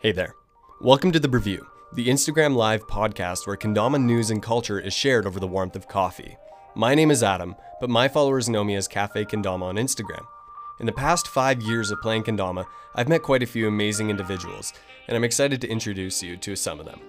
Hey 0.00 0.12
there. 0.12 0.36
Welcome 0.80 1.10
to 1.10 1.18
The 1.18 1.28
Review, 1.28 1.66
the 1.92 2.06
Instagram 2.06 2.54
Live 2.54 2.86
podcast 2.86 3.48
where 3.48 3.56
kendama 3.56 4.00
news 4.00 4.30
and 4.30 4.40
culture 4.40 4.78
is 4.78 4.94
shared 4.94 5.26
over 5.26 5.40
the 5.40 5.48
warmth 5.48 5.74
of 5.74 5.88
coffee. 5.88 6.36
My 6.76 6.94
name 6.94 7.10
is 7.10 7.24
Adam, 7.24 7.56
but 7.80 7.90
my 7.90 8.06
followers 8.06 8.48
know 8.48 8.62
me 8.62 8.76
as 8.76 8.86
Cafe 8.86 9.24
Kendama 9.24 9.64
on 9.64 9.74
Instagram. 9.74 10.24
In 10.78 10.86
the 10.86 10.92
past 10.92 11.26
five 11.26 11.60
years 11.62 11.90
of 11.90 12.00
playing 12.00 12.22
kendama, 12.22 12.64
I've 12.94 13.08
met 13.08 13.24
quite 13.24 13.42
a 13.42 13.46
few 13.46 13.66
amazing 13.66 14.08
individuals, 14.08 14.72
and 15.08 15.16
I'm 15.16 15.24
excited 15.24 15.60
to 15.62 15.68
introduce 15.68 16.22
you 16.22 16.36
to 16.36 16.54
some 16.54 16.78
of 16.78 16.86
them. 16.86 17.00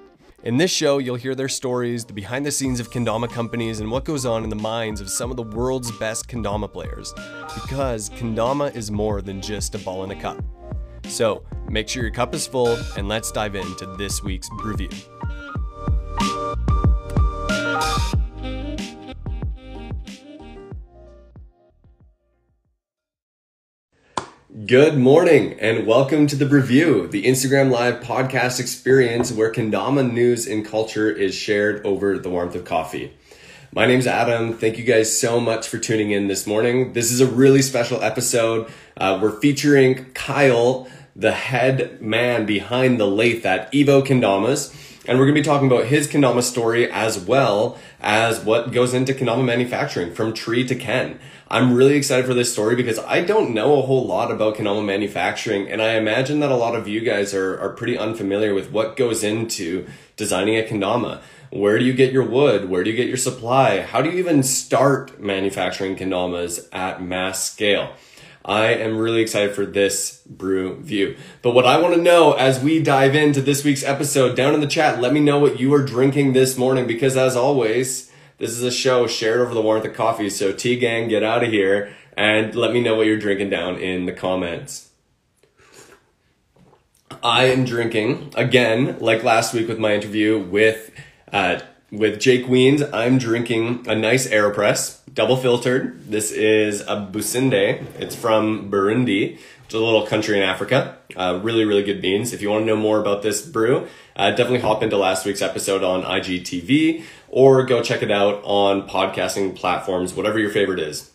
In 0.42 0.58
this 0.58 0.72
show, 0.72 0.98
you'll 0.98 1.16
hear 1.16 1.36
their 1.36 1.48
stories, 1.48 2.06
the 2.06 2.14
behind 2.14 2.44
the 2.44 2.52
scenes 2.52 2.80
of 2.80 2.90
kendama 2.90 3.32
companies, 3.32 3.82
and 3.82 3.92
what 3.92 4.04
goes 4.04 4.26
on 4.26 4.44
in 4.44 4.50
the 4.50 4.56
minds 4.56 5.00
of 5.00 5.12
some 5.12 5.30
of 5.30 5.38
the 5.38 5.44
world's 5.44 5.92
best 6.00 6.28
kendama 6.28 6.74
players. 6.74 7.14
Because 7.54 8.10
kendama 8.10 8.76
is 8.76 8.90
more 8.90 9.22
than 9.22 9.44
just 9.44 9.76
a 9.76 9.78
ball 9.78 10.04
in 10.04 10.10
a 10.10 10.20
cup. 10.20 10.44
So 11.10 11.44
make 11.68 11.90
sure 11.90 12.04
your 12.04 12.12
cup 12.12 12.34
is 12.34 12.46
full 12.46 12.78
and 12.96 13.08
let's 13.08 13.32
dive 13.32 13.56
into 13.56 13.86
this 13.98 14.24
week's 14.24 14.50
review. 14.64 14.90
Good 24.66 24.98
morning 25.00 25.60
and 25.60 25.88
welcome 25.88 26.28
to 26.28 26.36
the 26.36 26.46
review, 26.46 27.08
the 27.08 27.24
Instagram 27.24 27.72
Live 27.72 28.04
podcast 28.04 28.60
experience 28.60 29.32
where 29.32 29.52
Kendama 29.52 30.12
news 30.12 30.46
and 30.46 30.64
culture 30.64 31.10
is 31.10 31.34
shared 31.34 31.84
over 31.86 32.20
the 32.20 32.30
warmth 32.30 32.54
of 32.54 32.66
coffee. 32.66 33.14
My 33.72 33.86
name's 33.86 34.08
Adam. 34.08 34.54
Thank 34.54 34.80
you 34.80 34.84
guys 34.84 35.16
so 35.18 35.40
much 35.40 35.68
for 35.68 35.78
tuning 35.78 36.10
in 36.10 36.28
this 36.28 36.48
morning. 36.48 36.94
This 36.94 37.12
is 37.12 37.22
a 37.22 37.28
really 37.28 37.62
special 37.62 38.02
episode. 38.02 38.68
Uh, 38.98 39.20
we're 39.22 39.40
featuring 39.40 40.12
Kyle, 40.14 40.88
the 41.20 41.34
head 41.34 42.02
man 42.02 42.46
behind 42.46 42.98
the 42.98 43.06
lathe 43.06 43.46
at 43.46 43.70
Evo 43.74 44.02
Kendamas. 44.02 44.74
And 45.06 45.18
we're 45.18 45.26
going 45.26 45.36
to 45.36 45.42
be 45.42 45.46
talking 45.46 45.68
about 45.68 45.88
his 45.88 46.08
kendama 46.08 46.42
story 46.44 46.90
as 46.90 47.20
well 47.20 47.78
as 48.00 48.40
what 48.40 48.72
goes 48.72 48.94
into 48.94 49.14
kendama 49.14 49.44
manufacturing 49.44 50.14
from 50.14 50.34
tree 50.34 50.66
to 50.68 50.76
ken. 50.76 51.20
I'm 51.50 51.74
really 51.74 51.96
excited 51.96 52.26
for 52.26 52.34
this 52.34 52.54
story 52.54 52.76
because 52.76 53.00
I 53.00 53.22
don't 53.22 53.54
know 53.54 53.80
a 53.80 53.82
whole 53.82 54.06
lot 54.06 54.32
about 54.32 54.56
kendama 54.56 54.86
manufacturing, 54.86 55.68
and 55.68 55.82
I 55.82 55.96
imagine 55.96 56.40
that 56.42 56.52
a 56.52 56.56
lot 56.56 56.76
of 56.76 56.88
you 56.88 57.02
guys 57.02 57.34
are, 57.34 57.60
are 57.60 57.70
pretty 57.70 57.98
unfamiliar 57.98 58.54
with 58.54 58.72
what 58.72 58.96
goes 58.96 59.24
into 59.24 59.88
designing 60.16 60.58
a 60.58 60.64
kendama. 60.64 61.22
Where 61.50 61.80
do 61.80 61.86
you 61.86 61.94
get 61.94 62.14
your 62.14 62.26
wood? 62.26 62.70
Where 62.70 62.84
do 62.84 62.92
you 62.92 62.96
get 62.96 63.08
your 63.08 63.18
supply? 63.18 63.82
How 63.82 64.04
do 64.04 64.12
you 64.12 64.20
even 64.20 64.44
start 64.44 65.20
manufacturing 65.20 65.96
kendamas 65.96 66.68
at 66.72 67.02
mass 67.02 67.44
scale? 67.44 67.94
I 68.44 68.68
am 68.68 68.98
really 68.98 69.22
excited 69.22 69.54
for 69.54 69.66
this 69.66 70.22
brew 70.26 70.80
view. 70.82 71.18
But 71.42 71.54
what 71.54 71.66
I 71.66 71.80
want 71.80 71.96
to 71.96 72.02
know 72.02 72.34
as 72.34 72.60
we 72.60 72.82
dive 72.82 73.16
into 73.16 73.42
this 73.42 73.64
week's 73.64 73.84
episode, 73.84 74.36
down 74.36 74.54
in 74.54 74.62
the 74.62 74.68
chat, 74.68 75.02
let 75.02 75.14
me 75.14 75.20
know 75.20 75.40
what 75.40 75.60
you 75.60 75.74
are 75.74 75.84
drinking 75.84 76.34
this 76.34 76.58
morning 76.58 76.88
because 76.88 77.18
as 77.18 77.36
always, 77.36 78.12
this 78.38 78.52
is 78.52 78.64
a 78.64 78.72
show 78.72 79.08
shared 79.08 79.42
over 79.42 79.54
the 79.54 79.62
warmth 79.62 79.86
of 79.86 79.94
coffee. 79.94 80.30
So 80.30 80.54
T 80.54 80.78
gang, 80.78 81.10
get 81.10 81.24
out 81.24 81.44
of 81.44 81.52
here 81.52 81.94
and 82.16 82.56
let 82.56 82.72
me 82.72 82.82
know 82.82 82.96
what 82.96 83.08
you're 83.08 83.20
drinking 83.20 83.50
down 83.50 83.78
in 83.78 84.06
the 84.06 84.14
comments. 84.14 84.90
I 87.22 87.46
am 87.46 87.66
drinking 87.66 88.34
again, 88.36 88.98
like 89.00 89.24
last 89.24 89.54
week 89.54 89.68
with 89.68 89.80
my 89.80 89.94
interview 89.94 90.40
with 90.40 90.92
uh, 91.34 91.60
with 91.92 92.20
Jake 92.20 92.46
Weens. 92.46 92.88
I'm 92.94 93.18
drinking 93.18 93.86
a 93.88 93.96
nice 93.96 94.28
Aeropress, 94.28 95.00
double 95.14 95.38
filtered. 95.38 96.10
This 96.10 96.32
is 96.32 96.82
a 96.82 97.10
Businde. 97.12 97.84
It's 98.00 98.16
from 98.16 98.70
Burundi, 98.70 99.40
is 99.68 99.74
a 99.74 99.80
little 99.80 100.06
country 100.06 100.38
in 100.38 100.44
Africa. 100.44 100.98
Uh, 101.16 101.40
really, 101.42 101.66
really 101.66 101.84
good 101.84 102.02
beans. 102.02 102.34
If 102.34 102.42
you 102.42 102.50
want 102.50 102.64
to 102.64 102.66
know 102.66 102.76
more 102.76 103.00
about 103.00 103.22
this 103.22 103.42
brew, 103.42 103.88
uh, 104.16 104.32
definitely 104.32 104.60
hop 104.60 104.84
into 104.84 104.98
last 104.98 105.26
week's 105.26 105.42
episode 105.42 105.84
on 105.84 106.04
IGTV 106.04 107.04
or 107.28 107.64
go 107.64 107.82
check 107.82 108.02
it 108.02 108.12
out 108.12 108.42
on 108.44 108.88
podcasting 108.88 109.56
platforms, 109.56 110.14
whatever 110.14 110.40
your 110.40 110.50
favorite 110.50 110.80
is. 110.80 111.12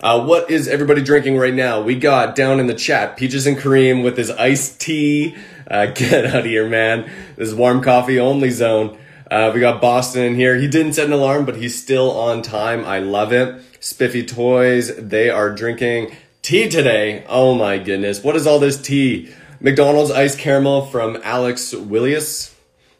Uh, 0.00 0.24
what 0.24 0.50
is 0.50 0.66
everybody 0.66 1.00
drinking 1.02 1.36
right 1.36 1.54
now? 1.54 1.80
We 1.80 1.94
got 1.94 2.34
down 2.34 2.58
in 2.58 2.66
the 2.66 2.74
chat 2.74 3.16
Peaches 3.16 3.46
and 3.46 3.56
Kareem 3.56 4.02
with 4.02 4.16
his 4.16 4.30
iced 4.30 4.80
tea. 4.80 5.36
Uh, 5.70 5.86
get 5.94 6.26
out 6.26 6.40
of 6.40 6.44
here, 6.44 6.68
man. 6.68 7.08
This 7.36 7.48
is 7.48 7.54
warm 7.54 7.82
coffee 7.82 8.18
only 8.18 8.50
zone. 8.50 8.98
Uh, 9.32 9.50
we 9.54 9.60
got 9.60 9.80
Boston 9.80 10.24
in 10.24 10.34
here. 10.34 10.56
He 10.56 10.68
didn't 10.68 10.92
set 10.92 11.06
an 11.06 11.12
alarm, 11.14 11.46
but 11.46 11.56
he's 11.56 11.82
still 11.82 12.10
on 12.10 12.42
time. 12.42 12.84
I 12.84 12.98
love 12.98 13.32
it. 13.32 13.62
Spiffy 13.80 14.26
Toys, 14.26 14.94
they 14.94 15.30
are 15.30 15.54
drinking 15.54 16.14
tea 16.42 16.68
today. 16.68 17.24
Oh 17.30 17.54
my 17.54 17.78
goodness. 17.78 18.22
What 18.22 18.36
is 18.36 18.46
all 18.46 18.58
this 18.58 18.78
tea? 18.78 19.32
McDonald's 19.58 20.10
Ice 20.10 20.36
caramel 20.36 20.84
from 20.84 21.18
Alex 21.24 21.72
Willius. 21.72 22.54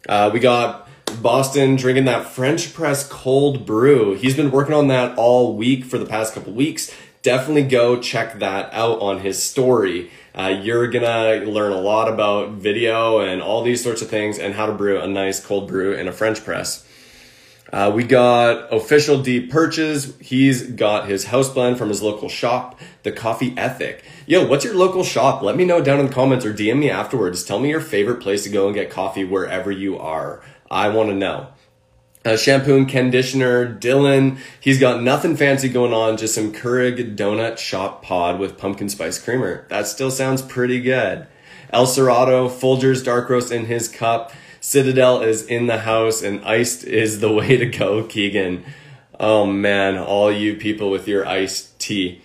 Uh, 0.09 0.31
we 0.32 0.41
got 0.41 0.88
Boston 1.21 1.76
drinking 1.76 2.06
that 2.06 2.28
French 2.28 2.72
press 2.72 3.06
cold 3.06 3.66
brew. 3.66 4.15
He's 4.15 4.34
been 4.34 4.50
working 4.50 4.72
on 4.72 4.88
that 4.88 5.19
all 5.19 5.54
week 5.54 5.84
for 5.84 5.98
the 5.98 6.06
past 6.06 6.32
couple 6.32 6.54
weeks. 6.54 6.91
Definitely 7.21 7.65
go 7.65 8.00
check 8.00 8.38
that 8.38 8.72
out 8.72 8.98
on 9.00 9.21
his 9.21 9.42
story. 9.42 10.10
Uh, 10.34 10.59
you're 10.62 10.88
gonna 10.88 11.44
learn 11.44 11.72
a 11.72 11.81
lot 11.81 12.09
about 12.09 12.53
video 12.53 13.20
and 13.20 13.43
all 13.43 13.62
these 13.62 13.82
sorts 13.82 14.00
of 14.00 14.09
things 14.09 14.38
and 14.38 14.54
how 14.54 14.66
to 14.66 14.72
brew 14.72 15.00
a 15.00 15.06
nice 15.06 15.44
cold 15.44 15.69
brew 15.69 15.93
in 15.93 16.09
a 16.09 16.12
French 16.12 16.43
press. 16.44 16.87
Uh, 17.72 17.91
we 17.94 18.04
got 18.04 18.72
official 18.72 19.22
deep 19.22 19.50
Purchase. 19.50 20.15
He's 20.21 20.62
got 20.62 21.09
his 21.09 21.25
house 21.25 21.48
blend 21.48 21.78
from 21.78 21.88
his 21.88 22.03
local 22.03 22.28
shop, 22.28 22.78
the 23.03 23.12
Coffee 23.12 23.54
Ethic. 23.56 24.04
Yo, 24.26 24.47
what's 24.47 24.65
your 24.65 24.75
local 24.75 25.03
shop? 25.04 25.42
Let 25.42 25.56
me 25.56 25.65
know 25.65 25.82
down 25.82 25.98
in 25.98 26.06
the 26.06 26.12
comments 26.12 26.44
or 26.44 26.53
DM 26.53 26.81
me 26.81 26.91
afterwards. 26.91 27.44
Tell 27.44 27.59
me 27.59 27.71
your 27.71 27.81
favorite 27.81 28.21
place 28.21 28.44
to 28.44 28.50
go 28.50 28.66
and 28.66 28.75
get 28.75 28.91
coffee 28.91 29.25
wherever 29.25 29.71
you 29.71 29.98
are. 29.98 30.42
I 30.71 30.91
want 30.91 31.09
to 31.10 31.15
know. 31.15 31.48
Uh, 32.25 32.37
shampoo 32.37 32.77
and 32.77 32.88
conditioner, 32.88 33.66
Dylan. 33.66 34.38
He's 34.60 34.78
got 34.78 35.03
nothing 35.03 35.37
fancy 35.37 35.69
going 35.69 35.93
on, 35.93 36.16
just 36.16 36.34
some 36.34 36.53
Keurig 36.53 37.16
donut 37.16 37.59
shop 37.59 38.03
pod 38.03 38.38
with 38.38 38.56
pumpkin 38.56 38.88
spice 38.88 39.19
creamer. 39.19 39.66
That 39.69 39.88
still 39.88 40.10
sounds 40.10 40.41
pretty 40.41 40.81
good. 40.81 41.27
El 41.72 41.87
Cerrado, 41.87 42.49
Folgers 42.49 43.05
dark 43.05 43.28
roast 43.28 43.50
in 43.50 43.65
his 43.65 43.88
cup. 43.88 44.33
Citadel 44.60 45.22
is 45.22 45.44
in 45.44 45.66
the 45.66 45.78
house, 45.81 46.22
and 46.22 46.44
iced 46.44 46.84
is 46.84 47.19
the 47.19 47.33
way 47.34 47.56
to 47.56 47.66
go, 47.66 48.05
Keegan. 48.05 48.65
Oh 49.19 49.44
man, 49.44 49.99
all 49.99 50.31
you 50.31 50.54
people 50.54 50.91
with 50.91 51.09
your 51.09 51.27
iced 51.27 51.77
tea. 51.81 52.22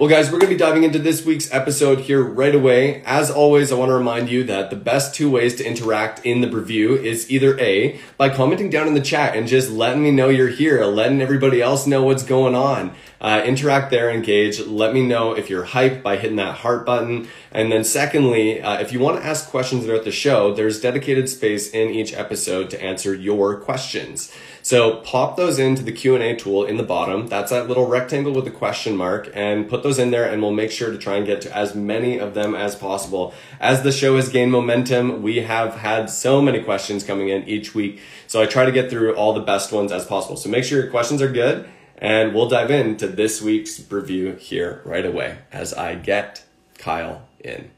Well, 0.00 0.08
guys, 0.08 0.32
we're 0.32 0.38
going 0.38 0.48
to 0.48 0.56
be 0.56 0.58
diving 0.58 0.84
into 0.84 0.98
this 0.98 1.26
week's 1.26 1.52
episode 1.52 2.00
here 2.00 2.22
right 2.22 2.54
away. 2.54 3.02
As 3.04 3.30
always, 3.30 3.70
I 3.70 3.74
want 3.74 3.90
to 3.90 3.94
remind 3.94 4.30
you 4.30 4.42
that 4.44 4.70
the 4.70 4.76
best 4.76 5.14
two 5.14 5.30
ways 5.30 5.56
to 5.56 5.62
interact 5.66 6.24
in 6.24 6.40
the 6.40 6.50
review 6.50 6.96
is 6.96 7.30
either 7.30 7.60
A, 7.60 8.00
by 8.16 8.30
commenting 8.30 8.70
down 8.70 8.86
in 8.88 8.94
the 8.94 9.02
chat 9.02 9.36
and 9.36 9.46
just 9.46 9.70
letting 9.70 10.02
me 10.02 10.10
know 10.10 10.30
you're 10.30 10.48
here, 10.48 10.82
letting 10.86 11.20
everybody 11.20 11.60
else 11.60 11.86
know 11.86 12.02
what's 12.02 12.22
going 12.22 12.54
on. 12.54 12.94
Uh, 13.20 13.42
interact 13.44 13.90
there, 13.90 14.10
engage. 14.10 14.60
Let 14.60 14.94
me 14.94 15.06
know 15.06 15.34
if 15.34 15.50
you're 15.50 15.66
hyped 15.66 16.02
by 16.02 16.16
hitting 16.16 16.36
that 16.36 16.56
heart 16.56 16.86
button. 16.86 17.28
And 17.52 17.70
then 17.70 17.84
secondly, 17.84 18.62
uh, 18.62 18.80
if 18.80 18.92
you 18.92 18.98
want 18.98 19.20
to 19.20 19.26
ask 19.26 19.50
questions 19.50 19.84
throughout 19.84 20.04
the 20.04 20.10
show, 20.10 20.54
there's 20.54 20.80
dedicated 20.80 21.28
space 21.28 21.70
in 21.70 21.90
each 21.90 22.14
episode 22.14 22.70
to 22.70 22.82
answer 22.82 23.14
your 23.14 23.60
questions. 23.60 24.32
So 24.62 24.96
pop 24.98 25.36
those 25.36 25.58
into 25.58 25.82
the 25.82 25.92
Q&A 25.92 26.34
tool 26.34 26.64
in 26.64 26.78
the 26.78 26.82
bottom. 26.82 27.26
That's 27.26 27.50
that 27.50 27.68
little 27.68 27.86
rectangle 27.86 28.32
with 28.32 28.46
the 28.46 28.50
question 28.50 28.96
mark 28.96 29.30
and 29.34 29.68
put 29.68 29.82
those 29.82 29.98
in 29.98 30.10
there 30.10 30.24
and 30.24 30.40
we'll 30.40 30.52
make 30.52 30.70
sure 30.70 30.90
to 30.90 30.98
try 30.98 31.16
and 31.16 31.26
get 31.26 31.42
to 31.42 31.54
as 31.54 31.74
many 31.74 32.18
of 32.18 32.32
them 32.32 32.54
as 32.54 32.74
possible. 32.74 33.34
As 33.58 33.82
the 33.82 33.92
show 33.92 34.16
has 34.16 34.30
gained 34.30 34.52
momentum, 34.52 35.22
we 35.22 35.40
have 35.40 35.76
had 35.76 36.08
so 36.08 36.40
many 36.40 36.62
questions 36.62 37.04
coming 37.04 37.28
in 37.28 37.46
each 37.46 37.74
week. 37.74 38.00
So 38.26 38.40
I 38.40 38.46
try 38.46 38.64
to 38.64 38.72
get 38.72 38.88
through 38.88 39.14
all 39.14 39.34
the 39.34 39.40
best 39.40 39.72
ones 39.72 39.92
as 39.92 40.06
possible. 40.06 40.36
So 40.36 40.48
make 40.48 40.64
sure 40.64 40.80
your 40.80 40.90
questions 40.90 41.20
are 41.20 41.30
good 41.30 41.68
and 42.00 42.34
we'll 42.34 42.48
dive 42.48 42.70
into 42.70 43.06
this 43.06 43.40
week's 43.40 43.90
review 43.90 44.32
here 44.32 44.82
right 44.84 45.06
away 45.06 45.38
as 45.52 45.72
I 45.72 45.94
get 45.94 46.44
Kyle 46.78 47.28
in 47.38 47.70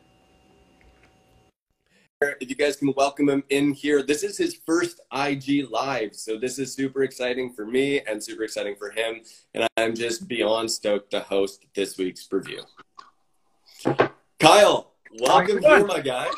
if 2.40 2.48
you 2.48 2.54
guys 2.56 2.76
can 2.76 2.92
welcome 2.96 3.28
him 3.28 3.42
in 3.50 3.72
here. 3.72 4.02
This 4.02 4.22
is 4.22 4.36
his 4.36 4.56
first 4.66 5.00
IG 5.12 5.70
live, 5.70 6.14
so 6.14 6.38
this 6.38 6.58
is 6.58 6.72
super 6.72 7.02
exciting 7.02 7.52
for 7.52 7.66
me 7.66 8.00
and 8.00 8.22
super 8.22 8.44
exciting 8.44 8.76
for 8.76 8.90
him. 8.90 9.22
And 9.54 9.66
I'm 9.76 9.94
just 9.94 10.28
beyond 10.28 10.70
stoked 10.70 11.10
to 11.12 11.20
host 11.20 11.64
this 11.74 11.98
week's 11.98 12.26
review. 12.30 12.62
Kyle, 14.38 14.92
welcome 15.20 15.60
here, 15.60 15.84
my 15.84 16.00
guy. 16.00 16.28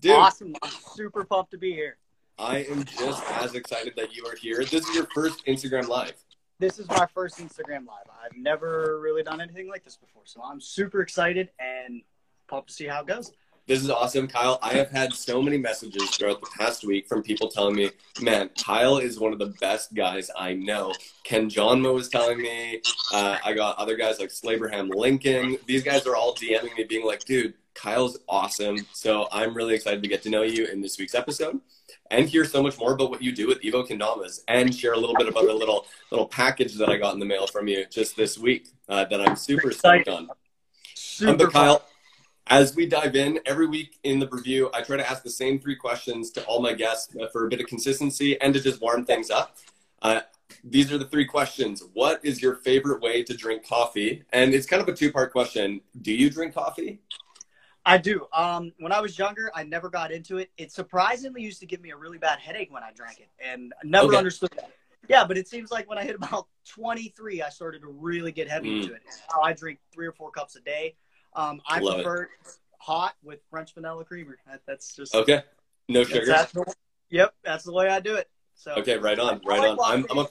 Dude, 0.00 0.12
awesome. 0.12 0.54
I'm 0.62 0.70
super 0.94 1.24
pumped 1.24 1.50
to 1.52 1.58
be 1.58 1.72
here. 1.72 1.96
I 2.38 2.58
am 2.64 2.84
just 2.84 3.22
as 3.32 3.54
excited 3.54 3.94
that 3.96 4.14
you 4.14 4.26
are 4.26 4.36
here. 4.36 4.58
This 4.58 4.88
is 4.88 4.94
your 4.94 5.06
first 5.14 5.44
Instagram 5.46 5.88
live. 5.88 6.23
This 6.60 6.78
is 6.78 6.88
my 6.88 7.06
first 7.12 7.38
Instagram 7.38 7.86
live. 7.86 8.06
I've 8.24 8.36
never 8.36 9.00
really 9.00 9.24
done 9.24 9.40
anything 9.40 9.68
like 9.68 9.82
this 9.82 9.96
before, 9.96 10.22
so 10.24 10.40
I'm 10.40 10.60
super 10.60 11.00
excited 11.00 11.50
and 11.58 12.02
pumped 12.46 12.68
to 12.68 12.74
see 12.74 12.86
how 12.86 13.00
it 13.00 13.08
goes. 13.08 13.32
This 13.66 13.82
is 13.82 13.90
awesome, 13.90 14.28
Kyle. 14.28 14.60
I 14.62 14.74
have 14.74 14.90
had 14.90 15.12
so 15.12 15.42
many 15.42 15.58
messages 15.58 16.10
throughout 16.10 16.40
the 16.40 16.50
past 16.56 16.84
week 16.84 17.08
from 17.08 17.24
people 17.24 17.48
telling 17.48 17.74
me, 17.74 17.90
man, 18.20 18.50
Kyle 18.62 18.98
is 18.98 19.18
one 19.18 19.32
of 19.32 19.40
the 19.40 19.54
best 19.58 19.94
guys 19.94 20.30
I 20.36 20.52
know. 20.52 20.94
Ken 21.24 21.50
Johnmo 21.50 21.92
was 21.92 22.08
telling 22.08 22.38
me. 22.38 22.82
Uh, 23.12 23.38
I 23.44 23.52
got 23.54 23.76
other 23.78 23.96
guys 23.96 24.20
like 24.20 24.28
Slaberham 24.28 24.94
Lincoln. 24.94 25.56
These 25.66 25.82
guys 25.82 26.06
are 26.06 26.14
all 26.14 26.36
DMing 26.36 26.76
me, 26.76 26.84
being 26.84 27.06
like, 27.06 27.24
dude, 27.24 27.54
Kyle's 27.74 28.18
awesome. 28.28 28.76
So 28.92 29.26
I'm 29.32 29.54
really 29.54 29.74
excited 29.74 30.02
to 30.02 30.08
get 30.08 30.22
to 30.22 30.30
know 30.30 30.42
you 30.42 30.66
in 30.66 30.82
this 30.82 30.98
week's 30.98 31.14
episode 31.14 31.60
and 32.10 32.28
hear 32.28 32.44
so 32.44 32.62
much 32.62 32.78
more 32.78 32.92
about 32.92 33.10
what 33.10 33.22
you 33.22 33.32
do 33.32 33.46
with 33.46 33.60
Evo 33.62 33.86
Kendamas 33.86 34.40
and 34.48 34.74
share 34.74 34.92
a 34.92 34.98
little 34.98 35.16
bit 35.16 35.28
about 35.28 35.44
a 35.44 35.52
little 35.52 35.86
little 36.10 36.26
package 36.26 36.74
that 36.74 36.88
I 36.88 36.96
got 36.96 37.14
in 37.14 37.20
the 37.20 37.26
mail 37.26 37.46
from 37.46 37.68
you 37.68 37.84
just 37.86 38.16
this 38.16 38.38
week 38.38 38.68
uh, 38.88 39.04
that 39.06 39.20
I'm 39.20 39.36
super 39.36 39.70
stoked 39.70 40.08
on. 40.08 40.28
Super 40.94 41.32
um, 41.32 41.36
but 41.38 41.52
Kyle, 41.52 41.84
as 42.48 42.76
we 42.76 42.86
dive 42.86 43.16
in 43.16 43.40
every 43.46 43.66
week 43.66 43.98
in 44.04 44.18
the 44.18 44.28
review, 44.28 44.70
I 44.74 44.82
try 44.82 44.96
to 44.96 45.08
ask 45.08 45.22
the 45.22 45.30
same 45.30 45.58
three 45.58 45.76
questions 45.76 46.30
to 46.32 46.44
all 46.44 46.60
my 46.60 46.74
guests 46.74 47.14
for 47.32 47.46
a 47.46 47.48
bit 47.48 47.60
of 47.60 47.66
consistency 47.66 48.40
and 48.40 48.52
to 48.54 48.60
just 48.60 48.80
warm 48.80 49.04
things 49.04 49.30
up. 49.30 49.56
Uh, 50.02 50.20
these 50.62 50.92
are 50.92 50.98
the 50.98 51.06
three 51.06 51.24
questions. 51.24 51.82
What 51.94 52.24
is 52.24 52.42
your 52.42 52.56
favorite 52.56 53.00
way 53.00 53.22
to 53.22 53.34
drink 53.34 53.66
coffee? 53.66 54.24
And 54.32 54.54
it's 54.54 54.66
kind 54.66 54.82
of 54.82 54.88
a 54.88 54.92
two 54.92 55.10
part 55.10 55.32
question. 55.32 55.80
Do 56.02 56.12
you 56.12 56.30
drink 56.30 56.54
coffee? 56.54 57.00
I 57.86 57.98
do. 57.98 58.26
Um, 58.32 58.72
when 58.78 58.92
I 58.92 59.00
was 59.00 59.18
younger, 59.18 59.50
I 59.54 59.62
never 59.62 59.90
got 59.90 60.10
into 60.10 60.38
it. 60.38 60.50
It 60.56 60.72
surprisingly 60.72 61.42
used 61.42 61.60
to 61.60 61.66
give 61.66 61.80
me 61.82 61.90
a 61.90 61.96
really 61.96 62.18
bad 62.18 62.38
headache 62.38 62.72
when 62.72 62.82
I 62.82 62.90
drank 62.92 63.20
it, 63.20 63.28
and 63.38 63.74
I 63.82 63.86
never 63.86 64.06
Okay. 64.08 64.16
understood 64.16 64.50
that. 64.56 64.70
Yeah, 65.08 65.24
but 65.26 65.36
it 65.36 65.48
seems 65.48 65.70
like 65.70 65.86
when 65.88 65.98
I 65.98 66.04
hit 66.04 66.14
about 66.14 66.48
23, 66.66 67.42
I 67.42 67.50
started 67.50 67.82
to 67.82 67.88
really 67.88 68.32
get 68.32 68.48
heavy 68.48 68.70
Mm. 68.70 68.80
into 68.80 68.94
it. 68.94 69.02
Now 69.34 69.42
I 69.42 69.52
drink 69.52 69.80
three 69.92 70.06
or 70.06 70.12
four 70.12 70.30
cups 70.30 70.56
a 70.56 70.60
day. 70.60 70.96
Um, 71.34 71.60
I 71.66 71.80
Love 71.80 71.96
prefer 71.96 72.22
it 72.22 72.28
hot 72.78 73.16
with 73.22 73.40
French 73.50 73.74
vanilla 73.74 74.04
creamer. 74.04 74.38
That, 74.46 74.62
that's 74.66 74.94
just 74.94 75.14
Okay. 75.14 75.42
No 75.88 76.04
sugar. 76.04 76.24
that's 76.24 76.52
the, 76.52 76.64
yep, 77.10 77.34
that's 77.42 77.64
the 77.64 77.72
way 77.72 77.88
I 77.88 78.00
do 78.00 78.14
it. 78.14 78.30
So 78.54 78.72
Okay, 78.76 78.96
right 78.96 79.18
on, 79.18 79.42
right 79.44 79.60
on. 79.60 79.78
I'm, 79.84 80.06
I'm 80.10 80.18
a. 80.18 80.28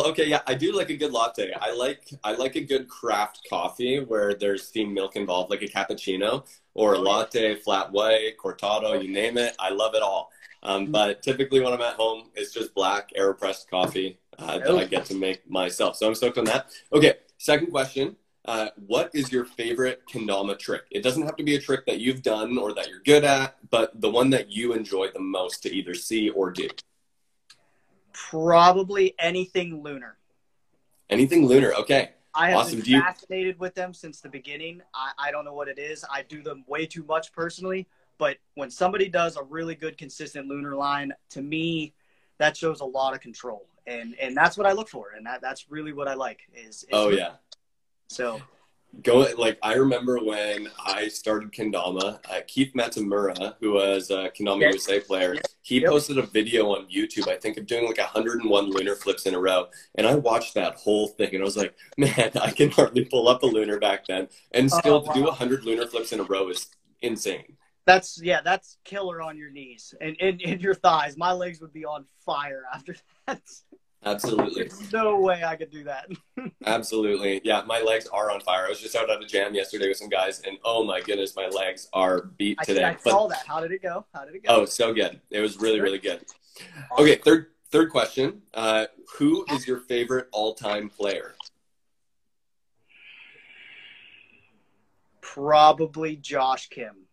okay, 0.00 0.26
yeah, 0.26 0.40
I 0.46 0.54
do 0.54 0.72
like 0.72 0.90
a 0.90 0.96
good 0.96 1.12
latte. 1.12 1.52
I 1.60 1.72
like 1.72 2.08
I 2.24 2.32
like 2.32 2.56
a 2.56 2.60
good 2.60 2.88
craft 2.88 3.40
coffee 3.48 4.00
where 4.00 4.34
there's 4.34 4.66
steamed 4.66 4.92
milk 4.94 5.16
involved, 5.16 5.50
like 5.50 5.62
a 5.62 5.68
cappuccino 5.68 6.46
or 6.74 6.94
a 6.94 6.98
latte, 6.98 7.54
flat 7.56 7.92
white, 7.92 8.36
cortado, 8.38 9.00
you 9.02 9.10
name 9.12 9.36
it. 9.38 9.54
I 9.58 9.70
love 9.70 9.94
it 9.94 10.02
all. 10.02 10.30
Um, 10.62 10.82
Mm-hmm. 10.84 10.92
but 10.92 11.22
typically 11.22 11.60
when 11.60 11.72
I'm 11.72 11.80
at 11.82 11.94
home, 11.94 12.30
it's 12.34 12.52
just 12.52 12.74
black 12.74 13.10
aeropressed 13.18 13.68
coffee 13.68 14.18
uh, 14.38 14.58
that 14.60 14.78
I 14.78 14.84
get 14.84 15.04
to 15.06 15.14
make 15.14 15.48
myself. 15.50 15.96
So 15.96 16.06
I'm 16.06 16.14
stoked 16.14 16.38
on 16.38 16.44
that. 16.44 16.66
Okay, 16.92 17.14
second 17.38 17.68
question. 17.70 18.16
Uh, 18.44 18.68
what 18.86 19.10
is 19.14 19.30
your 19.30 19.44
favorite 19.44 20.02
kendama 20.12 20.58
trick? 20.58 20.82
It 20.90 21.02
doesn't 21.02 21.22
have 21.22 21.36
to 21.36 21.44
be 21.44 21.54
a 21.56 21.60
trick 21.60 21.86
that 21.86 22.00
you've 22.00 22.22
done 22.22 22.58
or 22.58 22.74
that 22.74 22.88
you're 22.88 23.00
good 23.04 23.24
at, 23.24 23.56
but 23.70 24.00
the 24.00 24.10
one 24.10 24.30
that 24.30 24.50
you 24.50 24.72
enjoy 24.72 25.08
the 25.12 25.20
most 25.20 25.62
to 25.64 25.72
either 25.72 25.94
see 25.94 26.30
or 26.30 26.50
do. 26.50 26.68
Probably 28.12 29.14
anything 29.18 29.82
lunar. 29.82 30.16
Anything 31.10 31.46
lunar. 31.46 31.72
Okay. 31.74 32.10
I 32.34 32.50
have 32.50 32.58
Awesome. 32.60 32.76
been 32.76 32.84
Do 32.84 32.90
you- 32.92 33.00
fascinated 33.02 33.58
with 33.58 33.74
them 33.74 33.92
since 33.92 34.20
the 34.20 34.28
beginning. 34.28 34.80
I, 34.94 35.12
I 35.18 35.30
don't 35.30 35.44
know 35.44 35.52
what 35.52 35.68
it 35.68 35.78
is. 35.78 36.04
I 36.10 36.22
do 36.22 36.42
them 36.42 36.64
way 36.66 36.86
too 36.86 37.04
much 37.04 37.32
personally, 37.32 37.86
but 38.16 38.38
when 38.54 38.70
somebody 38.70 39.08
does 39.08 39.36
a 39.36 39.42
really 39.42 39.74
good, 39.74 39.98
consistent 39.98 40.48
lunar 40.48 40.74
line, 40.74 41.12
to 41.30 41.42
me, 41.42 41.92
that 42.38 42.56
shows 42.56 42.80
a 42.80 42.84
lot 42.86 43.12
of 43.14 43.20
control, 43.20 43.66
and 43.86 44.14
and 44.18 44.34
that's 44.36 44.56
what 44.56 44.66
I 44.66 44.72
look 44.72 44.88
for, 44.88 45.10
and 45.16 45.24
that, 45.26 45.40
that's 45.42 45.70
really 45.70 45.92
what 45.92 46.08
I 46.08 46.14
like. 46.14 46.40
Is, 46.54 46.84
is 46.84 46.88
Oh 46.92 47.04
lunar. 47.06 47.16
yeah. 47.18 47.30
So 48.08 48.40
Go 49.00 49.26
like 49.38 49.58
I 49.62 49.74
remember 49.74 50.18
when 50.18 50.68
I 50.84 51.08
started 51.08 51.50
kendama. 51.50 52.20
Uh, 52.30 52.40
Keith 52.46 52.72
Matsumura, 52.74 53.54
who 53.58 53.72
was 53.72 54.10
a 54.10 54.28
kendama 54.38 54.60
Yeah. 54.60 54.68
USA 54.68 55.00
player, 55.00 55.36
he 55.62 55.80
Yep. 55.80 55.90
posted 55.90 56.18
a 56.18 56.22
video 56.22 56.66
on 56.76 56.86
YouTube. 56.90 57.26
I 57.26 57.36
think 57.36 57.56
of 57.56 57.66
doing 57.66 57.86
like 57.86 57.96
101 57.98 58.66
lunar 58.66 58.94
flips 58.94 59.24
in 59.24 59.34
a 59.34 59.38
row, 59.40 59.68
and 59.94 60.06
I 60.06 60.14
watched 60.16 60.52
that 60.54 60.74
whole 60.76 61.08
thing, 61.08 61.30
and 61.34 61.42
I 61.42 61.44
was 61.44 61.56
like, 61.56 61.74
man, 61.96 62.32
I 62.40 62.50
can 62.50 62.70
hardly 62.70 63.06
pull 63.06 63.28
up 63.28 63.42
a 63.42 63.46
lunar 63.46 63.78
back 63.80 64.06
then, 64.06 64.28
and 64.52 64.70
Oh, 64.70 64.78
still 64.78 65.02
to 65.02 65.12
do 65.14 65.24
100 65.24 65.64
lunar 65.64 65.86
flips 65.86 66.12
in 66.12 66.20
a 66.20 66.24
row 66.24 66.48
is 66.50 66.68
insane. 67.00 67.56
that's 67.86 68.20
yeah, 68.22 68.42
that's 68.42 68.76
killer 68.84 69.22
on 69.22 69.38
your 69.38 69.50
knees 69.50 69.94
and 70.02 70.16
and, 70.20 70.40
and 70.42 70.60
your 70.60 70.74
thighs. 70.74 71.16
My 71.16 71.32
legs 71.32 71.62
would 71.62 71.72
be 71.72 71.86
on 71.86 72.04
fire 72.26 72.64
after 72.74 72.94
that. 73.26 73.40
Absolutely. 74.04 74.64
There's 74.64 74.92
no 74.92 75.20
way 75.20 75.44
I 75.44 75.54
could 75.54 75.70
do 75.70 75.84
that. 75.84 76.08
Absolutely. 76.66 77.40
Yeah, 77.44 77.62
my 77.66 77.80
legs 77.80 78.08
are 78.08 78.30
on 78.32 78.40
fire. 78.40 78.66
I 78.66 78.68
was 78.68 78.80
just 78.80 78.96
out 78.96 79.08
at 79.08 79.22
a 79.22 79.26
jam 79.26 79.54
yesterday 79.54 79.86
with 79.88 79.96
some 79.96 80.08
guys, 80.08 80.40
and 80.46 80.58
oh 80.64 80.82
my 80.84 81.00
goodness, 81.00 81.36
my 81.36 81.46
legs 81.46 81.88
are 81.92 82.22
beat 82.36 82.58
today. 82.64 82.82
I 82.84 82.92
But- 82.94 83.10
saw 83.10 83.28
that. 83.28 83.44
How 83.46 83.60
did 83.60 83.70
it 83.70 83.80
go? 83.82 84.04
How 84.12 84.24
did 84.24 84.34
it 84.34 84.42
go? 84.44 84.48
oh, 84.56 84.64
so 84.64 84.92
good. 84.92 85.20
It 85.30 85.40
was 85.40 85.58
really, 85.58 85.80
really 85.80 85.98
good. 86.00 86.24
Okay, 86.98 87.14
third 87.16 87.46
third 87.70 87.90
question. 87.90 88.42
Uh, 88.52 88.86
who 89.18 89.44
is 89.52 89.66
your 89.68 89.78
favorite 89.78 90.26
all 90.32 90.54
time 90.54 90.88
player? 90.88 91.34
Probably 95.20 96.16
Josh 96.16 96.68
Kim. 96.68 97.06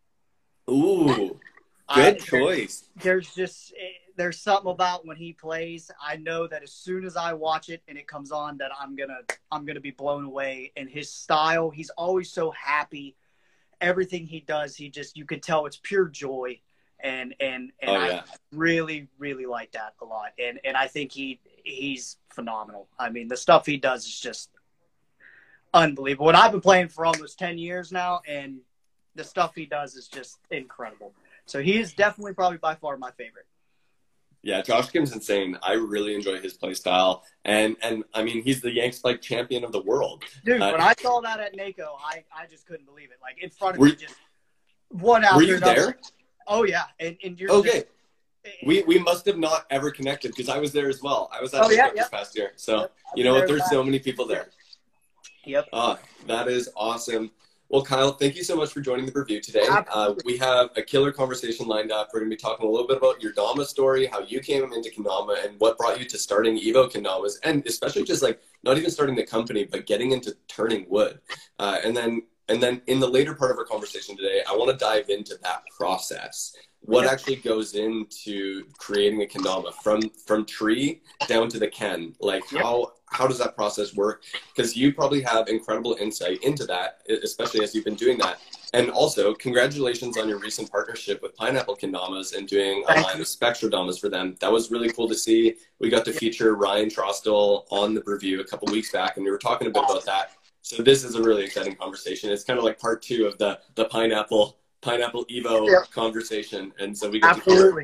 Ooh, 0.69 1.39
I- 1.87 2.11
good 2.11 2.19
choice. 2.19 2.89
there's 2.97 3.33
just 3.33 3.73
eh, 3.79 3.88
there's 4.19 4.37
something 4.37 4.69
about 4.69 5.07
when 5.07 5.15
he 5.15 5.31
plays. 5.31 5.89
I 6.05 6.17
know 6.17 6.45
that 6.45 6.61
as 6.61 6.73
soon 6.73 7.05
as 7.05 7.15
i 7.15 7.31
watch 7.31 7.69
it 7.69 7.81
and 7.87 7.97
it 7.97 8.05
comes 8.05 8.33
on 8.33 8.57
that 8.57 8.69
i'm 8.77 8.93
gonna 8.93 9.21
i'm 9.49 9.65
gonna 9.65 9.79
be 9.79 9.91
blown 9.91 10.25
away. 10.25 10.73
And 10.75 10.89
his 10.89 11.09
style 11.09 11.69
he's 11.69 11.89
always 11.91 12.29
so 12.29 12.51
happy. 12.51 13.15
Everything 13.79 14.27
he 14.27 14.41
does 14.41 14.75
he 14.75 14.89
just 14.89 15.15
you 15.15 15.23
can 15.23 15.39
tell 15.39 15.65
it's 15.65 15.79
pure 15.81 16.09
joy. 16.09 16.59
And 16.99 17.33
and 17.39 17.71
and 17.81 17.91
Oh 17.91 17.95
i 17.95 18.23
really 18.51 19.07
really 19.17 19.45
like 19.45 19.71
that 19.71 19.93
a 20.01 20.05
lot. 20.05 20.33
And 20.37 20.59
and 20.65 20.75
i 20.75 20.87
think 20.87 21.13
he 21.13 21.39
he's 21.63 22.17
phenomenal. 22.27 22.89
I 22.99 23.09
mean 23.09 23.29
the 23.29 23.37
stuff 23.37 23.65
he 23.65 23.77
does 23.77 24.05
is 24.05 24.19
just 24.19 24.49
unbelievable. 25.73 26.27
And 26.27 26.35
i've 26.35 26.51
been 26.51 26.59
playing 26.59 26.89
for 26.89 27.05
almost 27.05 27.39
10 27.39 27.57
years 27.57 27.89
now 27.89 28.19
and 28.27 28.57
the 29.15 29.23
stuff 29.23 29.55
he 29.55 29.65
does 29.65 29.95
is 29.95 30.09
just 30.09 30.39
incredible. 30.51 31.13
So 31.45 31.61
he 31.61 31.79
is 31.79 31.93
definitely 31.93 32.33
probably 32.33 32.57
by 32.57 32.75
far 32.75 32.97
my 32.97 33.11
favorite 33.11 33.45
yeah. 34.43 34.61
Josh 34.61 34.89
Kim's 34.89 35.11
insane. 35.13 35.57
I 35.63 35.73
really 35.73 36.15
enjoy 36.15 36.39
his 36.39 36.53
play 36.53 36.73
style, 36.73 37.23
and 37.45 37.75
and 37.81 38.03
I 38.13 38.23
mean 38.23 38.41
he's 38.43 38.61
the 38.61 38.71
Yank 38.71 38.93
Spike 38.93 39.21
champion 39.21 39.63
of 39.63 39.71
the 39.71 39.81
world. 39.81 40.23
Dude, 40.45 40.61
Uh, 40.61 40.71
when 40.71 40.81
I 40.81 40.93
saw 41.01 41.19
that 41.21 41.39
at 41.39 41.55
NACO, 41.55 41.97
I, 42.03 42.23
I 42.35 42.45
just 42.47 42.65
couldn't 42.67 42.85
believe 42.85 43.11
it. 43.11 43.17
Like 43.21 43.41
in 43.41 43.49
front 43.49 43.75
of 43.77 43.81
me, 43.81 43.95
just 43.95 44.15
one 44.89 45.23
after 45.23 45.37
Were 45.37 45.43
you 45.43 45.57
another. 45.57 45.75
there? 45.75 45.99
Oh 46.47 46.63
yeah, 46.63 46.85
and, 46.99 47.17
and 47.23 47.39
you're 47.39 47.51
Okay, 47.51 47.71
just- 47.71 47.85
we 48.65 48.83
we 48.83 48.97
must 48.99 49.25
have 49.25 49.37
not 49.37 49.65
ever 49.69 49.91
connected 49.91 50.29
because 50.29 50.49
I 50.49 50.57
was 50.59 50.71
there 50.71 50.89
as 50.89 51.01
well. 51.03 51.29
I 51.31 51.41
was 51.41 51.53
at 51.53 51.63
Oh, 51.63 51.69
yeah, 51.69 51.83
Jacob 51.87 51.97
this 51.97 52.09
past 52.09 52.35
year, 52.37 52.53
so 52.55 52.79
Yep. 52.79 52.93
you 53.15 53.23
know 53.25 53.33
what? 53.33 53.47
There 53.47 53.57
There's 53.57 53.69
so 53.69 53.83
many 53.83 53.99
people 53.99 54.25
there. 54.25 54.47
Yep. 55.45 55.67
Ah, 55.73 55.99
that 56.27 56.47
is 56.47 56.69
awesome. 56.75 57.31
Well, 57.69 57.83
Kyle, 57.83 58.13
thank 58.13 58.35
you 58.35 58.43
so 58.43 58.55
much 58.55 58.71
for 58.73 58.81
joining 58.81 59.05
the 59.05 59.11
review 59.11 59.39
today. 59.39 59.67
Uh, 59.69 60.15
we 60.25 60.37
have 60.37 60.71
a 60.75 60.81
killer 60.81 61.11
conversation 61.11 61.67
lined 61.67 61.91
up. 61.91 62.09
We're 62.11 62.21
going 62.21 62.31
to 62.31 62.35
be 62.35 62.41
talking 62.41 62.65
a 62.65 62.69
little 62.69 62.87
bit 62.87 62.97
about 62.97 63.21
your 63.21 63.31
Dama 63.31 63.63
story, 63.63 64.07
how 64.07 64.21
you 64.21 64.39
came 64.39 64.63
into 64.73 64.89
Kendama, 64.89 65.45
and 65.45 65.59
what 65.59 65.77
brought 65.77 65.99
you 65.99 66.05
to 66.05 66.17
starting 66.17 66.57
Evo 66.57 66.91
Kendamas, 66.91 67.33
and 67.43 67.63
especially 67.67 68.03
just 68.05 68.23
like 68.23 68.41
not 68.63 68.79
even 68.79 68.89
starting 68.89 69.15
the 69.15 69.23
company, 69.23 69.65
but 69.65 69.85
getting 69.85 70.13
into 70.13 70.35
turning 70.47 70.87
wood. 70.89 71.19
Uh, 71.59 71.77
and 71.83 71.95
then, 71.95 72.23
and 72.47 72.61
then 72.61 72.81
in 72.87 72.99
the 72.99 73.07
later 73.07 73.35
part 73.35 73.51
of 73.51 73.57
our 73.59 73.65
conversation 73.65 74.17
today, 74.17 74.41
I 74.49 74.55
want 74.55 74.71
to 74.71 74.77
dive 74.83 75.09
into 75.09 75.35
that 75.43 75.61
process. 75.77 76.55
What 76.79 77.03
Yep. 77.03 77.11
actually 77.13 77.35
goes 77.35 77.75
into 77.75 78.63
creating 78.79 79.21
a 79.21 79.25
kendama 79.25 79.73
from 79.83 80.09
from 80.25 80.45
tree 80.45 81.01
down 81.27 81.49
to 81.49 81.59
the 81.59 81.67
ken? 81.67 82.15
Like 82.19 82.49
Yep. 82.51 82.63
how 82.63 82.93
how 83.09 83.27
does 83.27 83.39
that 83.39 83.55
process 83.55 83.95
work? 83.95 84.23
because 84.59 84.75
you 84.75 84.93
probably 84.93 85.21
have 85.21 85.47
incredible 85.47 85.95
insight 86.01 86.43
into 86.43 86.65
that, 86.65 87.01
especially 87.23 87.63
as 87.63 87.73
you've 87.73 87.85
been 87.85 87.95
doing 87.95 88.17
that. 88.17 88.39
And 88.73 88.91
also, 88.91 89.33
congratulations 89.33 90.17
on 90.17 90.27
your 90.27 90.37
recent 90.37 90.69
partnership 90.69 91.21
with 91.21 91.35
Pineapple 91.35 91.77
Kendamas 91.77 92.35
and 92.35 92.47
doing 92.47 92.83
a 92.89 93.01
line 93.01 93.19
of 93.19 93.25
Spectrodamas 93.25 93.99
for 93.99 94.09
them. 94.09 94.35
That 94.41 94.51
was 94.51 94.69
really 94.69 94.91
cool 94.91 95.07
to 95.07 95.15
see. 95.15 95.55
We 95.79 95.89
got 95.89 96.05
to 96.05 96.11
feature 96.11 96.55
Ryan 96.55 96.89
Trostel 96.89 97.65
on 97.71 97.93
the 97.93 98.03
review 98.05 98.41
a 98.41 98.43
couple 98.43 98.71
weeks 98.71 98.91
back, 98.91 99.15
and 99.15 99.25
we 99.25 99.31
were 99.31 99.37
talking 99.37 99.67
a 99.67 99.71
bit 99.71 99.83
about 99.83 100.05
that. 100.05 100.31
So 100.61 100.83
this 100.83 101.03
is 101.03 101.15
a 101.15 101.23
really 101.23 101.45
exciting 101.45 101.75
conversation. 101.75 102.29
It's 102.29 102.43
kind 102.43 102.59
of 102.59 102.65
like 102.65 102.77
part 102.77 103.01
two 103.01 103.25
of 103.25 103.37
the 103.37 103.59
the 103.75 103.85
pineapple 103.85 104.57
pineapple 104.81 105.25
Evo 105.25 105.89
conversation, 105.91 106.73
and 106.79 106.95
so 106.95 107.09
we 107.09 107.21
get 107.21 107.43
to 107.43 107.49
hear 107.49 107.81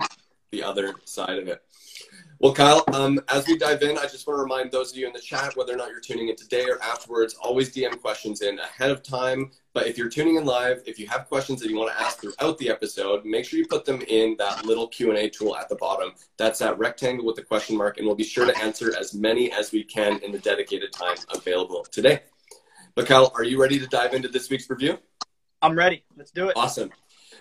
the 0.52 0.62
other 0.62 0.94
side 1.06 1.40
of 1.40 1.48
it. 1.48 1.64
Well, 2.40 2.54
Kyle, 2.54 2.84
um, 2.94 3.20
as 3.30 3.48
we 3.48 3.58
dive 3.58 3.82
in, 3.82 3.98
I 3.98 4.04
just 4.04 4.28
want 4.28 4.38
to 4.38 4.44
remind 4.44 4.70
those 4.70 4.92
of 4.92 4.98
you 4.98 5.08
in 5.08 5.14
the 5.14 5.22
chat, 5.22 5.56
whether 5.56 5.74
or 5.74 5.78
not 5.78 5.90
you're 5.90 6.02
tuning 6.02 6.28
in 6.28 6.36
today 6.36 6.66
or 6.66 6.82
afterwards, 6.84 7.34
always 7.36 7.74
DM 7.74 8.00
questions 8.02 8.42
in 8.42 8.60
ahead 8.60 8.92
of 8.92 9.02
time. 9.04 9.52
But 9.74 9.88
if 9.88 9.98
you're 9.98 10.10
tuning 10.10 10.36
in 10.36 10.46
live, 10.46 10.84
if 10.86 11.00
you 11.00 11.08
have 11.08 11.30
questions 11.30 11.62
that 11.62 11.70
you 11.70 11.78
want 11.78 11.96
to 11.96 12.02
ask 12.02 12.20
throughout 12.20 12.58
the 12.58 12.70
episode, 12.70 13.24
make 13.24 13.46
sure 13.46 13.58
you 13.58 13.68
put 13.68 13.86
them 13.86 14.02
in 14.10 14.36
that 14.38 14.66
little 14.66 14.88
Q&A 14.88 15.30
tool 15.30 15.56
at 15.56 15.70
the 15.70 15.76
bottom. 15.76 16.12
That's 16.38 16.60
that 16.60 16.78
rectangle 16.78 17.26
with 17.26 17.38
the 17.38 17.42
question 17.42 17.78
mark, 17.78 17.98
and 17.98 18.06
we'll 18.06 18.18
be 18.18 18.24
sure 18.26 18.46
to 18.46 18.58
answer 18.58 18.94
as 19.00 19.14
many 19.14 19.52
as 19.54 19.72
we 19.72 19.84
can 19.84 20.20
in 20.20 20.34
the 20.34 20.40
dedicated 20.40 20.92
time 20.92 21.18
available 21.34 21.86
today. 21.90 22.22
But 22.96 23.08
Kyle, 23.08 23.32
are 23.36 23.44
you 23.44 23.62
ready 23.62 23.80
to 23.80 23.88
dive 23.88 24.14
into 24.14 24.28
this 24.28 24.50
week's 24.50 24.70
review? 24.70 25.00
I'm 25.62 25.78
ready. 25.78 26.04
Let's 26.18 26.32
do 26.32 26.50
it. 26.50 26.58
Awesome. 26.58 26.92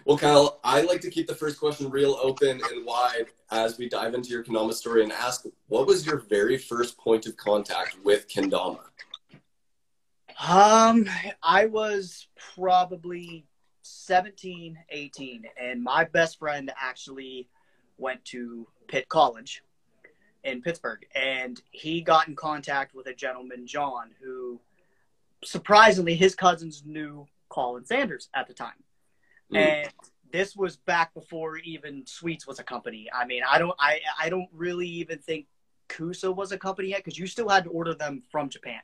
Well, 0.04 0.18
Kyle, 0.18 0.60
I 0.62 0.82
like 0.82 1.00
to 1.00 1.10
keep 1.10 1.26
the 1.26 1.34
first 1.34 1.58
question 1.58 1.88
real 1.88 2.18
open 2.20 2.60
and 2.70 2.84
wide 2.84 3.26
as 3.50 3.78
we 3.78 3.88
dive 3.88 4.12
into 4.12 4.28
your 4.28 4.44
Kendama 4.44 4.74
story 4.74 5.02
and 5.02 5.10
ask, 5.10 5.46
what 5.68 5.86
was 5.86 6.04
your 6.04 6.18
very 6.18 6.58
first 6.58 6.98
point 6.98 7.24
of 7.24 7.38
contact 7.38 7.96
with 8.04 8.28
Kendama? 8.28 8.80
Um, 10.46 11.08
I 11.42 11.66
was 11.66 12.26
probably 12.54 13.46
17, 13.80 14.78
18, 14.90 15.44
and 15.58 15.82
my 15.82 16.04
best 16.04 16.38
friend 16.38 16.70
actually 16.78 17.48
went 17.96 18.22
to 18.26 18.66
Pitt 18.88 19.08
College 19.08 19.62
in 20.42 20.60
Pittsburgh, 20.60 21.06
and 21.14 21.62
he 21.70 22.02
got 22.02 22.28
in 22.28 22.36
contact 22.36 22.94
with 22.94 23.06
a 23.06 23.14
gentleman, 23.14 23.66
John, 23.66 24.10
who 24.22 24.60
surprisingly 25.42 26.14
his 26.14 26.34
cousins 26.34 26.82
knew 26.84 27.26
Colin 27.48 27.86
Sanders 27.86 28.28
at 28.34 28.48
the 28.48 28.54
time, 28.54 28.84
mm. 29.52 29.58
and 29.58 29.90
this 30.32 30.56
was 30.56 30.76
back 30.76 31.14
before 31.14 31.58
even 31.58 32.04
Sweets 32.06 32.46
was 32.46 32.58
a 32.58 32.64
company. 32.64 33.08
I 33.12 33.24
mean, 33.24 33.42
I 33.48 33.58
don't, 33.58 33.74
I, 33.78 34.00
I 34.20 34.28
don't 34.28 34.48
really 34.52 34.88
even 34.88 35.18
think 35.18 35.46
Kusa 35.88 36.34
was 36.34 36.50
a 36.52 36.58
company 36.58 36.88
yet 36.88 37.04
because 37.04 37.18
you 37.18 37.26
still 37.26 37.48
had 37.48 37.64
to 37.64 37.70
order 37.70 37.94
them 37.94 38.22
from 38.30 38.48
Japan. 38.48 38.80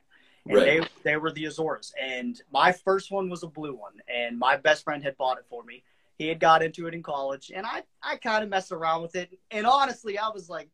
And 0.47 0.57
right. 0.57 0.65
they 1.03 1.11
they 1.11 1.17
were 1.17 1.31
the 1.31 1.43
Ozoras. 1.43 1.91
And 2.01 2.41
my 2.51 2.71
first 2.71 3.11
one 3.11 3.29
was 3.29 3.43
a 3.43 3.47
blue 3.47 3.75
one. 3.75 3.93
And 4.07 4.39
my 4.39 4.57
best 4.57 4.83
friend 4.83 5.03
had 5.03 5.17
bought 5.17 5.37
it 5.37 5.45
for 5.49 5.63
me. 5.63 5.83
He 6.17 6.27
had 6.27 6.39
got 6.39 6.63
into 6.63 6.87
it 6.87 6.93
in 6.93 7.03
college. 7.03 7.51
And 7.53 7.65
I, 7.65 7.83
I 8.01 8.15
kind 8.15 8.43
of 8.43 8.49
messed 8.49 8.71
around 8.71 9.01
with 9.01 9.15
it. 9.15 9.37
And 9.51 9.67
honestly, 9.67 10.17
I 10.17 10.29
was 10.29 10.49
like, 10.49 10.69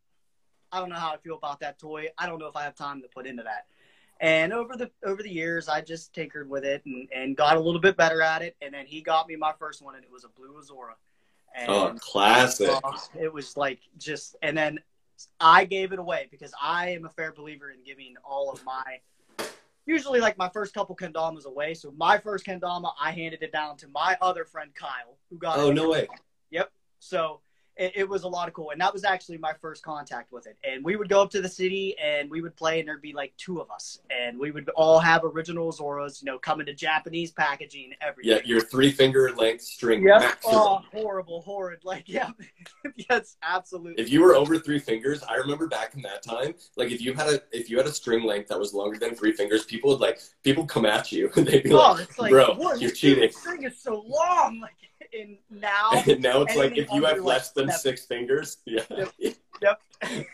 I 0.72 0.80
don't 0.80 0.90
know 0.90 0.96
how 0.96 1.14
I 1.14 1.18
feel 1.18 1.36
about 1.36 1.62
that 1.62 1.80
toy. 1.80 2.08
I 2.18 2.28
don't 2.28 2.40
know 2.40 2.48
if 2.48 2.56
I 2.56 2.64
have 2.64 2.76
time 2.76 3.02
to 3.02 3.08
put 3.08 3.26
into 3.26 3.44
that. 3.44 3.66
And 4.20 4.52
over 4.52 4.76
the 4.76 4.90
over 5.06 5.22
the 5.22 5.32
years, 5.32 5.70
I 5.70 5.82
just 5.82 6.14
tinkered 6.14 6.50
with 6.50 6.66
it 6.66 6.84
and, 6.86 7.08
and 7.14 7.38
got 7.38 7.58
a 7.58 7.60
little 7.60 7.82
bit 7.82 7.98
better 7.98 8.22
at 8.22 8.42
it. 8.42 8.56
And 8.62 8.74
then 8.74 8.86
he 8.86 9.02
got 9.02 9.28
me 9.28 9.36
my 9.36 9.54
first 9.60 9.82
one, 9.82 9.96
and 9.96 10.04
it 10.04 10.12
was 10.12 10.24
a 10.24 10.30
blue 10.30 10.54
Ozora. 10.60 10.96
And, 11.56 11.70
oh, 11.70 11.96
classic! 12.00 12.70
Uh, 12.84 12.98
it 13.20 13.32
was 13.32 13.58
like 13.58 13.80
just, 13.98 14.36
and 14.42 14.58
then 14.58 14.80
I 15.40 15.66
gave 15.66 15.92
it 15.92 16.00
away 16.00 16.28
because 16.30 16.54
I 16.62 16.90
am 16.90 17.06
a 17.06 17.10
fair 17.10 17.32
believer 17.32 17.72
in 17.72 17.84
giving 17.84 18.16
all 18.24 18.52
of 18.52 18.64
my 18.66 19.00
usually 19.88 20.20
like 20.20 20.38
my 20.38 20.50
first 20.50 20.74
couple 20.74 20.96
kendamas 20.96 21.46
away. 21.46 21.74
So 21.74 21.92
my 21.98 22.20
first 22.20 22.46
kendama, 22.46 22.92
I 23.02 23.12
handed 23.12 23.42
it 23.42 23.52
down 23.52 23.78
to 23.78 23.88
my 23.88 24.18
other 24.22 24.46
friend 24.46 24.70
Kyle, 24.76 25.18
who 25.30 25.38
got. 25.38 25.58
Oh 25.58 25.72
no 25.72 25.90
way! 25.90 26.08
Yep. 26.52 26.72
So 27.00 27.42
it, 27.78 27.92
it, 27.96 28.10
was 28.10 28.24
a 28.24 28.28
lot 28.28 28.48
of 28.48 28.54
cool, 28.54 28.72
and 28.72 28.82
that 28.82 28.94
was 28.94 29.04
actually 29.04 29.38
my 29.38 29.54
first 29.54 29.84
contact 29.84 30.32
with 30.32 30.48
it. 30.48 30.58
And 30.64 30.84
we 30.84 30.96
would 30.96 31.10
go 31.10 31.22
up 31.22 31.30
to 31.32 31.42
the 31.42 31.50
city 31.50 31.96
and 32.04 32.30
we 32.30 32.42
would 32.42 32.56
play, 32.56 32.80
and 32.80 32.88
there'd 32.88 33.02
be 33.02 33.14
like 33.14 33.34
two 33.38 33.60
of 33.60 33.70
us, 33.72 34.00
and 34.10 34.40
we 34.40 34.52
would 34.52 34.70
all 34.70 35.00
have 35.00 35.24
original 35.24 35.72
Zoras, 35.72 36.22
you 36.22 36.26
know, 36.26 36.40
coming 36.40 36.66
to 36.66 36.74
Japanese 36.74 37.32
packaging, 37.32 37.94
every. 38.02 38.26
Yeah, 38.26 38.40
your 38.46 38.62
three 38.62 38.92
finger 38.92 39.34
length 39.36 39.64
string. 39.64 40.04
Yep. 40.04 40.40
Oh, 40.46 40.82
horrible, 40.92 41.42
horrid. 41.42 41.80
Like, 41.84 42.04
yeah, 42.08 42.30
yes, 43.10 43.38
absolutely. 43.44 44.02
If 44.02 44.10
you 44.10 44.22
were 44.22 44.36
over 44.36 44.58
three 44.58 44.80
fingers, 44.80 45.24
I 45.24 45.36
remember 45.36 45.68
back 45.68 45.96
in 45.96 46.02
that 46.04 46.24
time, 46.24 46.56
like 46.76 46.92
if 46.92 47.02
you 47.02 47.14
had 47.14 47.28
a 47.28 47.42
if 47.52 47.70
you 47.70 47.78
had 47.78 47.88
a 47.88 47.92
string 47.94 48.24
length 48.24 48.50
that 48.50 48.60
was 48.60 48.74
longer 48.74 48.98
than 48.98 49.16
three 49.16 49.32
fingers, 49.32 49.66
people 49.66 49.92
would 49.92 50.00
like 50.00 50.20
people 50.44 50.66
come 50.66 50.86
at 50.86 51.12
you 51.12 51.30
and 51.36 51.48
they'd 51.48 51.64
be 51.64 51.72
oh, 51.72 51.94
like, 51.94 52.18
like, 52.20 52.32
"Bro, 52.32 52.74
you're 52.76 52.92
cheating." 52.92 53.32
String 53.32 53.64
is 53.64 53.80
so 53.82 54.04
long. 54.08 54.60
Like, 54.60 54.74
in 55.14 55.38
now. 55.50 55.92
now 56.20 56.42
it's 56.42 56.56
like 56.56 56.78
if 56.78 56.92
you 56.92 57.06
have 57.06 57.20
less 57.20 57.52
than 57.52 57.70
six 57.72 58.06
fingers, 58.06 58.58
yeah. 58.66 58.84
Yep. 59.60 59.82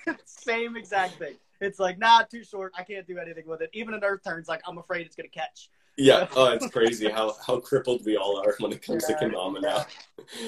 yep. 0.07 0.19
Same 0.25 0.75
exact 0.75 1.13
thing. 1.13 1.35
It's 1.61 1.79
like, 1.79 1.97
nah, 1.97 2.23
too 2.23 2.43
short. 2.43 2.73
I 2.77 2.83
can't 2.83 3.07
do 3.07 3.17
anything 3.17 3.47
with 3.47 3.61
it. 3.61 3.69
Even 3.71 3.93
an 3.93 4.03
earth 4.03 4.21
turn's 4.25 4.49
like, 4.49 4.61
I'm 4.67 4.77
afraid 4.77 5.05
it's 5.05 5.15
gonna 5.15 5.29
catch. 5.29 5.69
Yeah. 5.97 6.27
Oh, 6.35 6.51
it's 6.51 6.67
crazy 6.67 7.09
how 7.09 7.35
how 7.45 7.59
crippled 7.59 8.05
we 8.05 8.17
all 8.17 8.41
are 8.43 8.55
when 8.59 8.73
it 8.73 8.81
comes 8.81 9.05
yeah, 9.07 9.17
to 9.17 9.25
kendama 9.25 9.61
now. 9.61 9.85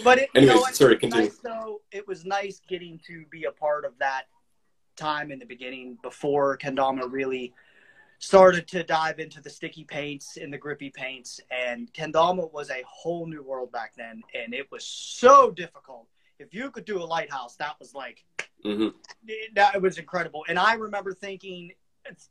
But 0.03 0.19
it, 0.19 0.29
anyways, 0.35 0.55
you 0.55 0.61
know, 0.61 0.71
sorry, 0.71 0.97
continue. 0.97 1.25
Nice, 1.27 1.37
though, 1.37 1.81
it 1.91 2.07
was 2.07 2.25
nice 2.25 2.61
getting 2.67 2.99
to 3.07 3.25
be 3.31 3.45
a 3.45 3.51
part 3.51 3.85
of 3.85 3.93
that 3.99 4.23
time 4.95 5.31
in 5.31 5.39
the 5.39 5.45
beginning 5.45 5.97
before 6.01 6.57
kendama 6.57 7.09
really 7.11 7.53
started 8.19 8.67
to 8.69 8.83
dive 8.83 9.19
into 9.19 9.41
the 9.41 9.49
sticky 9.49 9.83
paints 9.83 10.37
and 10.37 10.51
the 10.51 10.57
grippy 10.57 10.89
paints. 10.89 11.39
And 11.51 11.91
kendama 11.93 12.51
was 12.51 12.69
a 12.69 12.83
whole 12.87 13.27
new 13.27 13.43
world 13.43 13.71
back 13.71 13.93
then, 13.95 14.21
and 14.33 14.53
it 14.53 14.71
was 14.71 14.85
so 14.85 15.51
difficult. 15.51 16.07
If 16.39 16.53
you 16.53 16.71
could 16.71 16.85
do 16.85 17.01
a 17.01 17.05
lighthouse, 17.05 17.55
that 17.57 17.75
was 17.79 17.93
like 17.93 18.25
mm-hmm. 18.63 18.89
that 19.55 19.81
was 19.81 19.97
incredible. 19.97 20.45
And 20.47 20.59
I 20.59 20.73
remember 20.73 21.13
thinking 21.13 21.71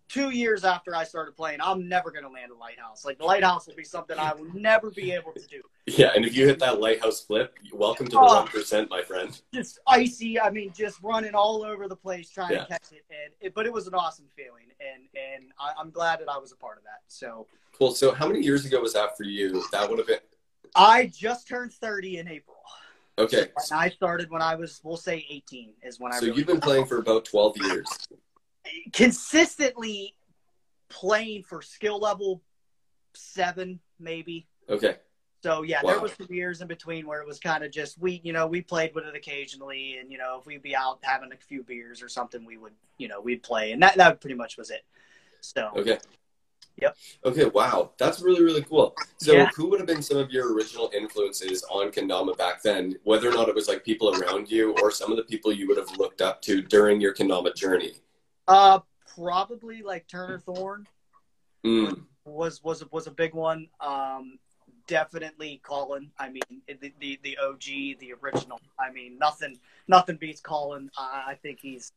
two 0.08 0.30
years 0.30 0.64
after 0.64 0.94
I 0.94 1.04
started 1.04 1.36
playing, 1.36 1.60
I'm 1.62 1.88
never 1.88 2.10
going 2.10 2.24
to 2.24 2.30
land 2.30 2.52
a 2.52 2.56
lighthouse. 2.56 3.04
Like 3.04 3.18
the 3.18 3.24
lighthouse 3.24 3.66
will 3.66 3.74
be 3.74 3.84
something 3.84 4.18
I 4.18 4.32
will 4.32 4.52
never 4.54 4.90
be 4.90 5.12
able 5.12 5.32
to 5.32 5.46
do. 5.46 5.62
Yeah, 5.86 6.12
and 6.14 6.24
if 6.24 6.36
you 6.36 6.46
hit 6.46 6.58
that 6.60 6.80
lighthouse 6.80 7.20
flip, 7.20 7.54
welcome 7.72 8.06
to 8.06 8.12
the 8.12 8.20
oh. 8.20 8.36
one 8.40 8.46
percent, 8.46 8.90
my 8.90 9.02
friend. 9.02 9.40
Just 9.52 9.78
icy. 9.86 10.40
I 10.40 10.50
mean, 10.50 10.72
just 10.72 11.02
running 11.02 11.34
all 11.34 11.64
over 11.64 11.88
the 11.88 11.96
place 11.96 12.30
trying 12.30 12.52
yeah. 12.52 12.60
to 12.60 12.66
catch 12.66 12.92
it, 12.92 13.04
and 13.10 13.32
it, 13.40 13.54
but 13.54 13.66
it 13.66 13.72
was 13.72 13.86
an 13.86 13.94
awesome 13.94 14.26
feeling, 14.36 14.66
and 14.80 15.04
and 15.14 15.52
I, 15.58 15.72
I'm 15.78 15.90
glad 15.90 16.20
that 16.20 16.28
I 16.28 16.38
was 16.38 16.52
a 16.52 16.56
part 16.56 16.78
of 16.78 16.84
that. 16.84 17.00
So 17.08 17.46
cool. 17.76 17.92
So 17.92 18.12
how 18.12 18.26
many 18.26 18.40
years 18.40 18.64
ago 18.64 18.80
was 18.80 18.92
that 18.94 19.16
for 19.16 19.24
you? 19.24 19.62
That 19.72 19.88
would 19.88 19.98
have 19.98 20.06
been. 20.06 20.18
I 20.74 21.06
just 21.06 21.46
turned 21.46 21.72
30 21.72 22.18
in 22.18 22.28
April. 22.28 22.56
Okay. 23.16 23.48
So 23.58 23.76
I 23.76 23.90
started 23.90 24.28
when 24.30 24.42
I 24.42 24.56
was, 24.56 24.80
we'll 24.82 24.96
say 24.96 25.24
18 25.30 25.74
is 25.84 26.00
when 26.00 26.12
I. 26.12 26.16
So 26.16 26.26
really 26.26 26.38
you've 26.38 26.46
been 26.48 26.60
playing 26.60 26.86
for 26.86 26.98
about 26.98 27.24
12 27.24 27.58
years 27.58 27.86
consistently 28.92 30.16
playing 30.88 31.42
for 31.42 31.62
skill 31.62 31.98
level 31.98 32.42
seven, 33.14 33.80
maybe. 33.98 34.46
Okay. 34.68 34.96
So 35.42 35.62
yeah, 35.62 35.80
wow. 35.82 35.90
there 35.90 36.00
was 36.00 36.12
some 36.12 36.28
years 36.30 36.62
in 36.62 36.68
between 36.68 37.06
where 37.06 37.20
it 37.20 37.26
was 37.26 37.38
kind 37.38 37.64
of 37.64 37.70
just 37.70 37.98
we, 37.98 38.20
you 38.24 38.32
know, 38.32 38.46
we 38.46 38.62
played 38.62 38.94
with 38.94 39.04
it 39.04 39.14
occasionally, 39.14 39.98
and 39.98 40.10
you 40.10 40.16
know, 40.16 40.38
if 40.40 40.46
we'd 40.46 40.62
be 40.62 40.74
out 40.74 41.00
having 41.02 41.32
a 41.32 41.36
few 41.36 41.62
beers 41.62 42.02
or 42.02 42.08
something, 42.08 42.46
we 42.46 42.56
would, 42.56 42.72
you 42.96 43.08
know, 43.08 43.20
we'd 43.20 43.42
play, 43.42 43.72
and 43.72 43.82
that 43.82 43.94
that 43.96 44.22
pretty 44.22 44.36
much 44.36 44.56
was 44.56 44.70
it. 44.70 44.84
So. 45.42 45.70
Okay. 45.76 45.98
Yep. 46.80 46.96
Okay. 47.26 47.44
Wow, 47.44 47.90
that's 47.98 48.22
really 48.22 48.42
really 48.42 48.62
cool. 48.62 48.94
So, 49.18 49.32
yeah. 49.34 49.50
who 49.54 49.68
would 49.68 49.80
have 49.80 49.86
been 49.86 50.02
some 50.02 50.16
of 50.16 50.30
your 50.30 50.54
original 50.54 50.90
influences 50.96 51.62
on 51.64 51.92
kendama 51.92 52.36
back 52.38 52.62
then? 52.62 52.96
Whether 53.04 53.28
or 53.28 53.32
not 53.32 53.50
it 53.50 53.54
was 53.54 53.68
like 53.68 53.84
people 53.84 54.14
around 54.14 54.50
you 54.50 54.74
or 54.82 54.90
some 54.90 55.10
of 55.10 55.18
the 55.18 55.24
people 55.24 55.52
you 55.52 55.68
would 55.68 55.76
have 55.76 55.94
looked 55.98 56.22
up 56.22 56.40
to 56.42 56.62
during 56.62 57.02
your 57.02 57.14
kendama 57.14 57.54
journey. 57.54 58.00
Uh, 58.46 58.80
probably 59.14 59.82
like 59.82 60.06
Turner 60.06 60.38
Thorn 60.38 60.86
mm. 61.64 62.02
was 62.24 62.62
was 62.62 62.84
was 62.90 63.06
a 63.06 63.10
big 63.10 63.34
one. 63.34 63.68
Um, 63.80 64.38
definitely 64.86 65.60
Colin. 65.64 66.10
I 66.18 66.30
mean, 66.30 66.42
the, 66.68 66.92
the 67.00 67.20
the 67.22 67.38
OG, 67.38 67.98
the 68.00 68.14
original. 68.22 68.60
I 68.78 68.90
mean, 68.90 69.18
nothing 69.18 69.58
nothing 69.88 70.16
beats 70.16 70.40
Colin. 70.40 70.90
I, 70.98 71.24
I 71.28 71.34
think 71.34 71.60
he's 71.60 71.92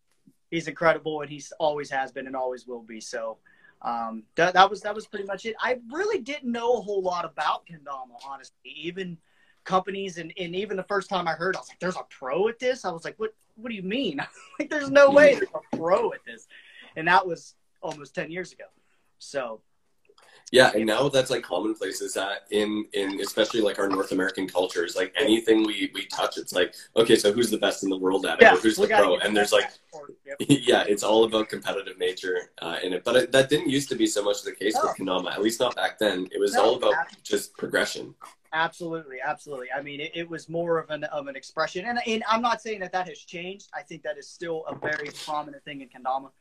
he's 0.52 0.68
incredible, 0.68 1.22
and 1.22 1.30
he's 1.30 1.52
always 1.60 1.90
has 1.90 2.12
been 2.12 2.28
and 2.28 2.36
always 2.36 2.68
will 2.68 2.84
be. 2.84 3.02
So. 3.02 3.38
Um, 3.84 4.24
that, 4.34 4.56
that 4.56 4.72
was 4.72 4.82
that 4.82 4.96
was 4.96 5.06
pretty 5.06 5.26
much 5.26 5.46
it. 5.46 5.56
I 5.62 5.80
really 5.92 6.20
didn't 6.20 6.52
know 6.52 6.78
a 6.78 6.82
whole 6.82 7.04
lot 7.04 7.26
about 7.26 7.68
kendama, 7.68 8.18
honestly. 8.28 8.58
Even 8.76 9.20
companies 9.66 10.18
and, 10.18 10.34
and 10.36 10.56
even 10.56 10.78
the 10.78 10.84
first 10.84 11.10
time 11.10 11.28
I 11.28 11.34
heard, 11.34 11.56
I 11.56 11.60
was 11.60 11.70
like, 11.70 11.80
"There's 11.80 11.96
a 11.96 12.04
pro 12.10 12.48
at 12.48 12.58
this." 12.58 12.86
I 12.86 12.92
was 12.92 13.06
like, 13.06 13.14
"What? 13.18 13.36
What 13.58 13.70
do 13.70 13.76
you 13.76 13.84
mean? 13.84 14.22
like, 14.60 14.70
there's 14.70 14.90
no 14.90 15.10
way 15.10 15.36
there's 15.36 15.50
a 15.54 15.78
pro 15.78 16.14
at 16.14 16.20
this." 16.26 16.48
And 16.96 17.08
that 17.08 17.26
was 17.26 17.56
almost 17.82 18.16
ten 18.16 18.32
years 18.32 18.52
ago. 18.52 18.66
So. 19.20 19.62
Yeah, 20.50 20.72
and 20.74 20.86
now 20.86 21.10
that's 21.10 21.30
like 21.30 21.44
commonplace. 21.44 22.00
Is 22.00 22.14
that 22.14 22.48
in 22.52 22.86
in 22.94 23.20
especially 23.20 23.60
like 23.60 23.80
our 23.80 23.90
North 23.90 24.14
American 24.14 24.48
cultures, 24.48 24.96
like 24.96 25.14
anything 25.20 25.66
we 25.66 25.92
we 25.94 26.06
touch, 26.06 26.38
it's 26.38 26.54
like 26.54 26.74
okay, 26.96 27.18
so 27.18 27.34
who's 27.34 27.50
the 27.50 27.58
best 27.58 27.84
in 27.84 27.90
the 27.90 27.98
world 27.98 28.26
at 28.26 28.42
it? 28.42 28.44
Yeah, 28.44 28.54
or 28.56 28.58
who's 28.58 28.78
the 28.78 28.88
pro? 28.88 29.18
And 29.18 29.36
there's 29.36 29.52
like, 29.52 29.66
yep. 30.26 30.38
yeah, 30.40 30.86
it's 30.88 31.04
all 31.04 31.26
about 31.26 31.50
competitive 31.50 31.98
nature 31.98 32.52
uh, 32.62 32.78
in 32.82 32.94
it. 32.94 33.04
But 33.04 33.16
it, 33.18 33.32
that 33.34 33.50
didn't 33.50 33.70
used 33.70 33.90
to 33.90 33.96
be 33.96 34.08
so 34.08 34.24
much 34.24 34.44
the 34.44 34.54
case 34.54 34.76
no. 34.76 34.84
with 34.84 34.96
kendama, 34.96 35.34
At 35.34 35.42
least 35.42 35.60
not 35.60 35.76
back 35.76 36.00
then. 36.00 36.30
It 36.32 36.40
was 36.40 36.54
no, 36.54 36.64
all 36.64 36.76
about 36.76 36.96
just 37.24 37.58
progression. 37.58 38.16
Absolutely, 38.58 39.18
absolutely. 39.24 39.68
I 39.72 39.84
mean, 39.84 40.00
it, 40.00 40.12
it, 40.16 40.28
was 40.28 40.50
more 40.50 40.80
of 40.80 40.90
an 40.90 41.04
of 41.06 41.28
an 41.28 41.36
expression, 41.36 41.86
and, 41.86 42.00
and 42.08 42.24
I'm 42.28 42.42
not 42.42 42.60
saying 42.60 42.80
that 42.80 42.92
that 42.92 43.08
has 43.08 43.20
changed. 43.20 43.70
I 43.72 43.84
think 43.84 44.02
that 44.02 44.18
is 44.18 44.28
still 44.28 44.66
a 44.66 44.76
very 44.76 45.10
prominent 45.26 45.64
thing 45.64 45.82
in 45.82 45.90
kendama. 45.90 46.32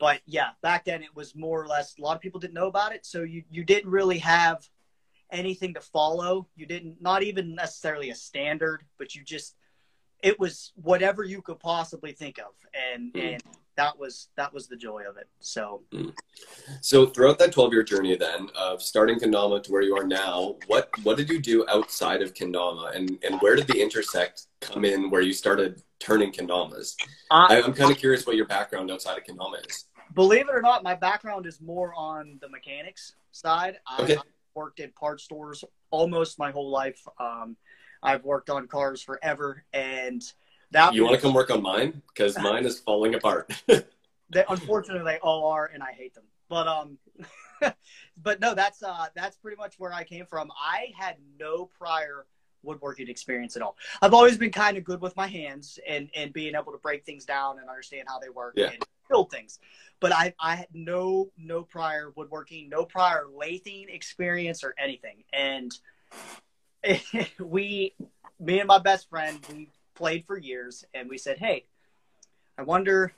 But 0.00 0.22
yeah, 0.26 0.50
back 0.60 0.84
then 0.84 1.04
it 1.04 1.14
was 1.14 1.36
more 1.36 1.62
or 1.62 1.68
less. 1.68 1.94
A 1.98 2.02
lot 2.02 2.16
of 2.16 2.20
people 2.20 2.40
didn't 2.40 2.54
know 2.54 2.66
about 2.66 2.92
it, 2.92 3.06
so 3.06 3.22
you 3.22 3.44
you 3.48 3.62
didn't 3.62 3.90
really 3.90 4.18
have 4.18 4.68
anything 5.30 5.74
to 5.74 5.80
follow. 5.80 6.48
You 6.56 6.66
didn't, 6.66 7.00
not 7.00 7.22
even 7.22 7.54
necessarily 7.54 8.10
a 8.10 8.14
standard, 8.16 8.82
but 8.98 9.14
you 9.14 9.22
just 9.22 9.54
it 10.20 10.40
was 10.40 10.72
whatever 10.74 11.22
you 11.22 11.42
could 11.42 11.60
possibly 11.60 12.10
think 12.10 12.38
of, 12.38 12.52
and 12.92 13.12
mm. 13.12 13.34
and 13.34 13.42
that 13.76 13.98
was 13.98 14.28
that 14.36 14.52
was 14.52 14.66
the 14.68 14.76
joy 14.76 15.02
of 15.08 15.16
it. 15.16 15.28
So, 15.40 15.82
mm. 15.92 16.12
so 16.80 17.06
throughout 17.06 17.38
that 17.38 17.52
twelve 17.52 17.72
year 17.72 17.82
journey, 17.82 18.16
then 18.16 18.48
of 18.56 18.82
starting 18.82 19.18
kendama 19.18 19.62
to 19.62 19.72
where 19.72 19.82
you 19.82 19.96
are 19.96 20.06
now, 20.06 20.56
what 20.66 20.90
what 21.02 21.16
did 21.16 21.28
you 21.28 21.40
do 21.40 21.66
outside 21.68 22.22
of 22.22 22.34
kendama, 22.34 22.94
and 22.94 23.18
and 23.24 23.40
where 23.40 23.56
did 23.56 23.66
the 23.66 23.80
intersect 23.80 24.46
come 24.60 24.84
in 24.84 25.10
where 25.10 25.22
you 25.22 25.32
started 25.32 25.82
turning 25.98 26.32
kendamas? 26.32 26.94
Uh, 27.30 27.46
I, 27.48 27.56
am 27.60 27.72
kind 27.72 27.90
of 27.90 27.98
curious 27.98 28.26
what 28.26 28.36
your 28.36 28.46
background 28.46 28.90
outside 28.90 29.18
of 29.18 29.24
kendama 29.24 29.66
is. 29.68 29.86
Believe 30.14 30.48
it 30.48 30.54
or 30.54 30.60
not, 30.62 30.82
my 30.82 30.94
background 30.94 31.46
is 31.46 31.60
more 31.60 31.94
on 31.96 32.38
the 32.40 32.48
mechanics 32.48 33.14
side. 33.30 33.78
Okay. 34.00 34.16
I, 34.16 34.18
I 34.18 34.22
worked 34.54 34.80
in 34.80 34.90
parts 34.90 35.24
stores 35.24 35.64
almost 35.90 36.38
my 36.38 36.50
whole 36.50 36.70
life. 36.70 37.00
Um, 37.18 37.56
I've 38.02 38.24
worked 38.24 38.50
on 38.50 38.66
cars 38.66 39.00
forever, 39.02 39.64
and 39.72 40.22
that 40.72 40.94
you 40.94 41.04
want 41.04 41.14
to 41.14 41.20
come 41.20 41.34
work 41.34 41.50
on 41.50 41.62
mine 41.62 42.02
because 42.08 42.38
mine 42.42 42.64
is 42.64 42.80
falling 42.80 43.14
apart. 43.14 43.52
they, 43.66 44.44
unfortunately, 44.48 45.04
they 45.04 45.18
all 45.18 45.46
are, 45.48 45.70
and 45.72 45.82
I 45.82 45.92
hate 45.92 46.14
them. 46.14 46.24
But 46.48 46.66
um, 46.66 46.98
but 48.22 48.40
no, 48.40 48.54
that's 48.54 48.82
uh, 48.82 49.06
that's 49.14 49.36
pretty 49.36 49.56
much 49.56 49.78
where 49.78 49.92
I 49.92 50.04
came 50.04 50.26
from. 50.26 50.50
I 50.50 50.92
had 50.98 51.16
no 51.38 51.66
prior 51.66 52.26
woodworking 52.62 53.08
experience 53.08 53.56
at 53.56 53.62
all. 53.62 53.76
I've 54.00 54.14
always 54.14 54.38
been 54.38 54.52
kind 54.52 54.76
of 54.76 54.84
good 54.84 55.00
with 55.00 55.16
my 55.16 55.26
hands 55.26 55.78
and 55.88 56.08
and 56.14 56.32
being 56.32 56.54
able 56.54 56.72
to 56.72 56.78
break 56.78 57.04
things 57.04 57.24
down 57.24 57.58
and 57.58 57.68
understand 57.68 58.08
how 58.08 58.18
they 58.18 58.28
work 58.28 58.54
Yeah. 58.56 58.70
and 58.70 58.84
build 59.08 59.30
things. 59.30 59.58
But 60.00 60.12
I 60.12 60.34
I 60.40 60.56
had 60.56 60.68
no 60.72 61.30
no 61.36 61.62
prior 61.62 62.12
woodworking, 62.16 62.68
no 62.68 62.84
prior 62.84 63.26
lathing 63.26 63.88
experience 63.88 64.64
or 64.64 64.74
anything. 64.78 65.24
And 65.32 65.72
we 67.38 67.94
me 68.40 68.58
and 68.58 68.66
my 68.66 68.78
best 68.78 69.08
friend, 69.08 69.38
we 69.52 69.68
played 69.94 70.24
for 70.26 70.38
years 70.38 70.84
and 70.94 71.08
we 71.08 71.18
said, 71.18 71.38
"Hey, 71.38 71.66
I 72.58 72.62
wonder 72.62 73.12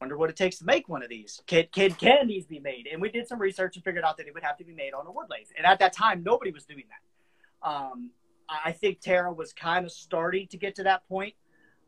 wonder 0.00 0.16
what 0.16 0.30
it 0.30 0.36
takes 0.36 0.58
to 0.58 0.64
make 0.64 0.88
one 0.88 1.02
of 1.02 1.08
these. 1.08 1.42
Can, 1.46 1.64
can, 1.72 1.92
can 1.92 2.28
these 2.28 2.46
be 2.46 2.60
made? 2.60 2.88
And 2.90 3.00
we 3.00 3.10
did 3.10 3.26
some 3.26 3.40
research 3.40 3.76
and 3.76 3.84
figured 3.84 4.04
out 4.04 4.16
that 4.18 4.26
it 4.26 4.34
would 4.34 4.42
have 4.42 4.56
to 4.58 4.64
be 4.64 4.72
made 4.72 4.94
on 4.94 5.06
a 5.06 5.10
wood 5.10 5.26
lathe. 5.30 5.48
And 5.56 5.66
at 5.66 5.78
that 5.80 5.92
time, 5.92 6.22
nobody 6.22 6.52
was 6.52 6.64
doing 6.64 6.84
that. 6.88 7.68
Um, 7.68 8.10
I 8.48 8.72
think 8.72 9.00
Terra 9.00 9.32
was 9.32 9.52
kind 9.52 9.84
of 9.84 9.92
starting 9.92 10.46
to 10.48 10.56
get 10.56 10.76
to 10.76 10.84
that 10.84 11.06
point, 11.08 11.34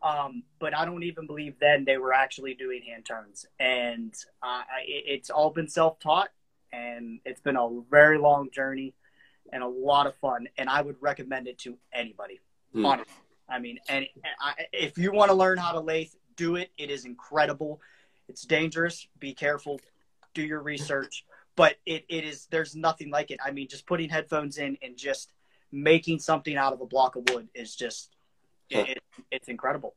um, 0.02 0.42
but 0.58 0.76
I 0.76 0.84
don't 0.84 1.04
even 1.04 1.26
believe 1.26 1.54
then 1.58 1.84
they 1.84 1.96
were 1.96 2.12
actually 2.12 2.54
doing 2.54 2.82
hand 2.82 3.06
turns. 3.06 3.46
And 3.58 4.12
uh, 4.42 4.62
it, 4.86 5.04
it's 5.06 5.30
all 5.30 5.50
been 5.50 5.68
self-taught, 5.68 6.28
and 6.72 7.20
it's 7.24 7.40
been 7.40 7.56
a 7.56 7.68
very 7.90 8.18
long 8.18 8.50
journey 8.50 8.94
and 9.52 9.62
a 9.62 9.68
lot 9.68 10.06
of 10.06 10.14
fun. 10.16 10.48
And 10.58 10.68
I 10.68 10.82
would 10.82 10.96
recommend 11.00 11.48
it 11.48 11.58
to 11.60 11.78
anybody. 11.94 12.40
Hmm. 12.72 12.84
Honestly, 12.84 13.14
I 13.50 13.58
mean, 13.58 13.78
and 13.88 14.06
I, 14.40 14.66
if 14.72 14.96
you 14.96 15.12
want 15.12 15.30
to 15.30 15.34
learn 15.34 15.58
how 15.58 15.72
to 15.72 15.80
lathe, 15.80 16.10
do 16.36 16.56
it. 16.56 16.70
It 16.78 16.90
is 16.90 17.04
incredible. 17.04 17.80
It's 18.28 18.42
dangerous. 18.42 19.06
Be 19.18 19.34
careful. 19.34 19.80
Do 20.34 20.42
your 20.42 20.62
research. 20.62 21.24
But 21.56 21.76
it, 21.84 22.04
it 22.08 22.24
is 22.24 22.46
there's 22.50 22.76
nothing 22.76 23.10
like 23.10 23.30
it. 23.30 23.38
I 23.44 23.50
mean, 23.50 23.68
just 23.68 23.86
putting 23.86 24.08
headphones 24.08 24.58
in 24.58 24.78
and 24.82 24.96
just 24.96 25.32
making 25.72 26.20
something 26.20 26.56
out 26.56 26.72
of 26.72 26.80
a 26.80 26.86
block 26.86 27.16
of 27.16 27.28
wood 27.30 27.48
is 27.54 27.74
just. 27.74 28.10
It, 28.70 28.88
it, 28.88 29.02
it's 29.30 29.48
incredible. 29.48 29.94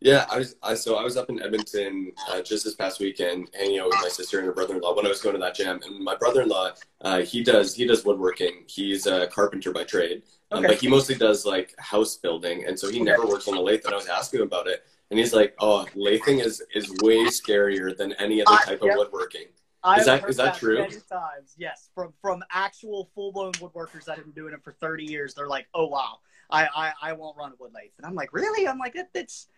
Yeah, 0.00 0.24
I 0.30 0.38
was. 0.38 0.56
I 0.62 0.74
so 0.74 0.96
I 0.96 1.02
was 1.04 1.18
up 1.18 1.28
in 1.28 1.42
Edmonton 1.42 2.12
uh, 2.30 2.40
just 2.40 2.64
this 2.64 2.74
past 2.74 3.00
weekend, 3.00 3.50
hanging 3.54 3.80
out 3.80 3.88
with 3.88 3.98
my 4.02 4.08
sister 4.08 4.38
and 4.38 4.46
her 4.46 4.52
brother-in-law 4.52 4.96
when 4.96 5.04
I 5.04 5.10
was 5.10 5.20
going 5.20 5.34
to 5.34 5.40
that 5.40 5.54
jam. 5.54 5.78
And 5.84 6.02
my 6.02 6.16
brother-in-law, 6.16 6.70
uh, 7.02 7.20
he 7.20 7.42
does 7.42 7.74
he 7.74 7.86
does 7.86 8.04
woodworking. 8.04 8.64
He's 8.66 9.06
a 9.06 9.26
carpenter 9.26 9.72
by 9.72 9.84
trade, 9.84 10.22
um, 10.52 10.60
Okay. 10.60 10.68
but 10.68 10.80
he 10.80 10.88
mostly 10.88 11.16
does 11.16 11.44
like 11.44 11.74
house 11.78 12.16
building, 12.16 12.64
and 12.66 12.78
so 12.78 12.90
he 12.90 12.98
never 12.98 13.26
works 13.26 13.46
on 13.46 13.58
a 13.58 13.60
lathe. 13.60 13.82
And 13.84 13.92
I 13.92 13.96
was 13.98 14.08
asking 14.08 14.40
him 14.40 14.46
about 14.46 14.68
it, 14.68 14.86
and 15.10 15.18
he's 15.18 15.34
like, 15.34 15.54
"Oh, 15.58 15.86
lathing 15.94 16.40
is 16.42 16.62
is 16.74 16.88
way 17.02 17.26
scarier 17.26 17.94
than 17.94 18.14
any 18.14 18.42
other 18.42 18.56
type 18.64 18.80
yeah. 18.82 18.92
of 18.92 18.98
woodworking." 18.98 19.48
I've 19.82 20.04
that- 20.06 20.28
is 20.28 20.36
that 20.36 20.56
true? 20.56 20.78
Many 20.78 20.96
times, 21.10 21.54
yes, 21.58 21.90
from 21.94 22.14
from 22.22 22.42
actual 22.50 23.10
full 23.14 23.32
blown 23.32 23.52
woodworkers 23.52 24.04
that 24.04 24.16
have 24.16 24.24
been 24.24 24.34
doing 24.34 24.54
it 24.54 24.62
for 24.64 24.72
thirty 24.72 25.04
years. 25.04 25.34
They're 25.34 25.46
like, 25.46 25.68
"Oh 25.74 25.86
wow, 25.88 26.20
I 26.52 26.68
I, 26.74 26.92
I 27.02 27.12
won't 27.12 27.36
run 27.36 27.52
a 27.52 27.54
wood 27.58 27.72
lathe," 27.74 27.90
and 27.98 28.06
I'm 28.06 28.14
like, 28.14 28.32
"Really?" 28.32 28.66
I'm 28.66 28.78
like, 28.78 28.96
it, 28.96 29.08
"It's." 29.14 29.48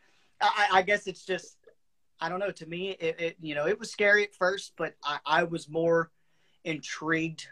I, 0.41 0.67
I 0.73 0.83
guess 0.83 1.07
it's 1.07 1.25
just, 1.25 1.57
I 2.21 2.29
don't 2.29 2.41
know. 2.41 2.51
To 2.51 2.67
me, 2.67 2.91
it, 2.91 3.21
it 3.21 3.37
you 3.41 3.55
know 3.55 3.67
it 3.67 3.79
was 3.79 3.91
scary 3.91 4.25
at 4.25 4.35
first, 4.35 4.73
but 4.77 4.95
I, 5.05 5.19
I 5.25 5.43
was 5.45 5.69
more 5.69 6.11
intrigued 6.65 7.47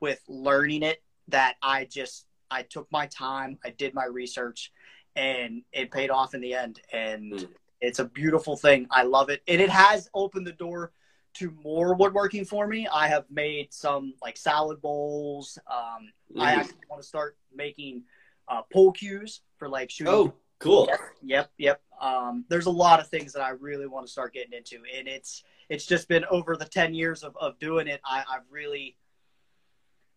with 0.00 0.20
learning 0.28 0.82
it 0.82 1.02
that 1.28 1.56
I 1.62 1.84
just 1.84 2.26
I 2.50 2.62
took 2.62 2.86
my 2.92 3.06
time, 3.06 3.58
I 3.64 3.70
did 3.70 3.94
my 3.94 4.04
research, 4.04 4.72
and 5.16 5.62
it 5.72 5.90
paid 5.90 6.10
off 6.10 6.34
in 6.34 6.40
the 6.40 6.54
end. 6.54 6.80
And 6.92 7.32
Mm. 7.32 7.48
it's 7.80 7.98
a 7.98 8.04
beautiful 8.04 8.56
thing. 8.56 8.86
I 8.90 9.02
love 9.02 9.28
it, 9.28 9.42
and 9.48 9.60
it 9.60 9.70
has 9.70 10.08
opened 10.14 10.46
the 10.46 10.52
door 10.52 10.92
to 11.34 11.50
more 11.62 11.94
woodworking 11.94 12.44
for 12.44 12.66
me. 12.66 12.86
I 12.86 13.08
have 13.08 13.24
made 13.30 13.72
some 13.72 14.14
like 14.22 14.36
salad 14.36 14.80
bowls. 14.80 15.58
Um, 15.70 16.12
I 16.38 16.52
Mm. 16.52 16.58
actually 16.58 16.80
want 16.88 17.02
to 17.02 17.08
start 17.08 17.36
making 17.54 18.04
uh, 18.48 18.62
pole 18.72 18.92
cues 18.92 19.42
for 19.58 19.68
like 19.68 19.90
shooting. 19.90 20.12
Oh, 20.12 20.34
cool. 20.58 20.86
Yep, 20.88 21.00
yep, 21.22 21.50
yep. 21.58 21.82
Um, 22.00 22.44
there's 22.48 22.66
a 22.66 22.70
lot 22.70 23.00
of 23.00 23.08
things 23.08 23.32
that 23.32 23.42
I 23.42 23.50
really 23.50 23.86
want 23.86 24.06
to 24.06 24.12
start 24.12 24.34
getting 24.34 24.52
into, 24.52 24.78
and 24.96 25.08
it's 25.08 25.42
it's 25.68 25.86
just 25.86 26.08
been 26.08 26.24
over 26.30 26.56
the 26.56 26.64
ten 26.64 26.94
years 26.94 27.22
of, 27.22 27.36
of 27.40 27.58
doing 27.58 27.88
it. 27.88 28.00
I, 28.04 28.24
I've 28.30 28.44
really 28.50 28.96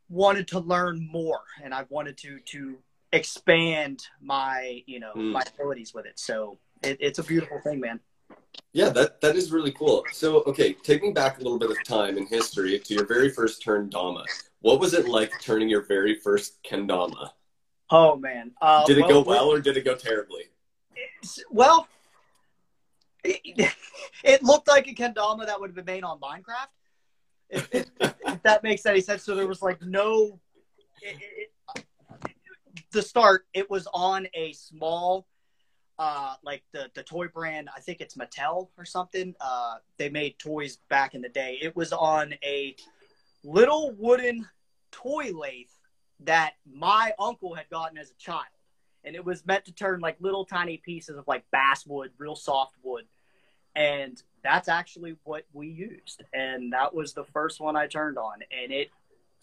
wanted 0.09 0.47
to 0.49 0.59
learn 0.59 1.07
more, 1.11 1.41
and 1.63 1.73
I've 1.73 1.89
wanted 1.89 2.17
to 2.17 2.39
to 2.39 2.77
expand 3.11 4.03
my 4.21 4.83
you 4.85 4.99
know 4.99 5.13
Mm. 5.15 5.31
my 5.31 5.43
abilities 5.55 5.93
with 5.93 6.05
it. 6.05 6.19
So 6.19 6.59
it, 6.83 6.97
it's 6.99 7.19
a 7.19 7.23
beautiful 7.23 7.59
thing, 7.61 7.79
man. 7.79 7.99
Yeah, 8.73 8.89
that 8.89 9.21
that 9.21 9.35
is 9.35 9.51
really 9.51 9.71
cool. 9.71 10.05
So, 10.11 10.43
okay, 10.43 10.73
take 10.73 11.01
me 11.01 11.11
back 11.11 11.39
a 11.39 11.41
little 11.41 11.57
bit 11.57 11.71
of 11.71 11.83
time 11.83 12.17
in 12.17 12.27
history 12.27 12.77
to 12.77 12.93
your 12.93 13.05
very 13.05 13.29
first 13.29 13.63
turn 13.63 13.89
Dama. 13.89 14.25
What 14.61 14.79
was 14.79 14.93
it 14.93 15.07
like 15.07 15.31
turning 15.41 15.69
your 15.69 15.85
very 15.85 16.15
first 16.15 16.61
kendama? 16.63 17.31
Oh 17.91 18.15
man, 18.15 18.51
uh, 18.61 18.85
Did 18.85 18.99
it 18.99 19.07
go 19.07 19.19
we- 19.19 19.27
well 19.27 19.51
or 19.51 19.59
did 19.59 19.77
it 19.77 19.85
go 19.85 19.95
terribly? 19.95 20.43
Well, 21.49 21.87
it, 23.23 23.41
it 24.23 24.43
looked 24.43 24.67
like 24.67 24.87
a 24.87 24.93
kendama 24.93 25.45
that 25.45 25.59
would 25.59 25.69
have 25.69 25.75
been 25.75 25.85
made 25.85 26.03
on 26.03 26.19
Minecraft. 26.19 26.67
If, 27.49 27.67
if, 27.71 27.85
if 27.99 28.41
that 28.43 28.63
makes 28.63 28.85
any 28.85 29.01
sense. 29.01 29.23
So 29.23 29.35
there 29.35 29.47
was 29.47 29.61
like 29.61 29.81
no. 29.81 30.39
It, 31.01 31.17
it, 31.21 31.85
the 32.91 33.01
start, 33.01 33.45
it 33.53 33.69
was 33.69 33.87
on 33.93 34.27
a 34.33 34.53
small, 34.53 35.27
uh, 35.97 36.35
like 36.43 36.63
the 36.71 36.89
the 36.93 37.03
toy 37.03 37.27
brand. 37.27 37.69
I 37.75 37.79
think 37.79 38.01
it's 38.01 38.15
Mattel 38.15 38.69
or 38.77 38.85
something. 38.85 39.33
Uh, 39.41 39.75
they 39.97 40.09
made 40.09 40.37
toys 40.37 40.77
back 40.89 41.15
in 41.15 41.21
the 41.21 41.29
day. 41.29 41.57
It 41.61 41.75
was 41.75 41.91
on 41.91 42.33
a 42.43 42.75
little 43.43 43.91
wooden 43.97 44.47
toy 44.91 45.31
lathe 45.33 45.69
that 46.21 46.53
my 46.71 47.13
uncle 47.19 47.53
had 47.53 47.69
gotten 47.69 47.97
as 47.97 48.11
a 48.11 48.15
child 48.15 48.45
and 49.03 49.15
it 49.15 49.23
was 49.23 49.45
meant 49.45 49.65
to 49.65 49.71
turn 49.71 49.99
like 49.99 50.17
little 50.19 50.45
tiny 50.45 50.77
pieces 50.77 51.17
of 51.17 51.27
like 51.27 51.43
basswood, 51.51 52.11
real 52.17 52.35
soft 52.35 52.75
wood. 52.83 53.05
And 53.75 54.21
that's 54.43 54.67
actually 54.67 55.15
what 55.23 55.45
we 55.53 55.67
used. 55.67 56.23
And 56.33 56.73
that 56.73 56.93
was 56.93 57.13
the 57.13 57.23
first 57.23 57.61
one 57.61 57.75
I 57.75 57.87
turned 57.87 58.17
on. 58.17 58.39
And 58.51 58.71
it 58.71 58.89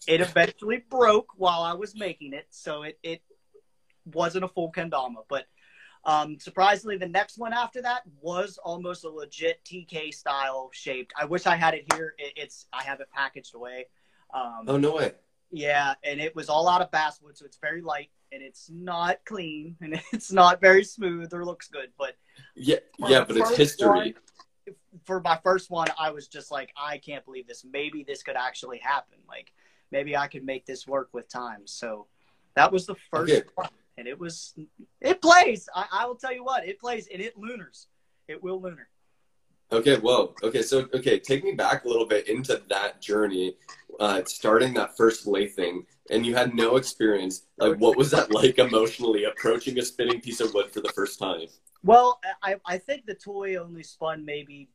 it 0.07 0.21
eventually 0.21 0.83
broke 0.89 1.29
while 1.37 1.61
I 1.63 1.73
was 1.73 1.95
making 1.95 2.33
it, 2.33 2.45
so 2.51 2.83
it, 2.83 2.99
it 3.01 3.21
wasn't 4.13 4.45
a 4.45 4.47
full 4.47 4.71
kendama. 4.71 5.23
But 5.27 5.47
um, 6.05 6.39
surprisingly, 6.39 6.97
the 6.97 7.07
next 7.07 7.39
one 7.39 7.51
after 7.51 7.81
that 7.81 8.03
was 8.21 8.59
almost 8.63 9.05
a 9.05 9.09
legit 9.09 9.59
TK 9.65 10.13
style 10.13 10.69
shaped. 10.71 11.13
I 11.19 11.25
wish 11.25 11.47
I 11.47 11.55
had 11.55 11.73
it 11.73 11.91
here. 11.93 12.13
It, 12.19 12.33
it's 12.35 12.67
I 12.71 12.83
have 12.83 12.99
it 12.99 13.07
packaged 13.11 13.55
away. 13.55 13.87
Um, 14.31 14.65
Oh 14.67 14.77
no 14.77 14.95
way. 14.95 15.13
Yeah, 15.51 15.93
and 16.03 16.19
it 16.19 16.35
was 16.35 16.49
all 16.49 16.67
out 16.67 16.81
of 16.81 16.91
basswood, 16.91 17.37
so 17.37 17.45
it's 17.45 17.57
very 17.57 17.81
light 17.81 18.09
and 18.31 18.41
it's 18.41 18.69
not 18.69 19.17
clean 19.25 19.75
and 19.81 20.01
it's 20.13 20.31
not 20.31 20.59
very 20.61 20.83
smooth 20.83 21.33
or 21.33 21.45
looks 21.45 21.67
good. 21.69 21.89
But 21.97 22.15
Yeah, 22.55 22.77
yeah, 22.99 23.23
but 23.23 23.37
it's 23.37 23.55
history. 23.55 23.87
one- 23.89 24.13
for 25.05 25.21
my 25.21 25.37
first 25.43 25.69
one, 25.69 25.87
I 25.97 26.11
was 26.11 26.27
just 26.27 26.51
like, 26.51 26.73
I 26.75 26.97
can't 26.97 27.23
believe 27.23 27.47
this. 27.47 27.63
Maybe 27.71 28.03
this 28.03 28.21
could 28.23 28.35
actually 28.35 28.79
happen. 28.79 29.17
Like 29.27 29.53
maybe 29.91 30.17
I 30.17 30.27
could 30.27 30.43
make 30.43 30.65
this 30.65 30.85
work 30.85 31.09
with 31.13 31.29
time. 31.29 31.61
So 31.65 32.07
that 32.55 32.71
was 32.71 32.85
the 32.85 32.95
first 33.11 33.31
Okay. 33.33 33.47
one, 33.55 33.69
and 33.97 34.07
it 34.07 34.19
was 34.19 34.55
it 34.99 35.21
plays. 35.21 35.69
I, 35.73 35.85
I 35.91 36.05
will 36.05 36.15
tell 36.15 36.33
you 36.33 36.43
what, 36.43 36.67
it 36.67 36.79
plays 36.79 37.07
and 37.11 37.21
it 37.21 37.37
lunars. 37.37 37.87
It 38.27 38.43
will 38.43 38.59
lunar. 38.61 38.89
Okay, 39.71 39.97
whoa. 39.97 40.33
Okay, 40.43 40.61
so 40.61 40.87
okay, 40.93 41.19
take 41.19 41.43
me 41.43 41.51
back 41.53 41.85
a 41.85 41.87
little 41.87 42.05
bit 42.05 42.27
into 42.27 42.61
that 42.69 43.01
journey, 43.01 43.55
uh, 43.99 44.23
starting 44.25 44.73
that 44.75 44.95
first 44.95 45.25
lathing, 45.25 45.85
and 46.09 46.25
you 46.25 46.35
had 46.35 46.55
no 46.55 46.75
experience. 46.77 47.43
Like, 47.57 47.77
what 47.77 47.97
was 47.97 48.11
that 48.11 48.31
like 48.31 48.57
emotionally 48.59 49.25
approaching 49.25 49.77
a 49.79 49.81
spinning 49.81 50.21
piece 50.21 50.39
of 50.39 50.53
wood 50.53 50.71
for 50.71 50.81
the 50.81 50.89
first 50.89 51.19
time? 51.19 51.47
Well, 51.83 52.19
I, 52.41 52.55
I 52.65 52.77
think 52.77 53.05
the 53.05 53.15
toy 53.15 53.55
only 53.55 53.83
spun 53.83 54.25
maybe 54.25 54.69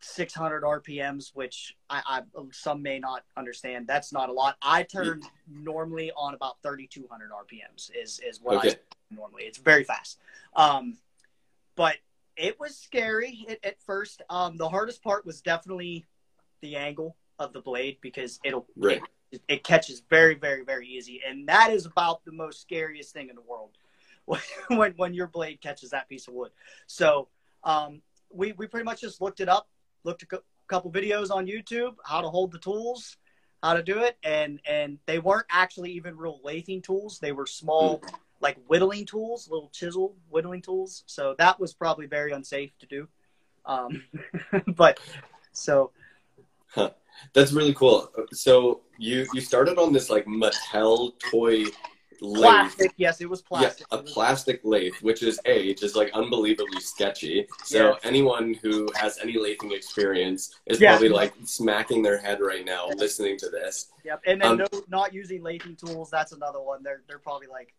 600 0.00 0.62
RPMs, 0.62 1.30
which 1.34 1.76
I, 1.88 2.02
I 2.06 2.22
some 2.52 2.82
may 2.82 2.98
not 2.98 3.24
understand. 3.36 3.86
That's 3.86 4.12
not 4.12 4.28
a 4.28 4.32
lot. 4.32 4.56
I 4.62 4.82
turn 4.82 5.22
normally 5.48 6.12
on 6.16 6.34
about 6.34 6.56
3,200 6.62 7.30
RPMs 7.30 7.90
is 7.94 8.20
is 8.20 8.40
what 8.40 8.56
I 8.56 8.58
Okay. 8.58 8.68
spin 8.70 8.82
normally. 9.10 9.44
It's 9.44 9.58
very 9.58 9.84
fast. 9.84 10.18
Um, 10.54 10.98
but 11.76 11.96
it 12.36 12.58
was 12.60 12.76
scary 12.76 13.46
at, 13.48 13.64
at 13.64 13.82
first. 13.82 14.22
Um, 14.28 14.56
the 14.56 14.68
hardest 14.68 15.02
part 15.02 15.24
was 15.24 15.40
definitely 15.40 16.04
the 16.60 16.76
angle 16.76 17.16
of 17.38 17.52
the 17.52 17.60
blade 17.60 17.98
because 18.00 18.40
it'll 18.44 18.66
Right. 18.76 19.02
it, 19.32 19.42
it 19.48 19.64
catches 19.64 20.02
very 20.08 20.34
very 20.34 20.64
very 20.64 20.86
easy. 20.88 21.20
And 21.26 21.48
that 21.48 21.72
is 21.72 21.86
about 21.86 22.24
the 22.24 22.32
most 22.32 22.60
scariest 22.60 23.12
thing 23.12 23.28
in 23.28 23.36
the 23.36 23.42
world 23.42 23.70
when 24.68 24.92
when 24.92 25.14
your 25.14 25.26
blade 25.26 25.60
catches 25.60 25.90
that 25.90 26.08
piece 26.08 26.28
of 26.28 26.34
wood. 26.34 26.50
So 26.86 27.28
um, 27.64 28.02
we 28.32 28.52
we 28.52 28.66
pretty 28.66 28.84
much 28.84 29.00
just 29.00 29.20
looked 29.20 29.40
it 29.40 29.48
up 29.48 29.68
looked 30.04 30.22
a 30.22 30.26
cou- 30.26 30.42
couple 30.68 30.90
videos 30.90 31.30
on 31.30 31.46
youtube 31.46 31.94
how 32.04 32.20
to 32.20 32.28
hold 32.28 32.50
the 32.52 32.58
tools 32.58 33.16
how 33.62 33.74
to 33.74 33.82
do 33.82 34.00
it. 34.00 34.16
And 34.22 34.60
and 34.66 34.98
they 35.06 35.18
weren't 35.18 35.46
actually 35.50 35.92
even 35.92 36.16
real 36.16 36.40
lathing 36.44 36.82
tools. 36.82 37.18
They 37.18 37.32
were 37.32 37.46
small 37.46 38.02
like 38.40 38.56
whittling 38.66 39.06
tools 39.06 39.48
little 39.50 39.70
chisel 39.70 40.14
whittling 40.28 40.62
tools. 40.62 41.02
So 41.06 41.34
that 41.38 41.58
was 41.58 41.74
probably 41.74 42.06
very 42.06 42.32
unsafe 42.32 42.70
to 42.78 42.86
do. 42.86 43.08
Um, 43.64 44.02
but 44.66 45.00
so 45.52 45.90
That's 47.32 47.52
really 47.52 47.74
cool. 47.74 48.10
So 48.32 48.82
you 48.98 49.26
you 49.32 49.40
started 49.40 49.78
on 49.78 49.92
this 49.92 50.10
like 50.10 50.26
Mattel 50.26 51.18
toy 51.18 51.64
lathe. 52.20 52.50
Plastic, 52.70 52.92
yes, 52.96 53.20
it 53.20 53.28
was 53.28 53.40
Yeah, 53.40 53.46
plastic. 53.58 53.86
a 53.90 53.98
plastic 53.98 54.60
lathe, 54.64 54.94
which 55.02 55.22
is 55.22 55.38
a 55.44 55.74
just 55.74 55.96
like 55.96 56.10
unbelievably 56.14 56.80
sketchy. 56.80 57.46
So 57.64 57.90
Yes. 57.90 58.00
anyone 58.04 58.54
who 58.54 58.88
has 58.94 59.18
any 59.18 59.34
lathing 59.34 59.72
experience 59.72 60.54
is 60.66 60.80
Yeah. 60.80 60.92
probably 60.92 61.10
like 61.10 61.34
smacking 61.44 62.02
their 62.02 62.16
head 62.18 62.40
right 62.40 62.64
now 62.64 62.88
listening 62.96 63.36
to 63.38 63.50
this. 63.50 63.88
Yep, 64.04 64.22
and 64.26 64.40
then 64.40 64.50
Um, 64.52 64.56
no, 64.58 64.66
not 64.88 65.12
using 65.12 65.42
lathing 65.42 65.76
tools. 65.76 66.08
That's 66.10 66.32
another 66.32 66.60
one. 66.60 66.82
They're 66.82 67.02
they're 67.06 67.18
probably 67.18 67.48
like, 67.48 67.74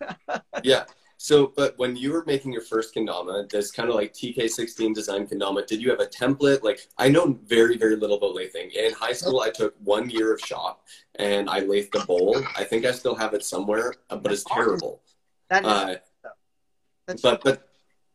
Yeah. 0.62 0.84
So, 1.22 1.52
but 1.54 1.76
when 1.76 1.96
you 1.96 2.14
were 2.14 2.24
making 2.24 2.50
your 2.50 2.62
first 2.62 2.94
kendama, 2.94 3.46
this 3.50 3.70
kind 3.70 3.90
of 3.90 3.94
like 3.94 4.14
TK16 4.14 4.94
design 4.94 5.26
kendama, 5.26 5.66
did 5.66 5.82
you 5.82 5.90
have 5.90 6.00
a 6.00 6.06
template? 6.06 6.62
Like, 6.62 6.88
I 6.96 7.10
know 7.10 7.38
very, 7.44 7.76
very 7.76 7.94
little 7.94 8.16
about 8.16 8.34
lathing. 8.34 8.72
In 8.72 8.94
high 8.94 9.12
school, 9.12 9.40
I 9.40 9.50
took 9.50 9.74
one 9.84 10.08
year 10.08 10.32
of 10.32 10.40
shop 10.40 10.86
and 11.16 11.50
I 11.50 11.58
lathed 11.58 11.94
a 11.94 12.06
bowl. 12.06 12.42
I 12.56 12.64
think 12.64 12.86
I 12.86 12.92
still 12.92 13.14
have 13.16 13.34
it 13.34 13.44
somewhere, 13.44 13.96
uh, 14.08 14.16
but 14.16 14.32
it's 14.32 14.44
terrible. 14.44 15.02
that 15.50 15.62
is, 15.62 15.68
Uh, 15.68 17.20
but, 17.22 17.44
but 17.44 17.68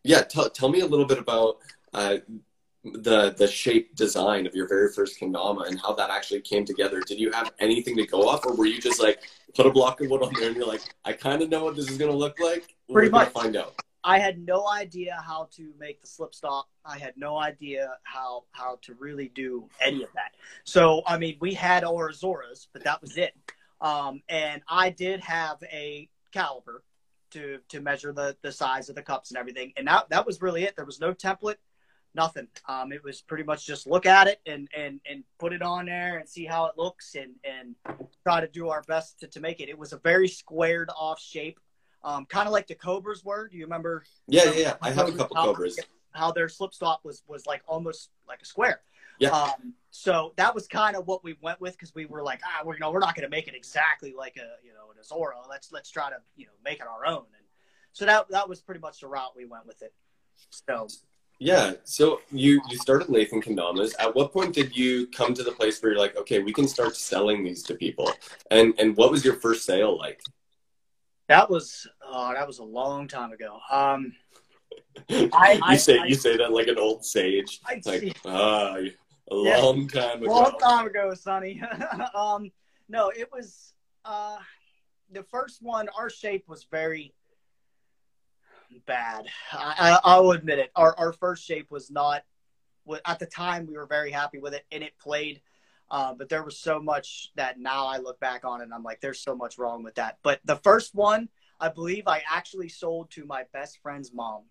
yeah, 0.04 0.22
tell 0.22 0.50
tell 0.50 0.70
me 0.70 0.80
a 0.80 0.88
little 0.88 1.06
bit 1.06 1.20
about 1.20 1.58
uh, 1.94 2.18
the 2.84 3.36
the 3.38 3.48
shape 3.48 3.96
design 3.96 4.48
of 4.48 4.56
your 4.56 4.68
very 4.68 4.92
first 4.92 5.20
kendama 5.20 5.68
and 5.68 5.80
how 5.80 5.94
that 5.94 6.10
actually 6.10 6.42
came 6.42 6.66
together. 6.66 7.02
Did 7.02 7.20
you 7.20 7.32
have 7.34 7.54
anything 7.60 7.98
to 7.98 8.08
go 8.08 8.28
off, 8.28 8.48
or 8.48 8.56
were 8.56 8.66
you 8.66 8.82
just 8.82 9.00
like 9.00 9.20
put 9.56 9.68
a 9.68 9.72
block 9.72 10.02
of 10.02 10.10
wood 10.10 10.24
on 10.24 10.34
there 10.34 10.48
and 10.48 10.58
you're 10.58 10.68
like, 10.68 10.82
I 11.06 11.14
kind 11.14 11.44
of 11.44 11.50
know 11.50 11.66
what 11.66 11.76
this 11.76 11.88
is 11.90 12.00
gonna 12.00 12.12
look 12.12 12.40
like. 12.40 12.75
Pretty 12.92 13.10
much. 13.10 13.30
find 13.30 13.56
out. 13.56 13.76
I 14.04 14.20
had 14.20 14.38
no 14.38 14.68
idea 14.68 15.18
how 15.26 15.50
to 15.56 15.74
make 15.80 16.00
the 16.00 16.08
slip 16.08 16.36
stop. 16.36 16.70
I 16.86 17.00
had 17.00 17.14
no 17.18 17.38
idea 17.38 17.98
how 18.04 18.44
how 18.52 18.78
to 18.84 18.94
really 19.00 19.30
do 19.30 19.68
any 19.82 20.04
of 20.04 20.10
that. 20.14 20.34
So 20.64 21.02
I 21.08 21.18
mean, 21.18 21.38
we 21.42 21.56
had 21.56 21.84
our 21.84 22.12
Zoras, 22.12 22.68
but 22.72 22.84
that 22.84 23.02
was 23.02 23.18
it. 23.18 23.34
Um, 23.82 24.22
and 24.30 24.62
I 24.70 24.92
did 24.92 25.22
have 25.22 25.58
a 25.64 26.08
caliper 26.34 26.82
to 27.32 27.60
to 27.70 27.82
measure 27.82 28.14
the 28.14 28.38
the 28.44 28.52
size 28.52 28.90
of 28.90 28.96
the 28.96 29.02
cups 29.02 29.32
and 29.32 29.40
everything, 29.40 29.74
and 29.76 29.88
that 29.88 30.10
that 30.10 30.26
was 30.26 30.40
really 30.42 30.64
it. 30.64 30.76
There 30.76 30.86
was 30.86 31.00
no 31.02 31.12
template, 31.12 31.58
nothing. 32.14 32.48
Um, 32.70 32.92
it 32.92 33.04
was 33.04 33.22
pretty 33.22 33.44
much 33.44 33.66
just 33.66 33.88
look 33.88 34.06
at 34.06 34.28
it 34.28 34.40
and 34.46 34.68
and 34.76 35.02
and 35.10 35.24
put 35.40 35.52
it 35.52 35.64
on 35.64 35.88
there 35.88 36.20
and 36.20 36.30
see 36.30 36.46
how 36.46 36.68
it 36.68 36.78
looks 36.78 37.16
and 37.16 37.34
and 37.44 37.76
try 38.24 38.42
to 38.42 38.48
do 38.48 38.70
our 38.70 38.84
best 38.84 39.20
to, 39.22 39.28
to 39.28 39.40
make 39.40 39.62
it. 39.62 39.70
It 39.70 39.80
was 39.80 39.94
a 39.94 39.98
very 39.98 40.28
squared 40.28 40.90
off 40.96 41.20
shape. 41.20 41.60
Um, 42.06 42.26
kind 42.28 42.48
of 42.48 42.54
like 42.54 42.68
the 42.68 42.76
Cobras 42.76 43.26
were. 43.26 43.48
Do 43.48 43.58
you 43.58 43.66
remember 43.66 44.04
Yeah, 44.28 44.44
yeah, 44.46 44.52
yeah. 44.52 44.74
I 44.82 44.92
have 44.92 45.10
a 45.10 45.12
couple 45.12 45.36
cobras. 45.36 45.80
how 46.14 46.32
their 46.32 46.48
slip 46.48 46.74
stop 46.74 47.04
was 47.04 47.24
was 47.28 47.46
like 47.48 47.64
almost 47.68 48.12
like 48.28 48.42
a 48.44 48.46
square. 48.46 48.82
Yeah. 49.20 49.30
Um, 49.30 49.74
so 49.90 50.34
that 50.36 50.54
was 50.54 50.68
kind 50.68 50.96
of 50.96 51.08
what 51.08 51.24
we 51.24 51.36
went 51.42 51.60
with 51.60 51.74
because 51.74 51.96
we 51.96 52.06
were 52.06 52.22
like, 52.22 52.42
ah, 52.46 52.62
we're 52.64 52.76
you 52.76 52.80
know 52.80 52.92
we're 52.92 53.00
not 53.00 53.16
going 53.16 53.24
to 53.24 53.30
make 53.30 53.48
it 53.48 53.56
exactly 53.56 54.14
like 54.16 54.38
a 54.38 54.64
you 54.64 54.72
know 54.72 54.92
an 54.92 54.98
Ozora. 55.04 55.50
Let's 55.50 55.72
let's 55.72 55.90
try 55.90 56.10
to 56.12 56.18
you 56.36 56.46
know 56.46 56.52
make 56.64 56.80
it 56.80 56.88
our 56.88 57.08
own. 57.08 57.26
And 57.38 57.46
so 57.92 58.06
that 58.06 58.30
that 58.30 58.48
was 58.48 58.62
pretty 58.62 58.82
much 58.82 59.00
the 59.00 59.08
route 59.08 59.36
we 59.36 59.46
went 59.46 59.66
with 59.66 59.82
it. 59.82 59.94
So 60.52 60.88
Yeah. 61.40 61.74
So 61.86 62.22
you 62.32 62.62
you 62.70 62.78
started 62.78 63.08
lathing 63.08 63.44
kendamas. 63.44 63.94
At 64.00 64.14
what 64.16 64.32
point 64.32 64.54
did 64.54 64.78
you 64.78 65.08
come 65.08 65.34
to 65.34 65.44
the 65.44 65.54
place 65.54 65.82
where 65.82 65.94
you're 65.94 66.00
like, 66.00 66.16
okay, 66.18 66.40
we 66.40 66.54
can 66.54 66.68
start 66.68 66.96
selling 66.96 67.44
these 67.44 67.64
to 67.64 67.74
people? 67.74 68.12
And 68.52 68.76
and 68.78 68.96
what 68.96 69.10
was 69.10 69.26
your 69.26 69.36
first 69.36 69.66
sale 69.66 69.98
like? 69.98 70.22
That 71.28 71.50
was 71.50 71.88
oh 72.06 72.34
that 72.34 72.46
was 72.48 72.60
a 72.60 72.64
long 72.64 73.08
time 73.08 73.32
ago. 73.32 73.60
Um, 73.72 74.14
I- 75.10 75.60
you 75.72 75.78
say 75.78 76.00
I- 76.00 76.06
you 76.06 76.16
say 76.16 76.38
that 76.38 76.52
like 76.52 76.68
an 76.68 76.78
old 76.78 77.06
sage. 77.06 77.62
I 77.66 77.82
like 77.86 78.18
ah, 78.26 78.76
a 78.78 78.90
Yeah. 79.32 79.58
long 79.58 79.88
time 79.88 80.24
ago. 80.24 80.32
long 80.32 80.58
time 80.60 80.88
ago, 80.88 81.14
Sonny. 81.14 81.62
um, 82.16 82.52
no, 82.88 83.10
it 83.10 83.32
was 83.32 83.74
uh, 84.04 84.38
the 85.12 85.24
first 85.24 85.62
one. 85.62 85.90
Our 85.98 86.10
shape 86.10 86.48
was 86.48 86.66
very 86.70 87.14
bad. 88.86 89.26
I, 89.52 89.76
I, 89.80 90.00
I'll 90.04 90.32
admit 90.32 90.60
it. 90.60 90.72
Our 90.76 90.98
our 90.98 91.14
first 91.14 91.46
shape 91.46 91.72
was 91.72 91.90
not. 91.90 92.24
At 93.04 93.18
the 93.18 93.26
time, 93.26 93.66
we 93.66 93.76
were 93.76 93.88
very 93.88 94.12
happy 94.12 94.38
with 94.38 94.54
it, 94.54 94.64
and 94.72 94.84
it 94.84 94.94
played. 95.00 95.42
Uh, 95.92 96.14
but 96.14 96.30
there 96.30 96.44
was 96.44 96.58
so 96.58 96.80
much 96.80 97.32
that 97.36 97.60
now 97.60 97.86
I 97.86 97.98
look 97.98 98.20
back 98.20 98.44
on 98.44 98.62
and 98.62 98.74
I'm 98.74 98.84
like, 98.84 99.02
there's 99.02 99.20
so 99.20 99.36
much 99.36 99.58
wrong 99.58 99.84
with 99.84 99.96
that. 99.96 100.18
But 100.24 100.40
the 100.46 100.56
first 100.58 100.96
one, 100.96 101.30
I 101.60 101.70
believe, 101.70 102.08
I 102.08 102.24
actually 102.30 102.70
sold 102.70 103.12
to 103.12 103.26
my 103.26 103.44
best 103.54 103.80
friend's 103.82 104.12
mom. 104.14 104.44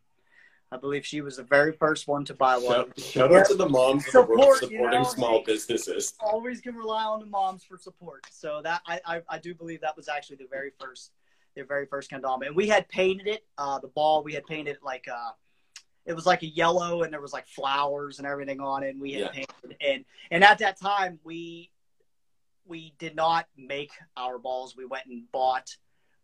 I 0.73 0.77
believe 0.77 1.07
she 1.07 1.21
was 1.21 1.37
the 1.37 1.45
very 1.45 1.73
first 1.73 2.09
one 2.09 2.25
to 2.25 2.35
buy 2.35 2.57
one. 2.57 2.87
Shout, 2.97 3.01
shout 3.01 3.33
out 3.35 3.47
to 3.47 3.55
the 3.55 3.69
moms 3.69 4.07
of 4.07 4.13
the 4.13 4.23
world 4.23 4.41
Support, 4.41 4.63
you 4.63 4.69
supporting 4.69 5.03
know? 5.03 5.09
small 5.09 5.43
businesses. 5.45 6.15
always 6.21 6.61
can 6.61 6.75
rely 6.75 7.05
on 7.05 7.21
the 7.21 7.27
moms 7.27 7.63
for 7.63 7.79
support. 7.79 8.27
So 8.31 8.61
that 8.63 8.81
I, 8.87 9.01
I, 9.07 9.23
I 9.29 9.39
do 9.39 9.55
believe 9.55 9.81
that 9.83 9.97
was 9.97 10.09
actually 10.09 10.37
the 10.37 10.49
very 10.51 10.73
first 10.81 11.13
the 11.55 11.63
very 11.63 11.87
first 11.87 12.11
kendama. 12.11 12.47
And 12.47 12.57
we 12.57 12.67
had 12.67 12.89
painted 12.89 13.29
it, 13.29 13.45
uh, 13.59 13.79
the 13.79 13.89
ball 13.89 14.25
we 14.25 14.33
had 14.33 14.45
painted 14.47 14.73
it 14.73 14.83
like 14.83 15.07
uh 15.09 15.31
it 16.07 16.15
was 16.15 16.27
like 16.27 16.43
a 16.43 16.47
yellow 16.47 17.03
and 17.03 17.13
there 17.13 17.21
was 17.21 17.33
like 17.33 17.47
flowers 17.47 18.19
and 18.19 18.27
everything 18.27 18.61
on 18.61 18.83
it 18.83 18.91
and 18.91 19.01
we 19.01 19.13
had 19.13 19.23
Yeah. 19.23 19.29
painted 19.31 19.77
and 19.81 20.05
and 20.31 20.45
at 20.45 20.59
that 20.59 20.79
time 20.79 21.19
we 21.25 21.71
we 22.67 22.95
did 22.99 23.15
not 23.15 23.47
make 23.59 23.91
our 24.17 24.39
balls. 24.39 24.75
We 24.75 24.87
went 24.87 25.05
and 25.07 25.31
bought 25.31 25.77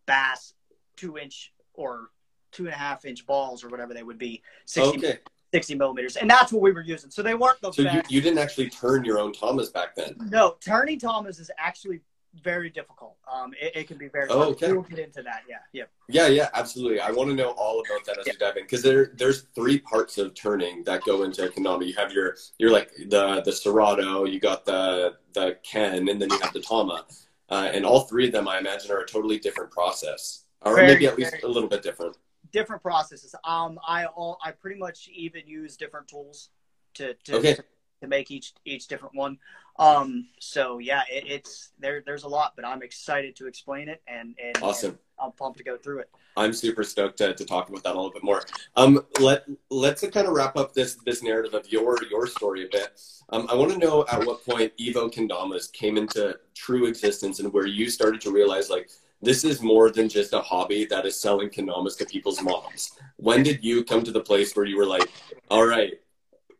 bass 0.07 0.53
two 0.95 1.17
inch 1.17 1.53
or 1.75 2.09
two 2.51 2.65
and 2.65 2.73
a 2.73 2.77
half 2.77 3.05
inch 3.05 3.25
balls 3.27 3.63
or 3.63 3.69
whatever 3.69 3.93
they 3.93 4.01
would 4.03 4.17
be, 4.17 4.41
60, 4.65 4.97
Okay, 4.97 5.19
60 5.53 5.75
millimeters. 5.75 6.15
And 6.17 6.27
that's 6.27 6.51
what 6.51 6.63
we 6.63 6.71
were 6.71 6.81
using. 6.81 7.11
So 7.11 7.21
they 7.21 7.35
weren't 7.35 7.61
the 7.61 7.71
so 7.71 7.83
you, 7.83 8.01
you 8.09 8.21
didn't 8.21 8.39
actually 8.39 8.69
turn 8.71 9.05
your 9.05 9.19
own 9.19 9.33
tamas 9.33 9.69
back 9.69 9.95
then. 9.95 10.15
No, 10.29 10.57
turning 10.59 10.99
tamas 10.99 11.39
is 11.39 11.51
actually 11.59 12.01
very 12.43 12.69
difficult. 12.69 13.17
Um, 13.31 13.53
it, 13.59 13.75
it 13.75 13.87
can 13.87 13.97
be 13.97 14.07
very. 14.07 14.27
Oh, 14.29 14.51
okay. 14.51 14.71
We'll 14.71 14.83
get 14.83 14.99
into 14.99 15.21
that. 15.23 15.43
Yeah, 15.49 15.57
yeah. 15.73 15.83
Yeah, 16.07 16.27
yeah, 16.27 16.49
absolutely. 16.53 16.99
I 16.99 17.11
want 17.11 17.29
to 17.29 17.35
know 17.35 17.51
all 17.51 17.81
about 17.81 18.05
that 18.05 18.19
as 18.19 18.25
we 18.25 18.33
dive 18.33 18.57
in 18.57 18.63
because 18.63 18.81
there 18.81 19.11
there's 19.15 19.43
three 19.55 19.79
parts 19.79 20.17
of 20.17 20.33
turning 20.33 20.83
that 20.85 21.03
go 21.03 21.23
into 21.23 21.47
kendama. 21.47 21.85
You 21.85 21.93
have 21.95 22.11
your 22.11 22.35
you're 22.57 22.71
like 22.71 22.91
the 22.95 23.41
the 23.43 23.51
sarado, 23.51 24.31
you 24.31 24.39
got 24.39 24.65
the 24.65 25.17
the 25.33 25.57
Ken, 25.63 26.07
and 26.09 26.21
then 26.21 26.29
you 26.29 26.39
have 26.39 26.53
the 26.53 26.61
Tama, 26.61 27.05
uh, 27.49 27.69
and 27.73 27.85
all 27.85 28.01
three 28.01 28.27
of 28.27 28.31
them 28.31 28.47
I 28.47 28.59
imagine 28.59 28.91
are 28.91 28.99
a 29.01 29.07
totally 29.07 29.39
different 29.39 29.71
process, 29.71 30.45
or 30.61 30.75
Very, 30.75 30.87
maybe 30.87 31.07
at 31.07 31.17
least 31.17 31.35
a 31.43 31.47
little 31.47 31.69
bit 31.69 31.83
different. 31.83 32.17
Different 32.51 32.81
processes. 32.81 33.35
Um, 33.43 33.79
I 33.87 34.05
all 34.05 34.37
I 34.43 34.51
pretty 34.51 34.79
much 34.79 35.09
even 35.13 35.47
use 35.47 35.77
different 35.77 36.07
tools 36.07 36.49
to 36.95 37.13
to, 37.25 37.35
Okay. 37.37 37.55
to, 37.55 37.63
to 38.01 38.07
make 38.07 38.31
each 38.31 38.53
each 38.65 38.87
different 38.87 39.15
one. 39.15 39.37
Um, 39.79 40.27
so 40.39 40.79
yeah, 40.79 41.01
it, 41.09 41.23
it's 41.27 41.69
there. 41.79 42.03
There's 42.05 42.23
a 42.23 42.27
lot, 42.27 42.53
but 42.55 42.65
I'm 42.65 42.83
excited 42.83 43.35
to 43.37 43.47
explain 43.47 43.89
it, 43.89 44.01
and 44.07 44.35
and 44.43 44.57
Awesome. 44.61 44.91
and 44.91 44.99
I'm 45.19 45.31
pumped 45.31 45.57
to 45.59 45.63
go 45.63 45.77
through 45.77 45.99
it. 45.99 46.09
I'm 46.37 46.53
super 46.53 46.83
stoked 46.83 47.17
to, 47.17 47.33
to 47.33 47.45
talk 47.45 47.69
about 47.69 47.83
that 47.83 47.93
a 47.93 47.95
little 47.95 48.11
bit 48.11 48.23
more. 48.23 48.43
Um, 48.75 49.05
let 49.19 49.45
let's 49.69 50.01
kind 50.07 50.27
of 50.27 50.33
wrap 50.33 50.57
up 50.57 50.73
this 50.73 50.95
this 51.05 51.23
narrative 51.23 51.53
of 51.53 51.71
your 51.71 51.97
your 52.09 52.27
story 52.27 52.65
a 52.65 52.69
bit. 52.71 52.99
Um, 53.29 53.47
I 53.49 53.55
want 53.55 53.71
to 53.71 53.77
know 53.77 54.05
at 54.11 54.25
what 54.25 54.45
point 54.45 54.73
Evo 54.77 55.11
Kendamas 55.11 55.71
came 55.71 55.97
into 55.97 56.37
true 56.53 56.85
existence 56.85 57.39
and 57.39 57.51
where 57.53 57.65
you 57.65 57.89
started 57.89 58.21
to 58.21 58.31
realize 58.31 58.69
like 58.69 58.89
this 59.21 59.43
is 59.43 59.61
more 59.61 59.91
than 59.91 60.09
just 60.09 60.33
a 60.33 60.41
hobby 60.41 60.85
that 60.85 61.05
is 61.05 61.19
selling 61.19 61.49
kendamas 61.49 61.95
to 61.97 62.05
people's 62.05 62.41
moms. 62.41 62.93
When 63.17 63.43
did 63.43 63.63
you 63.63 63.83
come 63.83 64.03
to 64.03 64.11
the 64.11 64.21
place 64.21 64.55
where 64.55 64.65
you 64.65 64.77
were 64.77 64.85
like, 64.85 65.09
all 65.49 65.65
right, 65.65 65.93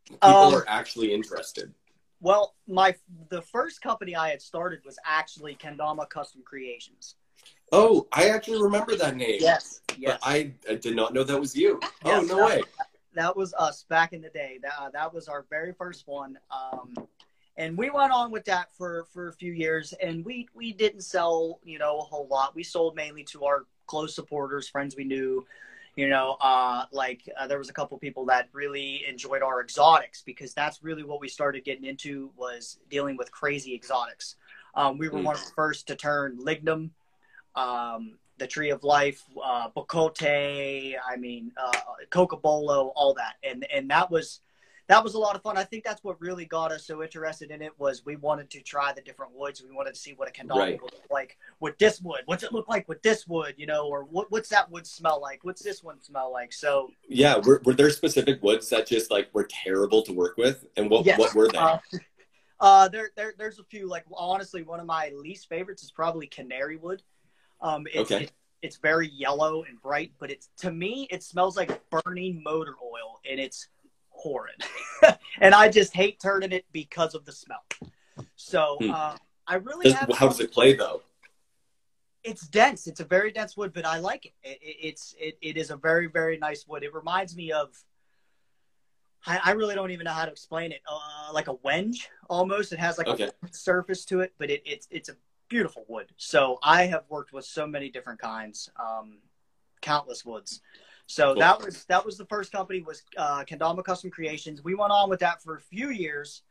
people 0.08 0.28
Um, 0.28 0.54
are 0.54 0.64
actually 0.68 1.12
interested? 1.12 1.72
Well, 2.20 2.54
my 2.68 2.94
the 3.30 3.42
first 3.42 3.80
company 3.80 4.14
I 4.14 4.30
had 4.30 4.40
started 4.40 4.80
was 4.84 4.98
actually 5.04 5.56
Kendama 5.56 6.08
Custom 6.08 6.42
Creations. 6.44 7.16
Oh, 7.72 8.06
I 8.12 8.28
actually 8.28 8.62
remember 8.62 8.94
that 8.96 9.16
name. 9.16 9.38
Yes, 9.40 9.80
But 9.88 9.98
yes. 9.98 10.20
I, 10.22 10.52
I 10.68 10.74
did 10.74 10.94
not 10.94 11.14
know 11.14 11.24
that 11.24 11.40
was 11.40 11.56
you. 11.56 11.80
Yes, 12.04 12.22
oh, 12.24 12.26
no 12.26 12.36
that- 12.36 12.46
way. 12.46 12.62
that 13.14 13.36
was 13.36 13.52
us 13.54 13.84
back 13.88 14.12
in 14.12 14.20
the 14.22 14.28
day. 14.28 14.58
That 14.62 14.74
uh, 14.78 14.90
that 14.90 15.12
was 15.12 15.26
our 15.28 15.46
very 15.50 15.72
first 15.72 16.06
one, 16.06 16.38
um, 16.50 16.94
and 17.56 17.76
we 17.76 17.90
went 17.90 18.12
on 18.12 18.30
with 18.30 18.44
that 18.44 18.70
for 18.76 19.06
for 19.12 19.28
a 19.28 19.32
few 19.32 19.52
years. 19.52 19.92
And 20.00 20.24
we 20.24 20.48
we 20.54 20.72
didn't 20.72 21.02
sell 21.02 21.58
you 21.64 21.78
know 21.78 21.98
a 21.98 22.02
whole 22.02 22.28
lot. 22.28 22.54
We 22.54 22.62
sold 22.62 22.94
mainly 22.94 23.24
to 23.24 23.44
our 23.46 23.64
close 23.86 24.14
supporters, 24.14 24.68
friends 24.68 24.94
we 24.96 25.04
knew. 25.04 25.44
You 25.94 26.08
know, 26.08 26.38
uh, 26.40 26.84
like 26.90 27.28
uh, 27.38 27.46
there 27.46 27.58
was 27.58 27.68
a 27.68 27.72
couple 27.72 27.98
people 27.98 28.24
that 28.26 28.48
really 28.52 29.04
enjoyed 29.06 29.42
our 29.42 29.60
exotics 29.60 30.22
because 30.22 30.54
that's 30.54 30.82
really 30.82 31.02
what 31.02 31.20
we 31.20 31.28
started 31.28 31.64
getting 31.64 31.84
into 31.84 32.30
was 32.34 32.78
dealing 32.88 33.16
with 33.18 33.30
crazy 33.30 33.74
exotics. 33.74 34.36
Um, 34.74 34.96
we 34.96 35.10
were 35.10 35.18
Mm. 35.18 35.24
one 35.24 35.34
of 35.34 35.44
the 35.44 35.50
first 35.54 35.86
to 35.88 35.94
turn 35.94 36.38
lignum, 36.38 36.92
um, 37.54 38.18
the 38.38 38.46
tree 38.46 38.70
of 38.70 38.82
life, 38.84 39.22
uh, 39.44 39.68
bocote, 39.68 40.22
I 41.06 41.16
mean, 41.16 41.52
uh, 41.58 41.72
cocobolo, 42.10 42.92
all 42.96 43.12
that, 43.14 43.34
and 43.44 43.64
and 43.70 43.90
that 43.90 44.10
was 44.10 44.40
that 44.88 45.02
was 45.02 45.14
a 45.14 45.18
lot 45.18 45.36
of 45.36 45.42
fun. 45.42 45.56
I 45.56 45.64
think 45.64 45.84
that's 45.84 46.02
what 46.02 46.20
really 46.20 46.44
got 46.44 46.72
us 46.72 46.86
so 46.86 47.02
interested 47.02 47.50
in 47.50 47.62
it 47.62 47.72
was 47.78 48.04
we 48.04 48.16
wanted 48.16 48.50
to 48.50 48.60
try 48.60 48.92
the 48.92 49.00
different 49.00 49.32
woods. 49.34 49.62
We 49.62 49.74
wanted 49.74 49.94
to 49.94 50.00
see 50.00 50.12
what 50.14 50.28
a 50.28 50.32
kendama 50.32 50.56
Right. 50.58 50.82
would 50.82 50.92
look 50.92 51.06
like 51.10 51.38
with 51.60 51.78
this 51.78 52.00
wood. 52.00 52.22
What's 52.26 52.42
it 52.42 52.52
look 52.52 52.68
like 52.68 52.88
with 52.88 53.02
this 53.02 53.26
wood? 53.26 53.54
You 53.56 53.66
know, 53.66 53.86
or 53.86 54.04
what, 54.04 54.30
what's 54.30 54.48
that 54.50 54.70
wood 54.70 54.86
smell 54.86 55.20
like? 55.20 55.44
What's 55.44 55.62
this 55.62 55.82
one 55.82 56.02
smell 56.02 56.32
like? 56.32 56.52
So 56.52 56.90
Yeah, 57.08 57.36
were, 57.38 57.62
were 57.64 57.74
there 57.74 57.90
specific 57.90 58.42
woods 58.42 58.68
that 58.70 58.86
just 58.86 59.10
like 59.10 59.32
were 59.32 59.44
terrible 59.48 60.02
to 60.02 60.12
work 60.12 60.36
with, 60.36 60.66
and 60.76 60.90
what 60.90 61.06
Yes. 61.06 61.18
what 61.18 61.34
were 61.34 61.48
they? 61.48 61.58
Uh, 61.58 61.78
Uh, 62.60 62.86
there, 62.86 63.10
there, 63.16 63.34
there's 63.36 63.58
a 63.58 63.64
few. 63.64 63.88
Like 63.88 64.04
honestly, 64.14 64.62
one 64.62 64.78
of 64.78 64.86
my 64.86 65.10
least 65.16 65.48
favorites 65.48 65.82
is 65.82 65.90
probably 65.90 66.28
canary 66.28 66.76
wood. 66.76 67.02
Um, 67.60 67.88
it's, 67.92 68.12
Okay. 68.12 68.24
it- 68.24 68.32
it's 68.62 68.76
very 68.76 69.08
yellow 69.08 69.64
and 69.64 69.82
bright, 69.82 70.12
but 70.20 70.30
it's 70.30 70.48
to 70.58 70.70
me 70.70 71.08
it 71.10 71.24
smells 71.24 71.56
like 71.56 71.82
burning 71.90 72.40
motor 72.44 72.76
oil, 72.80 73.18
and 73.28 73.40
it's 73.40 73.66
horrid. 74.22 74.62
and 75.40 75.54
I 75.54 75.68
just 75.68 75.92
hate 75.94 76.20
turning 76.20 76.52
it 76.52 76.64
because 76.72 77.14
of 77.14 77.24
the 77.24 77.32
smell. 77.32 77.64
So 78.36 78.78
Hmm. 78.80 78.90
uh, 78.90 79.16
I 79.46 79.56
really 79.56 79.88
Does, 79.88 79.94
have 79.94 80.10
how 80.16 80.28
does 80.28 80.40
it 80.40 80.52
play 80.52 80.74
though? 80.74 81.02
it's 82.24 82.46
dense. 82.46 82.86
It's 82.86 83.00
a 83.00 83.04
very 83.04 83.32
dense 83.32 83.56
wood, 83.56 83.72
but 83.74 83.84
I 83.84 83.98
like 83.98 84.26
it. 84.26 84.32
it, 84.44 84.58
it 84.62 84.76
it's 84.80 85.14
it, 85.18 85.38
it 85.42 85.56
is 85.56 85.70
a 85.70 85.76
very 85.76 86.06
very 86.06 86.38
nice 86.38 86.66
wood. 86.66 86.82
It 86.82 86.94
reminds 86.94 87.36
me 87.36 87.52
of. 87.52 87.68
I, 89.24 89.40
I 89.44 89.50
really 89.52 89.76
don't 89.76 89.92
even 89.92 90.04
know 90.04 90.12
how 90.12 90.24
to 90.24 90.32
explain 90.32 90.72
it. 90.72 90.82
Uh, 90.90 91.32
like 91.32 91.46
a 91.48 91.54
wenge 91.54 92.08
almost. 92.28 92.72
It 92.72 92.80
has 92.80 92.98
like 92.98 93.06
Okay. 93.08 93.30
a 93.44 93.48
surface 93.52 94.04
to 94.06 94.20
it, 94.20 94.32
but 94.38 94.50
it, 94.50 94.62
it's 94.64 94.86
it's 94.90 95.08
a 95.08 95.16
beautiful 95.48 95.84
wood. 95.88 96.12
So 96.16 96.58
I 96.62 96.84
have 96.86 97.04
worked 97.08 97.32
with 97.32 97.44
so 97.44 97.66
many 97.66 97.88
different 97.90 98.20
kinds, 98.20 98.70
um, 98.80 99.18
countless 99.80 100.24
woods. 100.24 100.60
So 101.06 101.34
Cool. 101.34 101.40
that 101.40 101.62
was 101.62 101.84
that 101.84 102.04
was 102.06 102.16
the 102.16 102.26
first 102.26 102.52
company 102.52 102.80
was 102.80 103.02
uh, 103.16 103.44
Kendama 103.44 103.84
Custom 103.84 104.10
Creations. 104.10 104.62
We 104.64 104.74
went 104.74 104.92
on 104.92 105.10
with 105.10 105.20
that 105.20 105.42
for 105.42 105.56
a 105.56 105.60
few 105.60 105.90
years. 105.90 106.42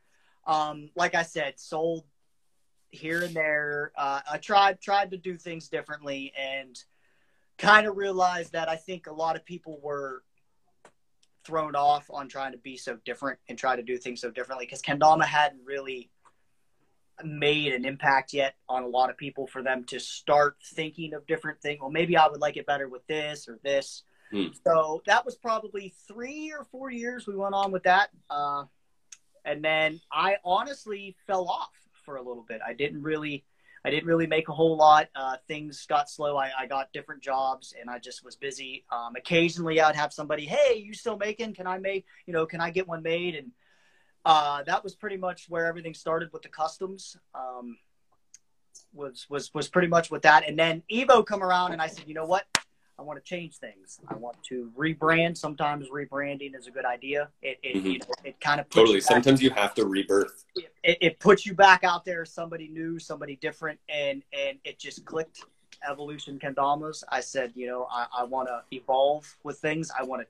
Um, 0.46 0.90
like 0.96 1.16
I 1.16 1.24
said, 1.24 1.60
sold 1.60 2.04
here 2.92 3.24
and 3.24 3.36
there. 3.36 3.92
Uh, 3.98 4.22
I 4.32 4.38
tried 4.38 4.82
tried 4.82 5.12
to 5.12 5.18
do 5.18 5.38
things 5.38 5.68
differently 5.70 6.34
and 6.38 6.78
kind 7.58 7.88
of 7.88 7.96
realized 7.96 8.52
that 8.54 8.70
I 8.70 8.76
think 8.76 9.08
a 9.08 9.14
lot 9.14 9.36
of 9.36 9.46
people 9.46 9.80
were 9.82 10.24
thrown 11.44 11.76
off 11.76 12.06
on 12.12 12.28
trying 12.28 12.52
to 12.52 12.58
be 12.58 12.78
so 12.78 12.98
different 13.04 13.40
and 13.50 13.58
try 13.58 13.76
to 13.76 13.82
do 13.84 13.98
things 13.98 14.22
so 14.22 14.30
differently 14.30 14.66
because 14.66 14.82
Kendama 14.82 15.26
hadn't 15.26 15.62
really 15.66 16.12
made 17.24 17.74
an 17.74 17.86
impact 17.86 18.34
yet 18.34 18.56
on 18.68 18.84
a 18.84 18.88
lot 18.88 19.10
of 19.10 19.18
people 19.18 19.48
for 19.48 19.62
them 19.64 19.84
to 19.86 20.00
start 20.00 20.58
thinking 20.74 21.14
of 21.14 21.26
different 21.28 21.62
things. 21.62 21.80
Well, 21.80 21.92
maybe 21.92 22.18
I 22.18 22.28
would 22.28 22.42
like 22.42 22.58
it 22.58 22.66
better 22.66 22.88
with 22.90 23.06
this 23.08 23.48
or 23.48 23.60
this. 23.64 24.04
Hmm. 24.32 24.48
So 24.66 25.02
that 25.06 25.26
was 25.26 25.36
probably 25.36 25.94
three 26.08 26.54
or 26.58 26.64
four 26.66 26.90
years 26.92 27.28
we 27.28 27.36
went 27.36 27.54
on 27.54 27.72
with 27.72 27.84
that. 27.84 28.10
Uh, 28.30 28.66
and 29.44 29.64
then 29.64 30.00
I 30.12 30.38
honestly 30.46 31.16
fell 31.28 31.48
off 31.48 31.72
for 32.06 32.16
a 32.16 32.22
little 32.22 32.46
bit. 32.48 32.62
I 32.66 32.74
didn't 32.74 33.02
really, 33.02 33.44
I 33.84 33.90
didn't 33.90 34.08
really 34.08 34.28
make 34.28 34.48
a 34.48 34.54
whole 34.54 34.78
lot. 34.78 35.10
Uh, 35.16 35.38
things 35.48 35.86
got 35.86 36.10
slow. 36.10 36.38
I, 36.38 36.52
I 36.58 36.68
got 36.68 36.94
different 36.94 37.22
jobs 37.22 37.74
and 37.80 37.90
I 37.90 38.00
just 38.00 38.24
was 38.24 38.36
busy. 38.36 38.86
Um, 38.92 39.16
occasionally 39.18 39.82
I'd 39.82 39.96
have 39.96 40.14
somebody, 40.14 40.46
Hey, 40.46 40.78
you 40.78 40.94
still 40.94 41.18
making? 41.18 41.54
Can 41.54 41.68
I 41.68 41.78
make, 41.78 42.06
you 42.26 42.34
know, 42.34 42.46
can 42.46 42.62
I 42.62 42.70
get 42.70 42.88
one 42.88 43.04
made? 43.04 43.36
And, 43.36 43.52
uh, 44.24 44.64
that 44.64 44.84
was 44.84 44.96
pretty 44.96 45.18
much 45.18 45.48
where 45.50 45.66
everything 45.66 45.96
started 45.96 46.30
with 46.32 46.44
the 46.44 46.50
customs. 46.50 47.18
Um, 47.34 47.78
was, 48.94 49.26
was, 49.30 49.54
was 49.54 49.68
pretty 49.68 49.88
much 49.88 50.12
with 50.12 50.22
that. 50.22 50.48
And 50.48 50.58
then 50.58 50.84
Evo 50.92 51.26
come 51.26 51.44
around 51.44 51.72
and 51.72 51.82
I 51.82 51.88
said, 51.88 52.08
you 52.08 52.14
know 52.14 52.26
what? 52.26 52.46
I 53.02 53.04
want 53.04 53.18
to 53.24 53.28
change 53.28 53.58
things. 53.58 54.00
I 54.08 54.14
want 54.14 54.38
to 54.44 54.72
rebrand. 54.78 55.36
Sometimes 55.36 55.90
rebranding 55.90 56.56
is 56.56 56.68
a 56.68 56.72
good 56.72 56.86
idea. 56.86 57.30
It, 57.42 57.58
it, 57.64 57.76
Mhm. 57.78 57.94
you 57.94 58.00
know, 58.00 58.06
it 58.24 58.40
kind 58.40 58.60
of 58.60 58.68
puts 58.68 58.76
Totally. 58.76 58.96
you 58.98 59.02
Sometimes 59.02 59.42
you 59.42 59.50
have 59.50 59.74
to 59.74 59.86
rebirth. 59.88 60.46
it, 60.84 60.98
it 61.02 61.20
puts 61.20 61.44
you 61.44 61.56
back 61.56 61.84
out 61.84 62.06
there 62.06 62.24
somebody 62.26 62.68
new, 62.68 63.00
somebody 63.00 63.36
different, 63.38 63.80
and 63.90 64.24
and 64.32 64.60
it 64.64 64.78
just 64.80 65.04
clicked. 65.06 65.44
Evolution 65.90 66.38
Kendamas. 66.38 67.04
I 67.10 67.22
said, 67.22 67.54
you 67.56 67.66
know, 67.66 67.88
I, 67.90 68.06
I 68.20 68.24
want 68.24 68.48
to 68.50 68.62
evolve 68.70 69.36
with 69.42 69.58
things. 69.58 69.90
I 70.00 70.04
want 70.04 70.22
to, 70.22 70.28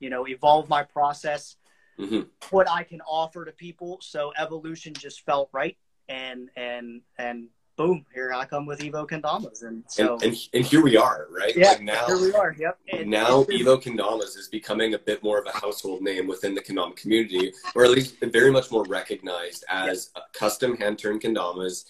you 0.00 0.10
know, 0.10 0.28
evolve 0.28 0.68
my 0.68 0.82
process, 0.82 1.56
Mhm. 1.98 2.28
what 2.50 2.68
I 2.68 2.82
can 2.82 3.00
offer 3.00 3.46
to 3.46 3.52
people. 3.52 4.00
So 4.02 4.34
evolution 4.36 4.92
just 4.92 5.22
felt 5.24 5.48
right, 5.52 5.78
and 6.10 6.50
and 6.56 7.00
and 7.16 7.48
boom, 7.76 8.04
here 8.14 8.32
I 8.32 8.44
come 8.44 8.66
with 8.66 8.80
Evo 8.80 9.08
Kendamas, 9.08 9.62
and 9.62 9.84
so 9.88 10.14
and, 10.14 10.22
and 10.24 10.36
and 10.52 10.64
here 10.64 10.82
we 10.82 10.96
are, 10.96 11.26
right? 11.30 11.56
yeah, 11.56 11.70
Like 11.70 11.82
now, 11.82 12.06
here 12.06 12.20
we 12.20 12.32
are. 12.34 12.54
Yep. 12.58 12.78
And 12.92 13.10
now 13.10 13.44
Evo 13.44 13.82
Kendamas 13.82 14.36
is 14.36 14.48
becoming 14.50 14.94
a 14.94 14.98
bit 14.98 15.22
more 15.22 15.38
of 15.38 15.46
a 15.46 15.56
household 15.56 16.02
name 16.02 16.26
within 16.26 16.54
the 16.54 16.60
kendama 16.60 16.96
community, 16.96 17.52
or 17.74 17.84
at 17.84 17.90
least 17.90 18.16
very 18.20 18.50
much 18.50 18.70
more 18.70 18.84
recognized 18.84 19.64
as 19.68 20.10
custom 20.32 20.76
hand 20.76 20.98
turned 20.98 21.20
kendamas. 21.20 21.84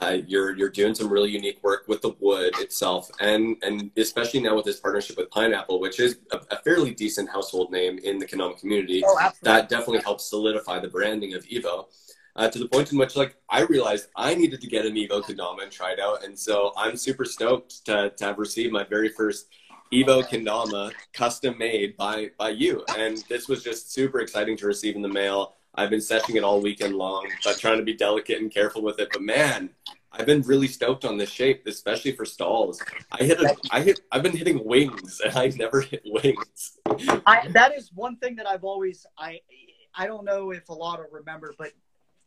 Uh, 0.00 0.18
you're 0.26 0.54
you're 0.56 0.68
doing 0.68 0.94
some 0.94 1.08
really 1.08 1.30
unique 1.30 1.58
work 1.62 1.84
with 1.88 2.02
the 2.02 2.14
wood 2.20 2.52
itself, 2.58 3.10
and 3.20 3.56
and 3.62 3.90
especially 3.96 4.40
now 4.40 4.54
with 4.54 4.64
this 4.66 4.78
partnership 4.78 5.16
with 5.16 5.30
Pineapple, 5.30 5.80
which 5.80 6.00
is 6.00 6.18
a, 6.32 6.40
a 6.50 6.56
fairly 6.58 6.92
decent 6.92 7.30
household 7.30 7.70
name 7.72 7.98
in 7.98 8.18
the 8.18 8.26
kendama 8.26 8.58
community. 8.60 9.02
Oh, 9.06 9.16
absolutely. 9.18 9.60
that 9.60 9.68
definitely 9.70 10.02
helps 10.02 10.28
solidify 10.28 10.80
the 10.80 10.88
branding 10.88 11.32
of 11.34 11.44
Evo. 11.46 11.86
Uh, 12.36 12.48
to 12.48 12.58
the 12.58 12.68
point 12.68 12.92
in 12.92 12.98
which, 12.98 13.16
like, 13.16 13.34
I 13.48 13.62
realized 13.62 14.08
I 14.14 14.34
needed 14.34 14.60
to 14.60 14.66
get 14.66 14.84
an 14.84 14.94
Evo 14.94 15.22
Kendama 15.22 15.62
and 15.62 15.72
try 15.72 15.92
it 15.92 15.98
out, 15.98 16.22
and 16.22 16.38
so 16.38 16.72
I'm 16.76 16.94
super 16.96 17.24
stoked 17.24 17.86
to, 17.86 18.10
to 18.10 18.24
have 18.24 18.38
received 18.38 18.72
my 18.72 18.84
very 18.84 19.08
first 19.08 19.48
Evo 19.92 20.22
Kendama 20.22 20.92
custom 21.12 21.56
made 21.56 21.96
by 21.96 22.30
by 22.36 22.50
you, 22.50 22.84
and 22.98 23.24
this 23.28 23.48
was 23.48 23.62
just 23.62 23.92
super 23.92 24.20
exciting 24.20 24.56
to 24.58 24.66
receive 24.66 24.96
in 24.96 25.02
the 25.02 25.08
mail. 25.08 25.54
I've 25.76 25.90
been 25.90 26.00
seshing 26.00 26.36
it 26.36 26.44
all 26.44 26.60
weekend 26.60 26.94
long, 26.96 27.26
but 27.44 27.58
trying 27.58 27.78
to 27.78 27.84
be 27.84 27.94
delicate 27.94 28.40
and 28.40 28.50
careful 28.50 28.82
with 28.82 28.98
it. 28.98 29.08
But 29.12 29.22
man, 29.22 29.70
I've 30.12 30.26
been 30.26 30.42
really 30.42 30.68
stoked 30.68 31.04
on 31.04 31.18
this 31.18 31.30
shape, 31.30 31.66
especially 31.66 32.12
for 32.12 32.24
stalls. 32.24 32.82
I 33.12 33.24
hit 33.24 33.40
a, 33.40 33.54
I 33.70 33.82
hit, 33.82 34.00
I've 34.10 34.22
been 34.22 34.36
hitting 34.36 34.64
wings, 34.64 35.20
and 35.24 35.36
I 35.36 35.48
never 35.56 35.82
hit 35.82 36.02
wings. 36.04 36.78
I, 37.26 37.48
that 37.48 37.76
is 37.76 37.90
one 37.94 38.16
thing 38.16 38.36
that 38.36 38.46
I've 38.46 38.64
always 38.64 39.06
I 39.16 39.40
I 39.94 40.06
don't 40.06 40.24
know 40.24 40.50
if 40.50 40.68
a 40.68 40.74
lot 40.74 41.00
of 41.00 41.06
remember, 41.12 41.54
but 41.56 41.72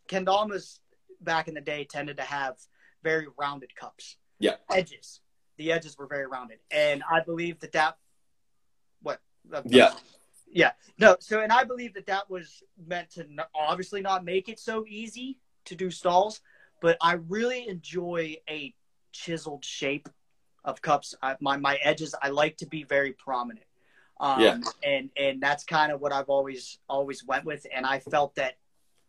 kendamas 0.09 0.79
back 1.21 1.47
in 1.47 1.53
the 1.53 1.61
day 1.61 1.85
tended 1.85 2.17
to 2.17 2.23
have 2.23 2.57
very 3.03 3.27
rounded 3.37 3.73
cups. 3.75 4.17
Yeah. 4.39 4.55
Edges. 4.69 5.21
The 5.57 5.71
edges 5.71 5.97
were 5.97 6.07
very 6.07 6.25
rounded, 6.25 6.59
and 6.71 7.03
I 7.09 7.21
believe 7.21 7.59
that 7.59 7.73
that 7.73 7.97
what 9.01 9.19
Yeah. 9.65 9.93
yeah 10.51 10.71
no 10.97 11.15
so 11.19 11.41
and 11.41 11.51
I 11.51 11.63
believe 11.63 11.93
that 11.95 12.07
that 12.07 12.29
was 12.29 12.63
meant 12.87 13.09
to 13.11 13.21
n- 13.21 13.39
obviously 13.53 14.01
not 14.01 14.23
make 14.23 14.47
it 14.49 14.59
so 14.59 14.85
easy 14.87 15.37
to 15.65 15.75
do 15.75 15.91
stalls, 15.91 16.41
but 16.81 16.97
I 17.01 17.13
really 17.13 17.67
enjoy 17.67 18.37
a 18.49 18.73
chiseled 19.11 19.65
shape 19.65 20.07
of 20.63 20.81
cups. 20.81 21.13
I, 21.21 21.35
my 21.41 21.57
my 21.57 21.75
edges 21.83 22.15
I 22.21 22.29
like 22.29 22.57
to 22.57 22.65
be 22.65 22.83
very 22.83 23.11
prominent. 23.11 23.65
Um, 24.21 24.41
Yeah. 24.41 24.57
and 24.83 25.09
and 25.17 25.41
that's 25.41 25.63
kind 25.65 25.91
of 25.91 25.99
what 25.99 26.13
I've 26.13 26.29
always 26.29 26.79
always 26.87 27.23
went 27.25 27.43
with, 27.45 27.65
and 27.75 27.85
I 27.85 27.99
felt 27.99 28.35
that 28.35 28.57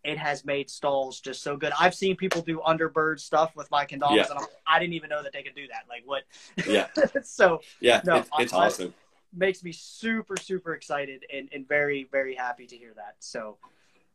it 0.05 0.17
has 0.19 0.45
made 0.45 0.71
stalls 0.71 1.21
just 1.21 1.43
so 1.43 1.57
good. 1.57 1.73
I've 1.79 1.95
seen 1.95 2.17
people 2.17 2.41
do 2.43 2.61
underbird 2.67 3.21
stuff 3.21 3.55
with 3.57 3.71
my 3.71 3.85
kendamas, 3.85 4.17
Yeah. 4.17 4.27
and 4.31 4.39
I'm, 4.39 4.47
I 4.67 4.79
didn't 4.79 4.95
even 4.95 5.11
know 5.11 5.23
that 5.23 5.33
they 5.33 5.43
could 5.43 5.55
do 5.55 5.67
that. 5.69 5.85
Like 5.89 6.03
what? 6.07 6.23
Yeah, 6.67 6.87
so 7.23 7.61
yeah, 7.81 8.01
No, 8.05 8.17
it's, 8.17 8.31
it's 8.39 8.53
awesome. 8.53 8.95
makes 9.37 9.63
me 9.63 9.73
super 9.73 10.37
super 10.37 10.75
excited 10.75 11.25
and, 11.33 11.49
and 11.53 11.69
very 11.69 12.09
very 12.11 12.35
happy 12.35 12.67
to 12.67 12.77
hear 12.77 12.93
that. 12.97 13.17
So 13.21 13.59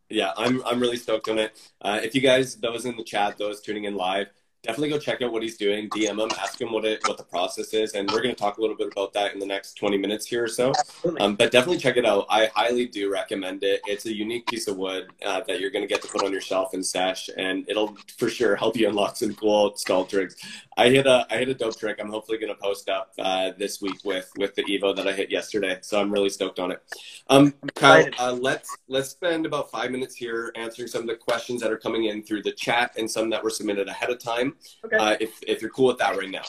Yeah, 0.10 0.32
I'm 0.38 0.64
I'm 0.66 0.80
really 0.80 0.98
stoked 0.98 1.30
on 1.30 1.40
it. 1.40 1.52
Uh, 1.82 2.00
if 2.04 2.14
you 2.16 2.22
guys, 2.22 2.56
those 2.56 2.86
in 2.86 2.96
the 2.98 3.04
chat, 3.04 3.38
those 3.38 3.62
tuning 3.62 3.84
in 3.86 3.96
live, 3.96 4.28
definitely 4.66 4.90
go 4.90 5.00
check 5.00 5.22
out 5.22 5.32
what 5.32 5.44
he's 5.44 5.58
doing. 5.58 5.90
DM 5.90 6.22
him, 6.22 6.30
ask 6.40 6.60
him 6.60 6.72
what 6.72 6.86
it 6.86 7.00
what 7.08 7.18
the 7.18 7.24
process 7.24 7.74
is, 7.74 7.94
and 7.94 8.10
we're 8.12 8.22
going 8.22 8.34
to 8.34 8.40
talk 8.40 8.58
a 8.58 8.62
little 8.62 8.76
bit 8.76 8.88
about 8.92 9.14
that 9.14 9.34
in 9.34 9.40
the 9.40 9.46
next 9.46 9.76
20 9.76 9.98
minutes 9.98 10.26
here 10.26 10.44
or 10.44 10.48
so. 10.48 10.74
Um, 11.20 11.36
but 11.36 11.52
definitely 11.52 11.78
check 11.78 11.98
it 11.98 12.06
out. 12.06 12.26
I 12.30 12.48
highly 12.54 12.88
do 12.88 13.12
recommend 13.12 13.64
it. 13.64 13.82
It's 13.86 14.06
a 14.06 14.14
unique 14.14 14.48
piece 14.48 14.68
of 14.68 14.78
wood 14.78 15.08
uh, 15.26 15.42
that 15.48 15.60
you're 15.60 15.70
going 15.70 15.84
to 15.84 15.88
get 15.88 16.02
to 16.02 16.08
put 16.08 16.24
on 16.24 16.32
your 16.32 16.42
shelf 16.42 16.74
and 16.74 16.86
sesh, 16.86 17.30
and 17.38 17.68
it'll 17.70 17.96
for 18.18 18.30
sure 18.30 18.56
help 18.56 18.76
you 18.76 18.90
unlock 18.90 19.16
some 19.16 19.34
cool 19.36 19.76
skull 19.78 20.06
tricks. 20.06 20.36
I 20.78 20.90
hit 20.90 21.08
a 21.08 21.26
I 21.30 21.38
hit 21.38 21.50
a 21.50 21.54
dope 21.54 21.78
trick. 21.78 21.98
I'm 22.00 22.10
hopefully 22.10 22.38
going 22.38 22.54
to 22.54 22.60
post 22.60 22.90
up 22.90 23.14
uh, 23.20 23.52
this 23.58 23.82
week 23.82 24.04
with 24.04 24.32
with 24.38 24.56
the 24.56 24.64
Evo 24.64 24.96
that 24.96 25.08
I 25.08 25.14
hit 25.14 25.32
yesterday. 25.32 25.78
So 25.82 26.00
I'm 26.02 26.12
really 26.12 26.30
stoked 26.30 26.60
on 26.60 26.72
it. 26.72 26.82
Um, 27.30 27.54
Kyle, 27.76 28.08
uh, 28.20 28.34
let's 28.34 28.76
let's 28.88 29.10
spend 29.10 29.46
about 29.46 29.72
five 29.72 29.92
minutes 29.92 30.16
here 30.16 30.52
answering 30.56 30.88
some 30.88 31.02
of 31.02 31.08
the 31.08 31.16
questions 31.16 31.62
that 31.62 31.72
are 31.72 31.78
coming 31.78 32.06
in 32.06 32.24
through 32.24 32.44
the 32.44 32.52
chat 32.52 32.92
and 32.98 33.10
some 33.10 33.30
that 33.30 33.44
were 33.44 33.50
submitted 33.50 33.88
ahead 33.88 34.10
of 34.10 34.20
time. 34.20 34.55
Okay. 34.86 34.98
Uh, 34.98 35.16
if 35.20 35.40
if 35.48 35.62
you're 35.62 35.72
cool 35.72 35.88
with 35.88 35.98
that 36.00 36.18
right 36.18 36.30
now. 36.30 36.44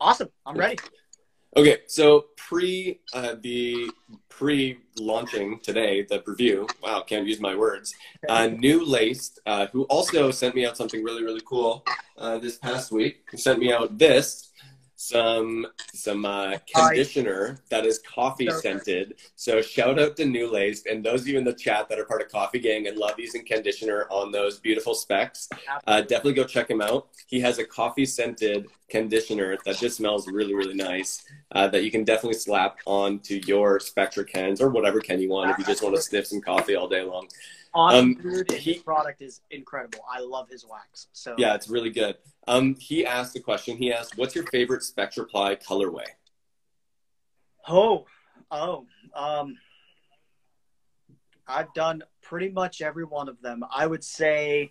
awesome. 0.00 0.28
I'm 0.44 0.56
ready. 0.56 0.76
Okay, 1.56 1.78
so 1.86 2.26
pre 2.36 3.00
uh, 3.14 3.36
the 3.40 3.90
pre 4.28 4.78
launching 4.98 5.58
today, 5.60 6.02
the 6.02 6.18
preview. 6.18 6.68
Wow, 6.82 7.00
can't 7.00 7.26
use 7.26 7.40
my 7.40 7.54
words. 7.54 7.94
Uh, 8.28 8.48
New 8.48 8.84
Laced, 8.84 9.40
uh, 9.46 9.66
who 9.72 9.84
also 9.84 10.30
sent 10.30 10.54
me 10.54 10.66
out 10.66 10.76
something 10.76 11.02
really 11.02 11.24
really 11.24 11.42
cool 11.46 11.82
uh, 12.18 12.38
this 12.38 12.58
past 12.58 12.92
week, 12.92 13.22
sent 13.36 13.58
me 13.58 13.72
out 13.72 13.96
this 13.96 14.50
some 15.06 15.66
some 15.94 16.24
uh, 16.24 16.58
conditioner 16.74 17.58
that 17.70 17.86
is 17.86 18.00
coffee 18.00 18.50
scented. 18.50 19.14
So 19.36 19.62
shout 19.62 19.98
out 19.98 20.16
to 20.16 20.24
New 20.24 20.50
Lace 20.50 20.86
and 20.86 21.04
those 21.04 21.22
of 21.22 21.28
you 21.28 21.38
in 21.38 21.44
the 21.44 21.52
chat 21.52 21.88
that 21.88 21.98
are 21.98 22.04
part 22.04 22.22
of 22.22 22.28
Coffee 22.28 22.58
Gang 22.58 22.86
and 22.86 22.96
love 22.96 23.18
using 23.18 23.44
conditioner 23.44 24.06
on 24.10 24.32
those 24.32 24.58
beautiful 24.58 24.94
specs. 24.94 25.48
Uh, 25.86 26.00
definitely 26.00 26.34
go 26.34 26.44
check 26.44 26.68
him 26.70 26.80
out. 26.80 27.08
He 27.26 27.40
has 27.40 27.58
a 27.58 27.64
coffee 27.64 28.06
scented 28.06 28.66
conditioner 28.88 29.58
that 29.64 29.76
just 29.78 29.96
smells 29.96 30.26
really 30.28 30.54
really 30.54 30.74
nice. 30.74 31.24
Uh, 31.52 31.68
that 31.68 31.84
you 31.84 31.90
can 31.90 32.04
definitely 32.04 32.38
slap 32.38 32.78
onto 32.86 33.40
your 33.46 33.78
Spectra 33.78 34.24
cans 34.24 34.60
or 34.60 34.70
whatever 34.70 35.00
can 35.00 35.20
you 35.20 35.28
want 35.28 35.50
if 35.50 35.58
you 35.58 35.64
just 35.64 35.82
want 35.82 35.94
to 35.94 36.02
sniff 36.02 36.26
some 36.26 36.40
coffee 36.40 36.74
all 36.74 36.88
day 36.88 37.02
long. 37.02 37.28
Awesome, 37.76 37.98
um, 37.98 38.14
dude. 38.22 38.50
He, 38.52 38.72
his 38.72 38.82
product 38.82 39.20
is 39.20 39.42
incredible. 39.50 39.98
I 40.10 40.20
love 40.20 40.48
his 40.48 40.64
wax. 40.64 41.08
So 41.12 41.34
yeah, 41.36 41.54
it's 41.54 41.68
really 41.68 41.90
good. 41.90 42.16
Um, 42.48 42.74
he 42.76 43.04
asked 43.04 43.36
a 43.36 43.40
question. 43.40 43.76
He 43.76 43.92
asked, 43.92 44.16
"What's 44.16 44.34
your 44.34 44.46
favorite 44.46 44.80
Spectraply 44.80 45.62
colorway?" 45.62 46.06
Oh, 47.68 48.06
oh, 48.50 48.86
um, 49.14 49.58
I've 51.46 51.72
done 51.74 52.02
pretty 52.22 52.48
much 52.48 52.80
every 52.80 53.04
one 53.04 53.28
of 53.28 53.42
them. 53.42 53.62
I 53.70 53.86
would 53.86 54.02
say 54.02 54.70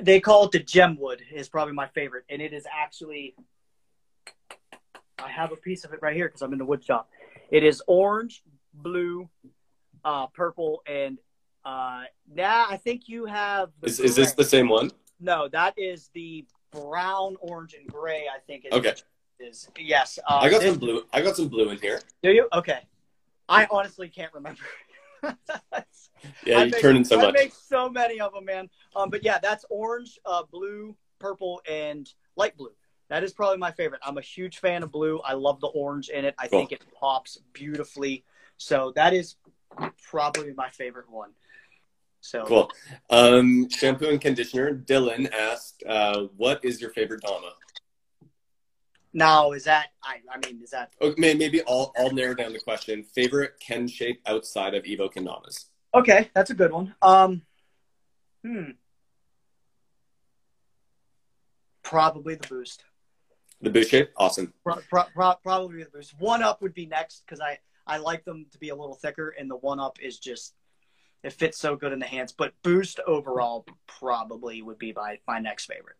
they 0.00 0.18
call 0.18 0.46
it 0.46 0.50
the 0.50 0.60
gemwood 0.60 1.20
is 1.32 1.48
probably 1.48 1.74
my 1.74 1.86
favorite, 1.86 2.24
and 2.28 2.42
it 2.42 2.52
is 2.52 2.66
actually. 2.72 3.36
I 5.16 5.30
have 5.30 5.52
a 5.52 5.56
piece 5.56 5.84
of 5.84 5.92
it 5.92 6.00
right 6.02 6.16
here 6.16 6.26
because 6.26 6.42
I'm 6.42 6.52
in 6.52 6.58
the 6.58 6.64
wood 6.64 6.82
shop. 6.82 7.08
It 7.50 7.62
is 7.62 7.80
orange, 7.86 8.42
blue, 8.74 9.28
uh, 10.04 10.26
purple, 10.28 10.82
and 10.86 11.18
uh, 11.64 12.04
now 12.32 12.66
I 12.68 12.76
think 12.76 13.08
you 13.08 13.26
have. 13.26 13.70
Is, 13.82 14.00
is 14.00 14.16
this 14.16 14.32
the 14.32 14.44
same 14.44 14.68
one? 14.68 14.90
No, 15.20 15.48
that 15.48 15.74
is 15.78 16.10
the 16.14 16.44
brown, 16.70 17.36
orange, 17.40 17.74
and 17.74 17.86
gray. 17.86 18.24
I 18.34 18.38
think. 18.40 18.66
Is, 18.66 18.72
okay. 18.72 18.94
Is 19.40 19.68
yes. 19.78 20.18
Uh, 20.28 20.40
I 20.42 20.50
got 20.50 20.60
this, 20.60 20.70
some 20.70 20.78
blue. 20.78 21.04
I 21.12 21.22
got 21.22 21.36
some 21.36 21.48
blue 21.48 21.70
in 21.70 21.78
here. 21.78 22.00
Do 22.22 22.30
you? 22.30 22.48
Okay. 22.52 22.80
I 23.48 23.66
honestly 23.70 24.08
can't 24.08 24.32
remember. 24.32 24.62
yeah, 26.44 26.64
you 26.64 26.70
turn 26.72 26.96
in 26.96 27.04
so 27.04 27.18
I 27.18 27.22
much. 27.22 27.34
I 27.36 27.42
make 27.44 27.54
so 27.54 27.90
many 27.90 28.20
of 28.20 28.32
them, 28.32 28.44
man. 28.44 28.70
Um, 28.96 29.10
but 29.10 29.24
yeah, 29.24 29.38
that's 29.38 29.64
orange, 29.70 30.18
uh, 30.24 30.42
blue, 30.50 30.96
purple, 31.18 31.60
and 31.68 32.10
light 32.36 32.56
blue. 32.56 32.72
That 33.08 33.22
is 33.22 33.32
probably 33.32 33.58
my 33.58 33.70
favorite. 33.70 34.00
I'm 34.04 34.18
a 34.18 34.22
huge 34.22 34.58
fan 34.58 34.82
of 34.82 34.90
blue. 34.90 35.20
I 35.20 35.34
love 35.34 35.60
the 35.60 35.68
orange 35.68 36.08
in 36.08 36.24
it. 36.24 36.34
I 36.38 36.48
cool. 36.48 36.60
think 36.60 36.72
it 36.72 36.82
pops 36.98 37.38
beautifully. 37.52 38.24
So 38.56 38.92
that 38.96 39.12
is 39.14 39.36
probably 40.10 40.52
my 40.54 40.70
favorite 40.70 41.10
one. 41.10 41.30
So 42.20 42.44
cool. 42.44 42.70
Um, 43.10 43.68
shampoo 43.68 44.08
and 44.08 44.20
conditioner. 44.20 44.74
Dylan 44.74 45.30
asked, 45.32 45.82
uh, 45.86 46.22
"What 46.36 46.64
is 46.64 46.80
your 46.80 46.90
favorite 46.90 47.20
Dama?" 47.20 47.52
Now, 49.12 49.52
is 49.52 49.64
that 49.64 49.88
I? 50.02 50.20
I 50.32 50.38
mean, 50.46 50.62
is 50.62 50.70
that? 50.70 50.92
Okay, 51.02 51.34
maybe 51.34 51.60
I'll 51.68 51.92
I'll 51.98 52.12
narrow 52.12 52.34
down 52.34 52.52
the 52.52 52.60
question. 52.60 53.04
Favorite 53.14 53.60
Ken 53.60 53.86
shape 53.86 54.22
outside 54.26 54.74
of 54.74 54.84
Evo 54.84 55.12
Kendamas. 55.12 55.66
Okay, 55.94 56.30
that's 56.34 56.50
a 56.50 56.54
good 56.54 56.72
one. 56.72 56.94
Um, 57.02 57.42
hmm. 58.42 58.70
Probably 61.82 62.34
the 62.34 62.48
boost. 62.48 62.84
The 63.60 63.70
boost 63.70 63.90
shape, 63.90 64.10
awesome. 64.16 64.52
Pro, 64.64 64.76
pro, 64.88 65.04
pro, 65.14 65.34
probably 65.42 65.84
the 65.84 65.90
boost. 65.90 66.18
One 66.18 66.42
up 66.42 66.60
would 66.62 66.74
be 66.74 66.86
next 66.86 67.22
because 67.24 67.40
I 67.40 67.58
I 67.86 67.98
like 67.98 68.24
them 68.24 68.46
to 68.52 68.58
be 68.58 68.70
a 68.70 68.74
little 68.74 68.94
thicker, 68.94 69.30
and 69.30 69.50
the 69.50 69.56
one 69.56 69.80
up 69.80 69.98
is 70.00 70.18
just 70.18 70.54
it 71.22 71.32
fits 71.32 71.58
so 71.58 71.74
good 71.74 71.92
in 71.92 71.98
the 71.98 72.06
hands. 72.06 72.32
But 72.32 72.52
boost 72.62 73.00
overall 73.06 73.66
probably 73.86 74.62
would 74.62 74.78
be 74.78 74.92
my 74.92 75.18
my 75.26 75.38
next 75.38 75.66
favorite. 75.66 75.96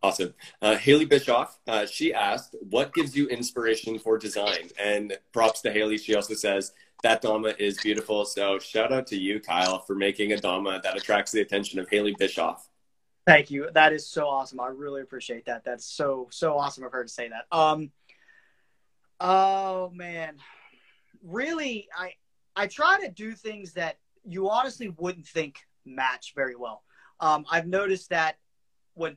Awesome. 0.00 0.34
Uh, 0.62 0.76
Haley 0.76 1.06
Bischoff, 1.06 1.58
uh, 1.66 1.86
she 1.86 2.14
asked, 2.14 2.54
"What 2.70 2.94
gives 2.94 3.16
you 3.16 3.28
inspiration 3.28 3.98
for 3.98 4.16
design?" 4.16 4.70
And 4.78 5.18
props 5.32 5.60
to 5.62 5.72
Haley. 5.72 5.98
She 5.98 6.14
also 6.14 6.34
says 6.34 6.72
that 7.02 7.22
Dama 7.22 7.54
is 7.58 7.78
beautiful. 7.78 8.24
So 8.24 8.58
shout 8.58 8.92
out 8.92 9.06
to 9.08 9.16
you, 9.16 9.40
Kyle, 9.40 9.80
for 9.80 9.94
making 9.94 10.32
a 10.32 10.36
Dama 10.36 10.80
that 10.82 10.96
attracts 10.96 11.32
the 11.32 11.40
attention 11.40 11.78
of 11.80 11.88
Haley 11.88 12.14
Bischoff. 12.16 12.68
Thank 13.26 13.50
you. 13.50 13.68
That 13.74 13.92
is 13.92 14.06
so 14.06 14.26
awesome. 14.26 14.60
I 14.60 14.68
really 14.68 15.02
appreciate 15.02 15.46
that. 15.46 15.64
That's 15.64 15.84
so 15.84 16.28
so 16.30 16.56
awesome 16.56 16.84
of 16.84 16.92
her 16.92 17.02
to 17.02 17.08
say 17.08 17.28
that. 17.28 17.46
Um. 17.56 17.90
Oh 19.20 19.90
man, 19.92 20.36
really, 21.22 21.88
I 21.96 22.14
I 22.56 22.66
try 22.66 23.00
to 23.00 23.08
do 23.08 23.32
things 23.32 23.72
that 23.74 23.98
you 24.24 24.50
honestly 24.50 24.88
wouldn't 24.98 25.26
think 25.26 25.60
match 25.84 26.32
very 26.34 26.56
well. 26.56 26.82
Um, 27.20 27.44
I've 27.50 27.66
noticed 27.66 28.10
that 28.10 28.36
when 28.94 29.16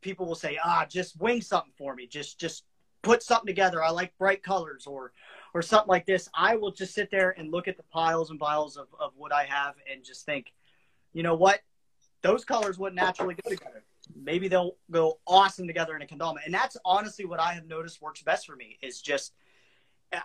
people 0.00 0.26
will 0.26 0.34
say, 0.34 0.58
"Ah, 0.62 0.86
just 0.88 1.20
wing 1.20 1.40
something 1.40 1.72
for 1.76 1.94
me," 1.94 2.06
just 2.06 2.38
just 2.38 2.64
put 3.02 3.22
something 3.22 3.46
together. 3.46 3.82
I 3.82 3.90
like 3.90 4.16
bright 4.18 4.42
colors 4.42 4.86
or 4.86 5.12
or 5.54 5.62
something 5.62 5.88
like 5.88 6.06
this. 6.06 6.28
I 6.34 6.56
will 6.56 6.70
just 6.70 6.94
sit 6.94 7.10
there 7.10 7.34
and 7.38 7.50
look 7.50 7.66
at 7.68 7.76
the 7.76 7.82
piles 7.84 8.30
and 8.30 8.38
piles 8.38 8.76
of, 8.76 8.86
of 9.00 9.12
what 9.16 9.32
I 9.32 9.44
have 9.44 9.74
and 9.90 10.04
just 10.04 10.24
think, 10.24 10.52
you 11.12 11.22
know 11.22 11.34
what? 11.34 11.60
Those 12.22 12.44
colors 12.44 12.78
wouldn't 12.78 13.00
naturally 13.00 13.34
go 13.42 13.50
together. 13.50 13.82
Maybe 14.14 14.46
they'll 14.46 14.76
go 14.90 15.18
awesome 15.26 15.66
together 15.66 15.96
in 15.96 16.02
a 16.02 16.06
kendama. 16.06 16.36
And 16.44 16.54
that's 16.54 16.76
honestly 16.84 17.24
what 17.24 17.40
I 17.40 17.52
have 17.54 17.66
noticed 17.66 18.00
works 18.00 18.22
best 18.22 18.46
for 18.46 18.54
me 18.54 18.78
is 18.80 19.00
just 19.00 19.32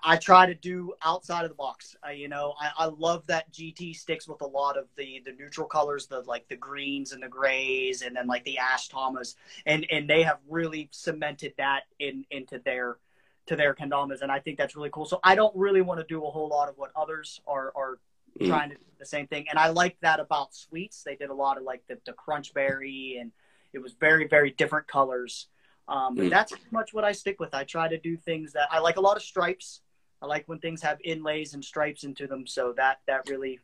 I 0.04 0.18
try 0.18 0.48
to 0.48 0.56
do 0.56 0.94
outside 1.04 1.44
of 1.44 1.50
the 1.50 1.56
box. 1.56 1.96
Uh, 2.06 2.10
you 2.10 2.28
know, 2.28 2.56
I, 2.60 2.72
I, 2.78 2.86
love 2.86 3.24
that 3.28 3.52
GT 3.52 3.96
sticks 3.96 4.28
with 4.28 4.42
a 4.42 4.48
lot 4.48 4.78
of 4.78 4.86
the 4.98 5.22
the 5.26 5.32
neutral 5.34 5.68
colors, 5.68 6.08
the 6.08 6.22
like 6.22 6.48
the 6.48 6.56
greens 6.56 7.12
and 7.12 7.22
the 7.22 7.28
grays, 7.28 8.02
and 8.02 8.16
then 8.16 8.26
like 8.26 8.44
the 8.46 8.58
ash 8.58 8.88
tamas, 8.88 9.36
and 9.66 9.86
and 9.92 10.10
they 10.10 10.24
have 10.24 10.40
really 10.50 10.90
cemented 10.92 11.54
that 11.58 11.84
in 12.00 12.26
into 12.32 12.60
their 12.66 12.98
to 13.46 13.56
their 13.56 13.76
kendamas, 13.76 14.22
and 14.22 14.32
I 14.32 14.40
think 14.40 14.58
that's 14.58 14.76
really 14.76 14.90
cool. 14.92 15.06
So 15.06 15.20
I 15.24 15.36
don't 15.36 15.56
really 15.56 15.82
want 15.82 16.00
to 16.00 16.06
do 16.08 16.26
a 16.26 16.32
whole 16.32 16.50
lot 16.50 16.68
of 16.68 16.78
what 16.78 16.92
others 16.96 17.40
are 17.46 17.72
are 17.76 18.00
mm. 18.40 18.48
trying 18.48 18.70
to 18.70 18.76
do 18.76 18.82
the 18.98 19.06
same 19.06 19.28
thing, 19.28 19.46
and 19.50 19.60
I 19.60 19.70
like 19.70 19.98
that 20.02 20.20
about 20.20 20.56
sweets. 20.56 21.04
They 21.04 21.16
did 21.16 21.30
a 21.30 21.36
lot 21.36 21.58
of 21.58 21.64
like 21.64 21.84
the 21.88 22.00
the 22.08 22.14
crunch 22.14 22.56
berry, 22.56 23.18
and 23.22 23.32
it 23.72 23.80
was 23.80 23.94
very 23.94 24.28
very 24.28 24.50
different 24.50 24.88
colors. 24.88 25.48
Um, 25.88 26.16
but 26.16 26.26
mm. 26.26 26.30
that's 26.30 26.52
pretty 26.52 26.66
much 26.72 26.94
what 26.94 27.04
I 27.04 27.12
stick 27.12 27.40
with. 27.40 27.54
I 27.54 27.64
try 27.64 27.88
to 27.88 27.98
do 27.98 28.18
things 28.18 28.54
that 28.54 28.68
I 28.72 28.80
like 28.80 28.98
a 28.98 29.02
lot 29.02 29.18
of 29.18 29.24
stripes. 29.24 29.82
I 30.22 30.26
like 30.26 30.48
when 30.48 30.60
things 30.60 30.82
have 30.82 30.98
inlays 31.04 31.54
and 31.54 31.64
stripes 31.64 32.04
into 32.04 32.28
them. 32.28 32.48
So 32.48 32.74
that 32.78 33.00
that 33.08 33.30
really 33.30 33.60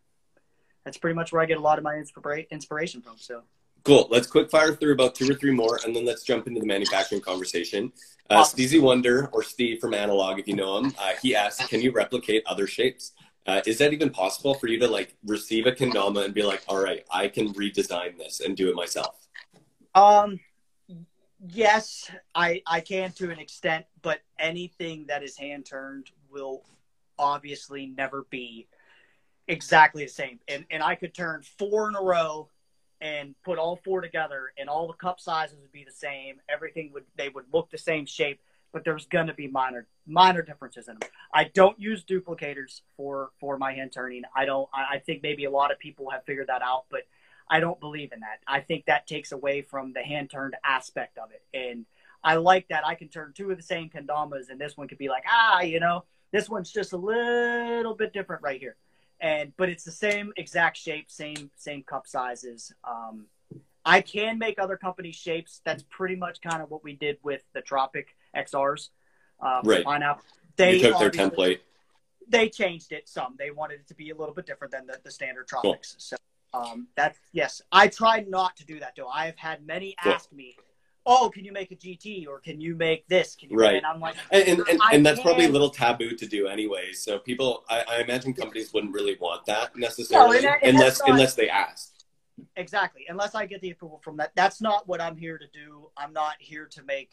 that's 0.86 0.97
pretty 0.97 1.15
much 1.15 1.31
where 1.31 1.41
I 1.41 1.45
get 1.45 1.57
a 1.57 1.62
lot 1.62 1.77
of 1.77 1.84
my 1.84 1.95
inspira- 1.95 2.49
inspiration 2.49 3.01
from. 3.01 3.17
So 3.17 3.43
cool. 3.84 4.07
Let's 4.12 4.27
quick 4.27 4.51
fire 4.51 4.75
through 4.75 4.93
about 4.93 5.15
two 5.15 5.29
or 5.29 5.34
three 5.34 5.51
more, 5.51 5.79
and 5.84 5.95
then 5.95 6.05
let's 6.05 6.23
jump 6.23 6.47
into 6.47 6.60
the 6.60 6.67
manufacturing 6.67 7.21
conversation. 7.21 7.91
Uh, 8.29 8.36
awesome. 8.36 8.60
Steezy 8.60 8.81
Wonder 8.81 9.29
or 9.34 9.43
Steve 9.43 9.79
from 9.79 9.93
Analog, 9.93 10.39
if 10.39 10.47
you 10.47 10.55
know 10.55 10.77
him, 10.77 10.93
uh, 10.99 11.13
he 11.21 11.36
asked, 11.36 11.67
"Can 11.69 11.81
you 11.81 11.91
replicate 11.91 12.43
other 12.45 12.67
shapes?" 12.67 13.13
Uh, 13.47 13.62
is 13.65 13.79
that 13.79 13.91
even 13.91 14.12
possible 14.12 14.53
for 14.53 14.67
you 14.67 14.77
to 14.79 14.88
like 14.88 15.15
receive 15.25 15.65
a 15.65 15.71
kendama 15.71 16.23
and 16.25 16.34
be 16.34 16.43
like, 16.43 16.63
"All 16.67 16.81
right, 16.81 17.03
I 17.12 17.27
can 17.27 17.53
redesign 17.53 18.17
this 18.17 18.39
and 18.39 18.55
do 18.55 18.69
it 18.69 18.75
myself"? 18.75 19.27
Um, 19.95 20.39
yes, 21.49 22.10
I 22.36 22.62
I 22.65 22.82
can 22.82 23.12
to 23.13 23.32
an 23.32 23.39
extent, 23.39 23.86
but 24.01 24.21
anything 24.39 25.06
that 25.08 25.23
is 25.23 25.38
hand 25.38 25.65
turned 25.65 26.12
will 26.32 26.63
obviously 27.17 27.86
never 27.86 28.25
be 28.30 28.67
exactly 29.47 30.04
the 30.04 30.12
same. 30.12 30.39
And 30.47 30.65
and 30.69 30.84
I 30.84 30.95
could 30.95 31.13
turn 31.13 31.43
four 31.58 31.89
in 31.89 31.95
a 31.95 32.01
row 32.01 32.49
and 32.99 33.34
put 33.43 33.58
all 33.58 33.77
four 33.77 34.01
together 34.01 34.54
and 34.58 34.69
all 34.69 34.88
the 34.88 34.93
cup 34.93 35.19
sizes 35.19 35.58
would 35.60 35.71
be 35.71 35.84
the 35.84 35.91
same. 35.91 36.39
Everything 36.47 36.91
would 36.93 37.06
they 37.15 37.30
would 37.30 37.45
look 37.51 37.71
the 37.71 37.77
same 37.77 38.06
shape, 38.06 38.39
but 38.71 38.84
there's 38.84 39.08
going 39.08 39.27
to 39.27 39.34
be 39.34 39.47
minor 39.47 39.88
minor 40.06 40.41
differences 40.41 40.88
in 40.88 40.95
them. 40.99 41.10
I 41.34 41.45
don't 41.45 41.80
use 41.80 42.04
duplicators 42.04 42.82
for 42.95 43.32
for 43.39 43.58
my 43.58 43.73
hand 43.73 43.91
turning. 43.91 44.23
I 44.36 44.45
don't 44.45 44.69
I, 44.73 44.95
I 44.95 44.99
think 44.99 45.23
maybe 45.23 45.45
a 45.45 45.51
lot 45.51 45.71
of 45.71 45.80
people 45.80 46.10
have 46.12 46.23
figured 46.25 46.47
that 46.47 46.62
out, 46.62 46.86
but 46.89 47.01
I 47.51 47.59
don't 47.59 47.79
believe 47.81 48.13
in 48.13 48.21
that. 48.21 48.39
I 48.47 48.61
think 48.61 48.85
that 48.85 49.05
takes 49.05 49.33
away 49.33 49.61
from 49.61 49.91
the 49.91 50.01
hand 50.01 50.29
turned 50.29 50.55
aspect 50.63 51.17
of 51.17 51.31
it. 51.31 51.43
And 51.53 51.85
I 52.23 52.35
like 52.35 52.69
that 52.69 52.87
I 52.87 52.95
can 52.95 53.09
turn 53.09 53.33
two 53.35 53.51
of 53.51 53.57
the 53.57 53.63
same 53.63 53.89
kendamas 53.89 54.49
and 54.49 54.59
this 54.59 54.77
one 54.77 54.87
could 54.87 54.97
be 54.97 55.09
like, 55.09 55.23
ah, 55.27 55.59
you 55.59 55.81
know, 55.81 56.05
this 56.31 56.49
one's 56.49 56.71
just 56.71 56.93
a 56.93 56.97
little 56.97 57.93
bit 57.93 58.13
different 58.13 58.41
right 58.41 58.59
here. 58.59 58.77
And 59.19 59.51
but 59.57 59.67
it's 59.67 59.83
the 59.83 59.91
same 59.91 60.31
exact 60.37 60.77
shape, 60.77 61.11
same 61.11 61.51
same 61.57 61.83
cup 61.83 62.07
sizes. 62.07 62.73
Um, 62.85 63.25
I 63.83 63.99
can 63.99 64.39
make 64.39 64.57
other 64.57 64.77
company 64.77 65.11
shapes. 65.11 65.61
That's 65.65 65.83
pretty 65.89 66.15
much 66.15 66.39
kind 66.41 66.63
of 66.63 66.71
what 66.71 66.85
we 66.85 66.93
did 66.93 67.17
with 67.21 67.43
the 67.53 67.61
Tropic 67.61 68.15
XRs. 68.35 68.89
Uh, 69.39 69.61
right. 69.65 69.83
Pineapple. 69.83 70.23
They 70.55 70.77
you 70.77 70.83
took 70.83 70.99
their 70.99 71.11
template. 71.11 71.59
They 72.27 72.47
changed 72.49 72.93
it 72.93 73.09
some. 73.09 73.35
They 73.37 73.51
wanted 73.51 73.81
it 73.81 73.87
to 73.89 73.93
be 73.93 74.11
a 74.11 74.15
little 74.15 74.33
bit 74.33 74.45
different 74.45 74.71
than 74.71 74.87
the, 74.87 74.99
the 75.04 75.12
standard 75.12 75.47
Tropics. 75.47 75.91
Cool. 75.93 75.99
So 75.99 76.15
um, 76.54 76.87
that's 76.95 77.19
yes. 77.31 77.62
I 77.71 77.87
try 77.87 78.25
not 78.27 78.56
to 78.58 78.65
do 78.65 78.79
that 78.79 78.93
though. 78.95 79.08
I 79.08 79.25
have 79.25 79.37
had 79.37 79.65
many 79.65 79.95
ask 80.04 80.31
me, 80.31 80.58
"Oh, 81.06 81.29
can 81.33 81.45
you 81.45 81.52
make 81.52 81.71
a 81.71 81.75
GT 81.75 82.27
or 82.27 82.39
can 82.39 82.60
you 82.60 82.75
make 82.75 83.08
this?" 83.08 83.35
Can 83.35 83.49
you 83.49 83.58
right? 83.58 83.75
And 83.75 83.85
I'm 83.85 83.99
like, 83.99 84.15
and 84.31 84.47
and, 84.47 84.67
and, 84.69 84.81
and 84.91 85.06
that's 85.06 85.19
can. 85.19 85.25
probably 85.25 85.45
a 85.45 85.49
little 85.49 85.69
taboo 85.69 86.15
to 86.15 86.25
do 86.27 86.47
anyway. 86.47 86.91
So 86.93 87.19
people, 87.19 87.63
I, 87.69 87.83
I 87.89 88.02
imagine 88.02 88.33
companies 88.33 88.73
wouldn't 88.73 88.93
really 88.93 89.17
want 89.19 89.45
that 89.45 89.75
necessarily, 89.75 90.41
no, 90.41 90.54
and, 90.62 90.75
unless 90.75 90.99
not, 90.99 91.10
unless 91.10 91.35
they 91.35 91.49
ask. 91.49 91.93
exactly. 92.56 93.06
Unless 93.08 93.35
I 93.35 93.45
get 93.45 93.62
the 93.62 93.71
approval 93.71 94.02
from 94.04 94.17
that, 94.17 94.31
that's 94.35 94.62
not 94.62 94.87
what 94.87 94.99
I'm 95.02 95.15
here 95.15 95.37
to 95.37 95.47
do. 95.54 95.89
I'm 95.95 96.12
not 96.13 96.35
here 96.39 96.67
to 96.71 96.83
make 96.83 97.12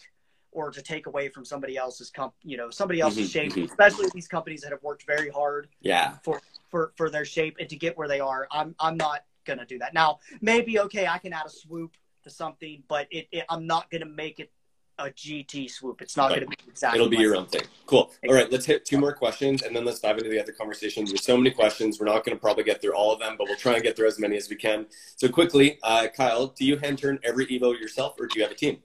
or 0.50 0.70
to 0.70 0.82
take 0.82 1.06
away 1.06 1.28
from 1.28 1.44
somebody 1.44 1.76
else's 1.76 2.10
comp, 2.10 2.32
you 2.42 2.56
know, 2.56 2.70
somebody 2.70 3.00
else's 3.00 3.28
Mhm, 3.28 3.32
shape, 3.32 3.52
mhm. 3.52 3.68
especially 3.68 4.08
these 4.14 4.26
companies 4.26 4.62
that 4.62 4.72
have 4.72 4.82
worked 4.82 5.04
very 5.06 5.28
hard 5.28 5.68
Yeah. 5.82 6.16
for 6.24 6.40
for 6.68 6.92
for 6.96 7.10
their 7.10 7.24
shape 7.24 7.56
and 7.58 7.68
to 7.68 7.76
get 7.76 7.96
where 7.96 8.08
they 8.08 8.20
are. 8.20 8.46
I'm 8.50 8.74
I'm 8.78 8.96
not 8.96 9.24
gonna 9.44 9.66
do 9.66 9.78
that. 9.78 9.94
Now, 9.94 10.18
maybe 10.40 10.78
okay, 10.80 11.06
I 11.06 11.18
can 11.18 11.32
add 11.32 11.46
a 11.46 11.50
swoop 11.50 11.96
to 12.24 12.30
something, 12.30 12.82
but 12.88 13.06
it, 13.10 13.28
it 13.32 13.44
I'm 13.48 13.66
not 13.66 13.90
gonna 13.90 14.06
make 14.06 14.40
it 14.40 14.52
a 14.98 15.10
GT 15.10 15.70
swoop. 15.70 16.02
It's 16.02 16.16
not 16.16 16.30
Right. 16.30 16.40
gonna 16.40 16.48
be 16.48 16.56
exactly. 16.66 16.98
It'll 16.98 17.08
be 17.08 17.18
your 17.18 17.36
own 17.36 17.46
thing. 17.46 17.62
Cool. 17.86 18.10
All 18.28 18.34
right, 18.34 18.50
let's 18.50 18.66
hit 18.66 18.84
two 18.84 18.98
more 18.98 19.12
questions 19.12 19.62
and 19.62 19.74
then 19.74 19.84
let's 19.84 20.00
dive 20.00 20.18
into 20.18 20.28
the 20.28 20.40
other 20.40 20.52
conversation. 20.52 21.04
There's 21.04 21.24
so 21.24 21.36
many 21.36 21.50
questions. 21.52 22.00
We're 22.00 22.06
not 22.06 22.24
going 22.24 22.36
to 22.36 22.40
probably 22.40 22.64
get 22.64 22.82
through 22.82 22.94
all 22.94 23.12
of 23.12 23.20
them, 23.20 23.36
but 23.38 23.46
we'll 23.46 23.56
try 23.56 23.74
and 23.74 23.82
get 23.82 23.94
through 23.96 24.08
as 24.08 24.18
many 24.18 24.36
as 24.36 24.50
we 24.50 24.56
can. 24.56 24.86
So 25.16 25.28
quickly, 25.28 25.78
uh, 25.84 26.08
Kyle, 26.08 26.48
do 26.48 26.64
you 26.64 26.78
hand 26.78 26.98
turn 26.98 27.20
every 27.22 27.46
Evo 27.46 27.78
yourself 27.78 28.16
or 28.18 28.26
do 28.26 28.38
you 28.38 28.42
have 28.42 28.50
a 28.50 28.56
team? 28.56 28.82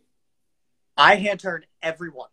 I 0.96 1.16
hand 1.16 1.40
turn 1.40 1.66
everyone. 1.82 2.30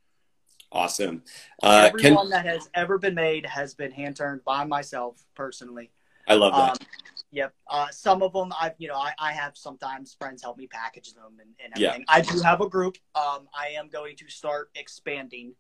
Awesome. 0.73 1.23
Uh, 1.63 1.91
everyone 1.93 2.31
Ken, 2.31 2.31
that 2.31 2.47
has 2.47 2.71
ever 2.75 2.99
been 2.99 3.15
made 3.15 3.45
has 3.47 3.75
been 3.75 3.91
hand 3.91 4.17
turned 4.17 4.45
by 4.45 4.65
myself 4.65 5.25
personally. 5.35 5.91
I 6.29 6.35
love 6.35 6.55
that. 6.55 6.71
Um, 6.73 6.77
yep. 7.33 7.55
Uh, 7.69 7.89
some 7.91 8.23
of 8.23 8.33
them, 8.33 8.53
I've 8.61 8.75
you 8.79 8.87
know, 8.87 8.95
I, 8.95 9.13
I 9.19 9.33
have 9.33 9.57
sometimes 9.57 10.15
friends 10.15 10.43
help 10.43 10.59
me 10.59 10.69
package 10.69 11.13
them 11.15 11.39
and, 11.41 11.51
and 11.65 11.77
Yeah. 11.77 11.99
I 12.09 12.21
do 12.21 12.41
have 12.41 12.61
a 12.61 12.69
group. 12.69 12.99
Um, 13.17 13.49
I 13.53 13.69
am 13.77 13.89
going 13.89 14.17
to 14.17 14.29
start 14.29 14.71
expanding 14.77 15.55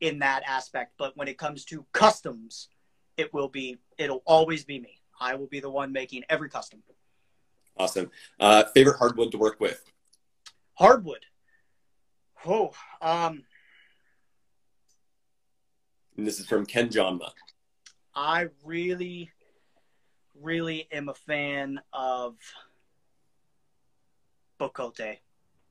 in 0.00 0.20
that 0.20 0.42
aspect. 0.46 0.92
But 0.98 1.16
when 1.16 1.26
it 1.26 1.36
comes 1.38 1.64
to 1.66 1.84
customs, 1.92 2.68
it 3.16 3.32
will 3.34 3.48
be 3.48 3.78
it'll 3.98 4.22
always 4.24 4.64
be 4.64 4.78
me. 4.78 5.00
I 5.20 5.34
will 5.34 5.46
be 5.46 5.60
the 5.60 5.70
one 5.70 5.92
making 5.92 6.24
every 6.28 6.48
custom. 6.48 6.82
awesome. 7.76 8.10
Uh, 8.38 8.64
favorite 8.74 8.98
hardwood 8.98 9.32
to 9.32 9.38
work 9.38 9.58
with? 9.60 9.82
Hardwood. 10.74 11.24
Oh, 12.46 12.72
um, 13.00 13.44
And 16.16 16.26
this 16.26 16.38
is 16.38 16.46
from 16.46 16.64
Ken 16.66 16.88
Jonma. 16.88 17.30
I 18.14 18.48
really, 18.64 19.30
really 20.40 20.88
am 20.92 21.08
a 21.08 21.14
fan 21.14 21.80
of 21.92 22.36
Bocote. 24.60 25.18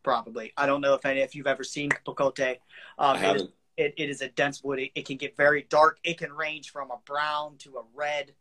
Probably. 0.03 0.51
I 0.57 0.65
don't 0.65 0.81
know 0.81 0.93
if 0.95 1.05
any 1.05 1.21
if 1.21 1.33
you've 1.33 1.47
ever 1.47 1.63
seen 1.63 1.89
Bocote. 2.05 2.57
Um, 2.97 3.15
it, 3.15 3.19
is, 3.19 3.21
haven't. 3.21 3.51
it, 3.77 3.93
it 3.97 4.09
is 4.09 4.21
a 4.21 4.27
dense 4.29 4.61
wood. 4.63 4.79
It, 4.79 4.91
it 4.95 5.05
can 5.05 5.15
get 5.15 5.37
very 5.37 5.65
dark. 5.69 5.99
It 6.03 6.17
can 6.17 6.33
range 6.33 6.71
from 6.71 6.91
a 6.91 6.97
brown 7.05 7.57
to 7.59 7.77
a 7.77 7.83
red. 7.95 8.33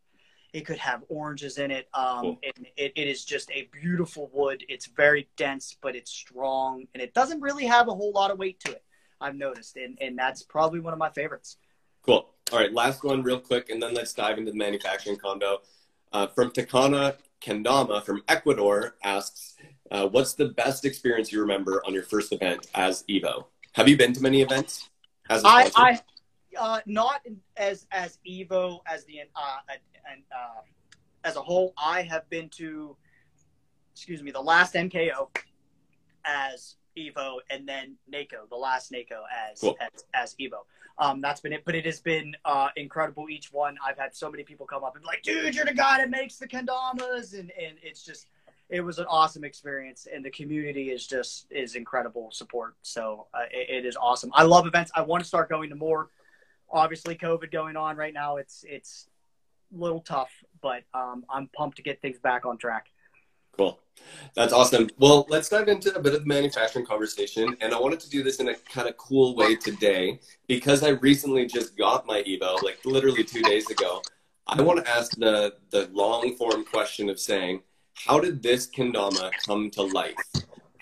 It 0.53 0.67
could 0.67 0.79
have 0.79 1.05
oranges 1.09 1.59
in 1.59 1.71
it. 1.71 1.89
Um, 1.95 2.21
Cool. 2.23 2.39
and 2.43 2.67
it, 2.77 2.93
it 2.97 3.09
is 3.09 3.25
just 3.25 3.51
a 3.53 3.69
beautiful 3.73 4.29
wood. 4.33 4.65
It's 4.69 4.87
very 4.87 5.29
dense, 5.37 5.77
but 5.81 5.95
it's 5.95 6.11
strong, 6.11 6.87
and 6.93 7.03
it 7.03 7.15
doesn't 7.15 7.41
really 7.41 7.65
have 7.65 7.89
a 7.89 7.95
whole 7.95 8.13
lot 8.13 8.31
of 8.31 8.39
weight 8.39 8.61
to 8.61 8.73
it. 8.73 8.85
I've 9.21 9.37
noticed, 9.37 9.77
and, 9.77 9.97
and 10.01 10.19
that's 10.19 10.43
probably 10.43 10.81
one 10.81 10.93
of 10.93 10.99
my 10.99 11.11
favorites. 11.11 11.57
Cool. 12.03 12.29
All 12.53 12.59
right, 12.59 12.73
last 12.73 13.03
one 13.05 13.23
real 13.23 13.39
quick, 13.39 13.71
and 13.71 13.83
then 13.83 13.95
let's 13.95 14.13
dive 14.13 14.39
into 14.39 14.51
the 14.51 14.57
manufacturing 14.57 15.17
condo. 15.17 15.59
Uh, 16.13 16.27
from 16.27 16.51
Takana 16.51 17.17
Kendama 17.41 18.05
from 18.05 18.23
Ecuador 18.29 18.97
asks, 19.03 19.57
uh, 19.91 20.07
what's 20.09 20.35
the 20.35 20.49
best 20.49 20.85
experience 20.85 21.33
you 21.33 21.41
remember 21.41 21.83
on 21.87 21.95
your 21.95 22.03
first 22.03 22.33
event 22.33 22.67
as 22.75 23.05
Evo? 23.09 23.47
Have 23.73 23.89
you 23.89 23.97
been 23.97 24.13
to 24.13 24.21
many 24.21 24.43
events? 24.43 24.91
As 25.31 25.45
a 25.45 25.49
I? 25.49 25.71
I 25.77 26.01
uh, 26.59 26.81
not 26.87 27.23
as 27.57 27.87
as 27.91 28.19
Evo 28.29 28.81
as 28.87 29.05
the 29.05 29.21
uh, 29.35 29.57
and 30.11 30.23
uh, 30.31 30.61
as 31.25 31.37
a 31.37 31.43
whole. 31.43 31.73
I 31.79 32.03
have 32.03 32.29
been 32.29 32.49
to, 32.51 32.97
excuse 33.95 34.23
me, 34.23 34.31
the 34.31 34.41
last 34.41 34.75
MKO 34.75 35.29
as 36.25 36.77
Evo, 36.99 37.39
and 37.51 37.67
then 37.67 37.97
NAKO, 38.13 38.49
the 38.51 38.57
last 38.57 38.93
NAKO 38.93 39.23
as 39.51 39.61
Cool. 39.61 39.77
as, 39.81 40.05
as 40.15 40.35
Evo. 40.41 40.61
Um, 40.99 41.21
that's 41.21 41.41
been 41.41 41.53
it, 41.53 41.65
but 41.65 41.75
it 41.75 41.87
has 41.87 42.01
been 42.01 42.37
uh, 42.45 42.69
incredible. 42.77 43.29
Each 43.31 43.53
one, 43.53 43.77
I've 43.85 43.99
had 43.99 44.15
so 44.15 44.31
many 44.31 44.43
people 44.43 44.67
come 44.67 44.85
up 44.85 44.95
and 44.95 45.03
be 45.03 45.07
like, 45.07 45.23
"Dude, 45.23 45.55
you're 45.55 45.65
the 45.65 45.75
guy 45.75 45.99
that 45.99 46.11
makes 46.11 46.37
the 46.37 46.47
kendamas," 46.47 47.33
and 47.39 47.51
and 47.61 47.77
it's 47.83 48.05
just. 48.05 48.27
It 48.69 48.81
was 48.81 48.99
an 48.99 49.05
awesome 49.07 49.45
experience, 49.45 50.07
and 50.11 50.25
the 50.25 50.31
community 50.31 50.91
is 50.91 51.07
just 51.07 51.47
is 51.51 51.75
incredible 51.75 52.31
support. 52.31 52.75
So 52.81 53.27
uh, 53.35 53.41
it, 53.53 53.85
it 53.85 53.87
is 53.87 53.97
awesome. 53.97 54.31
I 54.33 54.45
love 54.45 54.67
events. 54.67 54.91
I 54.95 55.03
want 55.03 55.23
to 55.23 55.29
start 55.29 55.51
going 55.51 55.69
to 55.69 55.77
more. 55.77 56.09
Obviously, 56.71 57.15
COVID 57.15 57.51
going 57.53 57.77
on 57.77 57.97
right 57.97 58.15
now. 58.15 58.37
It's 58.37 58.65
it's 58.67 59.09
a 59.75 59.79
little 59.79 60.01
tough, 60.01 60.31
but 60.63 60.85
um, 60.95 61.25
I'm 61.29 61.49
pumped 61.49 61.77
to 61.79 61.83
get 61.83 62.01
things 62.01 62.19
back 62.19 62.47
on 62.47 62.57
track. 62.57 62.87
Cool. 63.57 63.79
That's 64.35 64.53
awesome. 64.53 64.89
Well, 64.99 65.27
let's 65.29 65.49
dive 65.49 65.69
into 65.69 65.95
a 65.95 66.01
bit 66.01 66.15
of 66.15 66.21
the 66.21 66.27
manufacturing 66.27 66.87
conversation. 66.87 67.57
And 67.61 67.75
I 67.75 67.81
wanted 67.81 68.01
to 68.01 68.11
do 68.11 68.23
this 68.23 68.41
in 68.41 68.49
a 68.49 68.55
kind 68.55 68.89
of 68.89 68.97
cool 68.97 69.37
way 69.37 69.57
today 69.57 70.21
because 70.47 70.83
I 70.83 70.91
recently 70.91 71.47
just 71.47 71.77
got 71.77 72.07
my 72.07 72.23
Evo, 72.23 72.63
like 72.63 72.79
literally 72.85 73.25
two 73.25 73.43
days 73.43 73.69
ago. 73.71 74.03
I 74.47 74.61
want 74.61 74.85
to 74.85 74.91
ask 74.91 75.13
the, 75.17 75.55
the 75.71 75.89
long 75.93 76.37
form 76.37 76.65
question 76.65 77.09
of 77.09 77.21
saying, 77.21 77.63
how 77.95 78.19
did 78.19 78.43
this 78.43 78.67
kendama 78.67 79.31
come 79.47 79.71
to 79.71 79.83
life? 79.83 80.17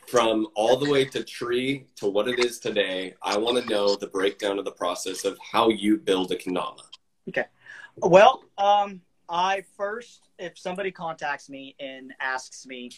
From 0.07 0.49
all 0.57 0.77
the 0.77 0.91
way 0.91 1.05
to 1.05 1.23
tree 1.23 1.87
to 1.97 2.09
what 2.09 2.27
it 2.27 2.41
is 2.41 2.59
today, 2.59 3.15
I 3.23 3.37
want 3.37 3.63
to 3.63 3.69
know 3.69 3.95
the 3.95 4.09
breakdown 4.09 4.59
of 4.59 4.65
the 4.65 4.73
process 4.73 5.25
of 5.25 5.39
how 5.53 5.69
you 5.69 5.99
build 5.99 6.33
a 6.33 6.37
kendama. 6.37 6.83
Okay. 7.29 7.45
Well, 7.97 8.43
um, 8.59 9.03
I 9.31 9.63
first, 9.77 10.29
if 10.39 10.59
somebody 10.59 10.91
contacts 10.91 11.49
me 11.49 11.77
and 11.79 12.13
asks 12.21 12.67
me, 12.67 12.91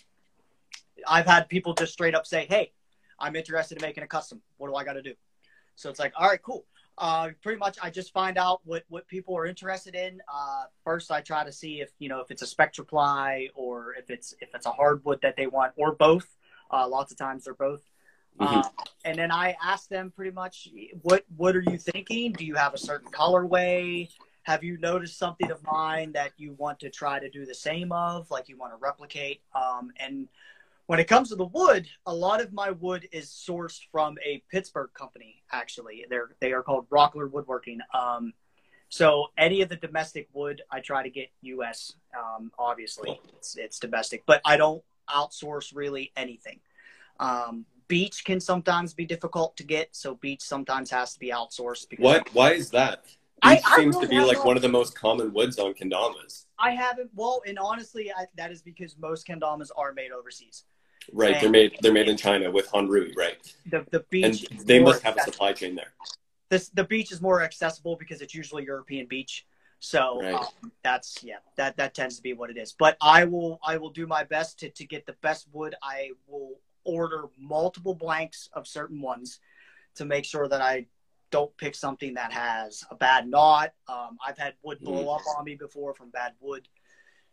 I've 1.07 1.27
had 1.27 1.49
people 1.49 1.75
just 1.75 1.93
straight 1.93 2.15
up 2.15 2.27
say, 2.27 2.47
"Hey, 2.47 2.73
I'm 3.19 3.37
interested 3.37 3.77
in 3.79 3.83
making 3.83 4.03
a 4.03 4.07
custom. 4.07 4.41
What 4.57 4.69
do 4.69 4.75
I 4.75 4.85
got 4.85 4.95
to 4.95 5.03
do?" 5.03 5.15
So 5.77 5.91
it's 5.91 6.01
like, 6.01 6.13
all 6.17 6.29
right, 6.29 6.43
cool. 6.43 6.65
Uh, 6.99 7.31
pretty 7.43 7.59
much, 7.59 7.79
I 7.83 7.91
just 7.91 8.13
find 8.13 8.39
out 8.39 8.61
what 8.65 8.85
what 8.89 9.07
people 9.09 9.37
are 9.37 9.47
interested 9.47 9.95
in. 9.95 10.21
Uh, 10.33 10.65
first, 10.85 11.11
I 11.11 11.21
try 11.21 11.45
to 11.45 11.53
see 11.53 11.81
if 11.81 11.91
you 11.99 12.09
know 12.09 12.21
if 12.21 12.31
it's 12.31 12.43
a 12.43 12.47
spectraply 12.47 13.51
or 13.55 13.95
if 13.95 14.11
it's 14.11 14.35
if 14.41 14.55
it's 14.55 14.67
a 14.67 14.73
hardwood 14.73 15.21
that 15.23 15.37
they 15.37 15.47
want, 15.47 15.73
or 15.77 15.93
both. 15.95 16.37
Uh, 16.71 16.89
lots 16.89 17.13
of 17.13 17.19
times 17.19 17.45
they're 17.45 17.55
both. 17.55 17.83
Mhm. 18.39 18.65
Uh, 18.65 18.69
and 19.05 19.19
then 19.19 19.31
I 19.31 19.55
ask 19.63 19.89
them 19.91 20.11
pretty 20.11 20.31
much, 20.31 20.69
what 21.03 21.25
what 21.37 21.55
are 21.55 21.61
you 21.61 21.77
thinking? 21.77 22.33
Do 22.33 22.47
you 22.47 22.55
have 22.55 22.73
a 22.73 22.79
certain 22.79 23.11
colorway? 23.11 24.09
Have 24.45 24.65
you 24.65 24.77
noticed 24.79 25.19
something 25.19 25.51
of 25.51 25.63
mine 25.63 26.13
that 26.13 26.33
you 26.37 26.55
want 26.55 26.81
to 26.81 26.91
try 26.91 27.21
to 27.21 27.31
do 27.31 27.47
the 27.47 27.55
same 27.55 27.93
of, 27.93 28.31
like 28.31 28.49
you 28.49 28.57
want 28.57 28.73
to 28.73 28.77
replicate? 28.77 29.41
Um, 29.55 29.93
and 29.99 30.29
when 30.87 30.99
it 30.99 31.07
comes 31.07 31.29
to 31.29 31.37
the 31.37 31.47
wood, 31.47 31.87
a 32.07 32.15
lot 32.15 32.41
of 32.41 32.53
my 32.53 32.71
wood 32.71 33.09
is 33.13 33.29
sourced 33.29 33.81
from 33.93 34.17
a 34.25 34.43
Pittsburgh 34.51 34.91
company. 34.95 35.43
Actually, 35.53 36.05
they're 36.11 36.31
they 36.41 36.53
are 36.53 36.63
called 36.63 36.89
Rockler 36.91 37.31
Woodworking. 37.31 37.79
Um, 37.95 38.33
so 38.89 39.29
any 39.39 39.63
of 39.63 39.69
the 39.69 39.77
domestic 39.77 40.29
wood, 40.33 40.63
I 40.71 40.81
try 40.81 41.03
to 41.03 41.11
get 41.11 41.31
U.S. 41.43 41.95
Um, 42.19 42.51
obviously, 42.59 43.21
it's 43.39 43.57
it's 43.57 43.79
domestic, 43.79 44.25
but 44.27 44.41
I 44.45 44.57
don't 44.57 44.83
outsource 45.09 45.75
really 45.75 46.13
anything. 46.17 46.61
Um, 47.21 47.65
beech 47.89 48.25
can 48.25 48.41
sometimes 48.41 48.93
be 48.93 49.07
difficult 49.07 49.57
to 49.59 49.65
get, 49.65 49.95
so 49.95 50.17
beech 50.17 50.43
sometimes 50.43 50.91
has 50.91 51.15
to 51.15 51.21
be 51.21 51.31
outsourced. 51.31 51.89
Because 51.89 52.03
What? 52.03 52.35
Why 52.35 52.53
is 52.53 52.71
that? 52.71 53.05
I- 53.43 53.61
I 53.65 53.77
seems 53.77 53.97
really 53.97 54.07
to 54.07 54.11
be 54.11 54.21
like 54.21 54.45
one 54.45 54.57
of 54.57 54.63
the 54.63 54.69
most 54.69 54.95
common 54.95 55.33
woods 55.33 55.59
on 55.59 55.75
kendamas. 55.75 56.47
I 56.59 56.71
haven't. 56.71 57.11
Well, 57.15 57.43
and 57.47 57.59
honestly, 57.59 58.13
I, 58.13 58.27
that 58.37 58.53
is 58.53 58.63
because 58.63 58.97
most 58.99 59.27
kendamas 59.27 59.71
are 59.77 59.93
made 59.93 60.13
overseas. 60.13 60.65
Right, 61.13 61.41
they're 61.41 61.51
made 61.51 61.77
they're 61.81 61.93
made 61.93 62.09
in 62.09 62.17
China 62.17 62.51
with 62.51 62.69
Hanrui, 62.71 63.17
right? 63.17 63.37
The 63.67 63.85
the 63.91 64.01
beech. 64.11 64.47
And 64.51 64.61
they 64.61 64.79
must 64.79 65.03
have 65.03 65.17
a 65.17 65.21
supply 65.21 65.53
chain 65.53 65.75
there. 65.75 65.93
This 66.49 66.69
the 66.69 66.85
beech 66.85 67.11
is 67.11 67.21
more 67.21 67.43
accessible 67.43 67.97
because 67.97 68.21
it's 68.21 68.35
usually 68.35 68.65
European 68.65 69.07
beech. 69.07 69.45
So 69.81 70.21
Right. 70.23 70.35
um, 70.37 70.71
that's 70.85 71.25
yeah, 71.25 71.39
that 71.57 71.77
that 71.79 71.95
tends 71.95 72.17
to 72.17 72.23
be 72.23 72.35
what 72.35 72.51
it 72.51 72.57
is. 72.57 72.73
But 72.73 72.97
I 73.01 73.25
will 73.25 73.59
I 73.67 73.79
will 73.79 73.91
do 73.91 74.07
my 74.07 74.23
best 74.23 74.61
to 74.61 74.71
to 74.71 74.87
get 74.87 75.07
the 75.07 75.15
best 75.15 75.49
wood. 75.53 75.75
I 75.83 76.11
will 76.29 76.61
order 76.85 77.25
multiple 77.37 77.95
blanks 77.95 78.49
of 78.53 78.69
certain 78.69 79.01
ones 79.01 79.41
to 79.97 80.05
make 80.05 80.25
sure 80.25 80.47
that 80.47 80.61
I 80.61 80.87
don't 81.33 81.57
pick 81.57 81.75
something 81.75 82.15
that 82.15 82.31
has 82.33 82.85
a 82.91 82.95
bad 82.95 83.27
knot. 83.27 83.73
Um, 83.89 84.19
I've 84.25 84.39
had 84.39 84.55
wood 84.63 84.79
blow 84.81 85.09
up 85.13 85.23
on 85.37 85.45
me 85.45 85.57
before 85.57 85.95
from 85.95 86.11
bad 86.11 86.35
wood. 86.39 86.69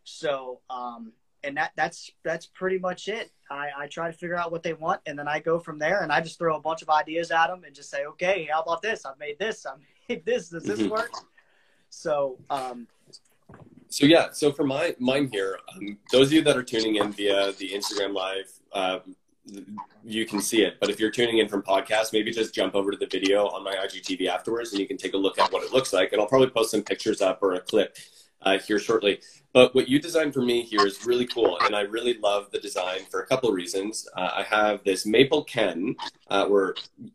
So 0.02 0.60
um, 0.70 1.12
and 1.44 1.56
that 1.56 1.72
that's 1.76 2.10
that's 2.24 2.46
pretty 2.46 2.78
much 2.78 3.06
it. 3.06 3.30
I, 3.50 3.68
I 3.78 3.86
try 3.86 4.10
to 4.10 4.16
figure 4.16 4.36
out 4.36 4.50
what 4.50 4.62
they 4.62 4.72
want, 4.72 5.00
and 5.06 5.18
then 5.18 5.28
I 5.28 5.38
go 5.38 5.58
from 5.58 5.78
there, 5.78 6.02
and 6.02 6.10
I 6.10 6.20
just 6.20 6.38
throw 6.38 6.56
a 6.56 6.60
bunch 6.60 6.82
of 6.82 6.88
ideas 6.90 7.30
at 7.30 7.48
them, 7.48 7.62
and 7.64 7.74
just 7.74 7.90
say, 7.90 8.04
okay, 8.06 8.48
how 8.50 8.62
about 8.62 8.80
this? 8.82 9.04
I've 9.04 9.18
made 9.18 9.38
this. 9.38 9.66
I 9.66 9.72
made 10.08 10.24
this. 10.24 10.48
Does 10.48 10.64
this 10.64 10.80
Mhm. 10.80 10.90
work? 10.90 11.12
So 11.90 12.38
um, 12.48 12.86
So 13.88 14.06
yeah, 14.06 14.30
so 14.32 14.50
for 14.52 14.64
my 14.64 14.94
mine 14.98 15.28
here, 15.30 15.58
um, 15.74 15.98
those 16.10 16.28
of 16.28 16.32
you 16.32 16.42
that 16.42 16.56
are 16.56 16.62
tuning 16.62 16.96
in 16.96 17.12
via 17.12 17.52
the 17.52 17.70
Instagram 17.70 18.14
live, 18.14 18.50
uh, 18.72 19.00
you 20.04 20.26
can 20.26 20.40
see 20.40 20.62
it. 20.62 20.78
But 20.80 20.90
if 20.90 20.98
you're 21.00 21.10
tuning 21.10 21.38
in 21.38 21.48
from 21.48 21.62
podcast, 21.62 22.12
maybe 22.12 22.30
just 22.30 22.54
jump 22.54 22.74
over 22.74 22.90
to 22.90 22.96
the 22.96 23.06
video 23.06 23.48
on 23.48 23.64
my 23.64 23.74
IGTV 23.74 24.26
afterwards, 24.26 24.72
and 24.72 24.80
you 24.80 24.86
can 24.86 24.96
take 24.96 25.14
a 25.14 25.16
look 25.16 25.38
at 25.38 25.52
what 25.52 25.62
it 25.62 25.72
looks 25.72 25.92
like. 25.92 26.12
And 26.12 26.20
I'll 26.20 26.28
probably 26.28 26.50
post 26.50 26.70
some 26.70 26.82
pictures 26.82 27.20
up 27.20 27.42
or 27.42 27.54
a 27.54 27.60
clip 27.60 27.96
uh, 28.42 28.58
here 28.58 28.78
shortly. 28.78 29.20
But 29.52 29.74
what 29.74 29.88
you 29.88 29.98
designed 29.98 30.32
for 30.32 30.42
me 30.42 30.62
here 30.62 30.86
is 30.86 31.04
really 31.04 31.26
cool, 31.26 31.58
and 31.60 31.74
I 31.74 31.82
really 31.82 32.14
love 32.14 32.50
the 32.52 32.60
design 32.60 33.00
for 33.10 33.20
a 33.20 33.26
couple 33.26 33.48
of 33.48 33.54
reasons. 33.54 34.08
Uh, 34.16 34.30
I 34.36 34.42
have 34.44 34.84
this 34.84 35.04
maple 35.04 35.42
ken, 35.42 35.96
uh, 36.28 36.46
where 36.46 36.74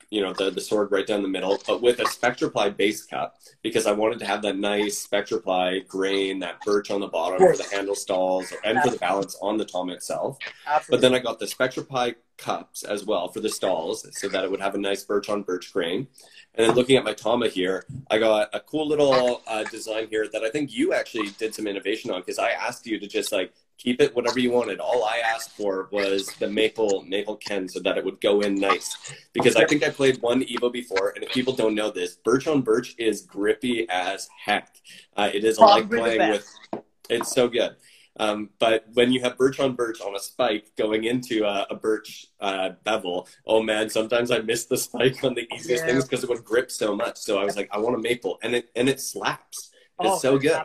you 0.09 0.21
know 0.21 0.33
the, 0.33 0.51
the 0.51 0.59
sword 0.59 0.91
right 0.91 1.07
down 1.07 1.21
the 1.21 1.29
middle, 1.29 1.61
but 1.65 1.81
with 1.81 1.99
a 1.99 2.03
Spectraply 2.03 2.75
base 2.75 3.05
cup 3.05 3.37
because 3.61 3.87
I 3.87 3.93
wanted 3.93 4.19
to 4.19 4.25
have 4.25 4.41
that 4.41 4.57
nice 4.57 5.07
Spectraply 5.07 5.87
grain, 5.87 6.39
that 6.39 6.59
birch 6.61 6.91
on 6.91 6.99
the 6.99 7.07
bottom 7.07 7.39
for 7.39 7.55
the 7.55 7.67
handle 7.73 7.95
stalls 7.95 8.51
and 8.63 8.81
for 8.81 8.89
the 8.89 8.97
balance 8.97 9.37
on 9.41 9.57
the 9.57 9.65
tama 9.65 9.93
itself. 9.93 10.37
Absolutely. 10.67 10.97
But 10.97 11.01
then 11.01 11.15
I 11.15 11.23
got 11.23 11.39
the 11.39 11.45
Spectraply 11.45 12.15
cups 12.37 12.83
as 12.83 13.05
well 13.05 13.29
for 13.29 13.39
the 13.39 13.49
stalls 13.49 14.05
so 14.17 14.27
that 14.27 14.43
it 14.43 14.51
would 14.51 14.59
have 14.59 14.75
a 14.75 14.77
nice 14.77 15.03
birch 15.03 15.29
on 15.29 15.41
birch 15.43 15.71
grain. 15.71 16.07
And 16.55 16.67
then 16.67 16.75
looking 16.75 16.95
at 16.95 17.03
my 17.03 17.13
Tama 17.13 17.49
here, 17.49 17.85
I 18.09 18.17
got 18.17 18.49
a 18.53 18.59
cool 18.59 18.87
little 18.87 19.41
uh, 19.45 19.63
design 19.65 20.07
here 20.09 20.27
that 20.31 20.43
I 20.43 20.49
think 20.49 20.73
you 20.73 20.93
actually 20.93 21.29
did 21.37 21.53
some 21.53 21.67
innovation 21.67 22.11
on 22.11 22.21
because 22.25 22.39
I 22.39 22.49
asked 22.51 22.85
you 22.87 22.99
to 22.99 23.07
just 23.07 23.31
like 23.31 23.53
keep 23.77 24.01
it 24.01 24.15
whatever 24.15 24.39
you 24.39 24.51
wanted. 24.51 24.79
All 24.79 25.03
I 25.03 25.17
asked 25.19 25.51
for 25.51 25.89
was 25.91 26.27
the 26.39 26.49
maple 26.49 27.03
maple 27.07 27.35
ken 27.35 27.67
so 27.67 27.79
that 27.81 27.97
it 27.97 28.05
would 28.05 28.19
go 28.21 28.41
in 28.41 28.55
nice. 28.55 29.13
Because 29.33 29.55
I 29.55 29.65
think 29.65 29.83
I 29.83 29.89
played 29.89 30.21
one 30.21 30.43
Evo 30.43 30.71
before, 30.71 31.09
and 31.15 31.23
if 31.23 31.31
people 31.31 31.53
don't 31.53 31.75
know 31.75 31.91
this, 31.91 32.15
birch 32.15 32.47
on 32.47 32.61
birch 32.61 32.95
is 32.97 33.21
grippy 33.21 33.85
as 33.89 34.29
heck. 34.43 34.75
Uh, 35.15 35.29
it 35.33 35.43
is 35.43 35.59
like 35.59 35.87
Probably 35.89 35.97
the 35.97 36.15
playing 36.15 36.31
with. 36.31 36.83
It's 37.09 37.31
so 37.31 37.47
good. 37.47 37.75
Um, 38.17 38.49
but 38.59 38.85
when 38.93 39.11
you 39.11 39.19
have 39.23 39.37
birch 39.37 39.59
on 39.59 39.75
birch 39.75 39.99
on 39.99 40.15
a 40.15 40.19
spike 40.19 40.71
going 40.77 41.03
into 41.03 41.43
a, 41.43 41.67
a 41.69 41.75
birch 41.75 42.27
uh, 42.39 42.69
bevel, 42.85 43.27
oh 43.45 43.61
man, 43.61 43.89
sometimes 43.89 44.31
I 44.31 44.39
miss 44.39 44.65
the 44.65 44.77
spike 44.77 45.21
on 45.23 45.33
the 45.33 45.45
easiest 45.53 45.83
Yeah. 45.83 45.91
things 45.91 46.05
because 46.05 46.23
it 46.23 46.29
would 46.29 46.45
grip 46.45 46.71
so 46.71 46.95
much. 46.95 47.17
So 47.17 47.37
I 47.39 47.43
was 47.43 47.57
like, 47.57 47.67
I 47.73 47.77
want 47.77 47.95
a 47.95 47.99
maple, 47.99 48.39
and 48.41 48.55
it 48.55 48.69
and 48.75 48.87
it 48.87 49.01
slaps. 49.01 49.69
It's 49.99 50.09
Oh, 50.13 50.17
so 50.19 50.37
good. 50.39 50.63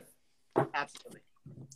Absolutely. 0.75 1.21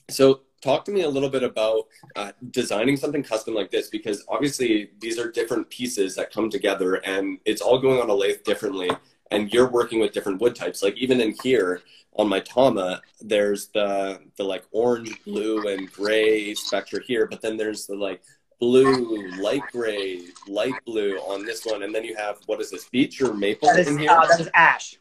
So 0.09 0.41
talk 0.61 0.85
to 0.87 0.91
me 0.91 1.03
a 1.03 1.09
little 1.09 1.29
bit 1.29 1.43
about 1.43 1.85
uh, 2.17 2.33
designing 2.51 2.97
something 2.97 3.23
custom 3.23 3.55
like 3.55 3.71
this 3.71 3.89
because 3.89 4.25
obviously 4.29 4.91
these 4.99 5.19
are 5.19 5.31
different 5.31 5.69
pieces 5.69 6.15
that 6.17 6.33
come 6.33 6.49
together 6.49 6.95
and 7.05 7.39
it's 7.45 7.61
all 7.61 7.79
going 7.79 8.01
on 8.01 8.09
a 8.09 8.15
lathe 8.15 8.43
differently 8.45 8.91
and 9.31 9.53
you're 9.53 9.69
working 9.71 10.01
with 10.01 10.13
different 10.13 10.41
wood 10.41 10.55
types 10.55 10.83
like 10.83 10.97
even 10.97 11.21
in 11.21 11.35
here 11.43 11.83
on 12.15 12.29
my 12.29 12.41
tama 12.41 13.01
there's 13.21 13.69
the 13.69 14.21
the 14.37 14.45
like 14.45 14.65
orange 14.71 15.23
blue 15.25 15.69
and 15.69 15.91
gray 15.93 16.55
spectra 16.55 17.03
here 17.03 17.27
but 17.27 17.43
then 17.43 17.57
there's 17.57 17.87
the 17.87 17.95
like 17.95 18.23
blue 18.61 19.29
light 19.43 19.63
gray 19.71 20.23
light 20.49 20.75
blue 20.87 21.17
on 21.19 21.45
this 21.45 21.67
one 21.67 21.83
and 21.83 21.95
then 21.95 22.05
you 22.05 22.17
have 22.17 22.39
what 22.47 22.61
is 22.61 22.71
this 22.71 22.89
beech 22.89 23.21
or 23.21 23.35
maple 23.35 23.69
That 23.69 23.81
is, 23.81 23.89
in 23.89 23.99
here 23.99 24.11
uh, 24.11 24.27
that 24.27 24.41
is 24.41 24.49
ash. 24.55 24.99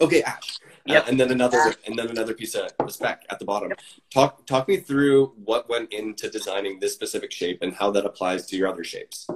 Okay, 0.00 0.22
Ash. 0.22 0.58
Yep. 0.86 1.02
Uh, 1.04 1.10
and 1.10 1.20
then 1.20 1.30
another, 1.30 1.74
and 1.86 1.98
then 1.98 2.08
another 2.08 2.34
piece 2.34 2.54
of 2.54 2.70
spec 2.90 3.24
at 3.30 3.38
the 3.38 3.44
bottom. 3.44 3.72
Talk, 4.12 4.46
talk 4.46 4.68
me 4.68 4.76
through 4.76 5.32
what 5.44 5.68
went 5.68 5.92
into 5.92 6.28
designing 6.28 6.78
this 6.78 6.92
specific 6.92 7.32
shape 7.32 7.58
and 7.62 7.72
how 7.72 7.90
that 7.92 8.04
applies 8.04 8.46
to 8.46 8.56
your 8.56 8.68
other 8.68 8.84
shapes. 8.84 9.26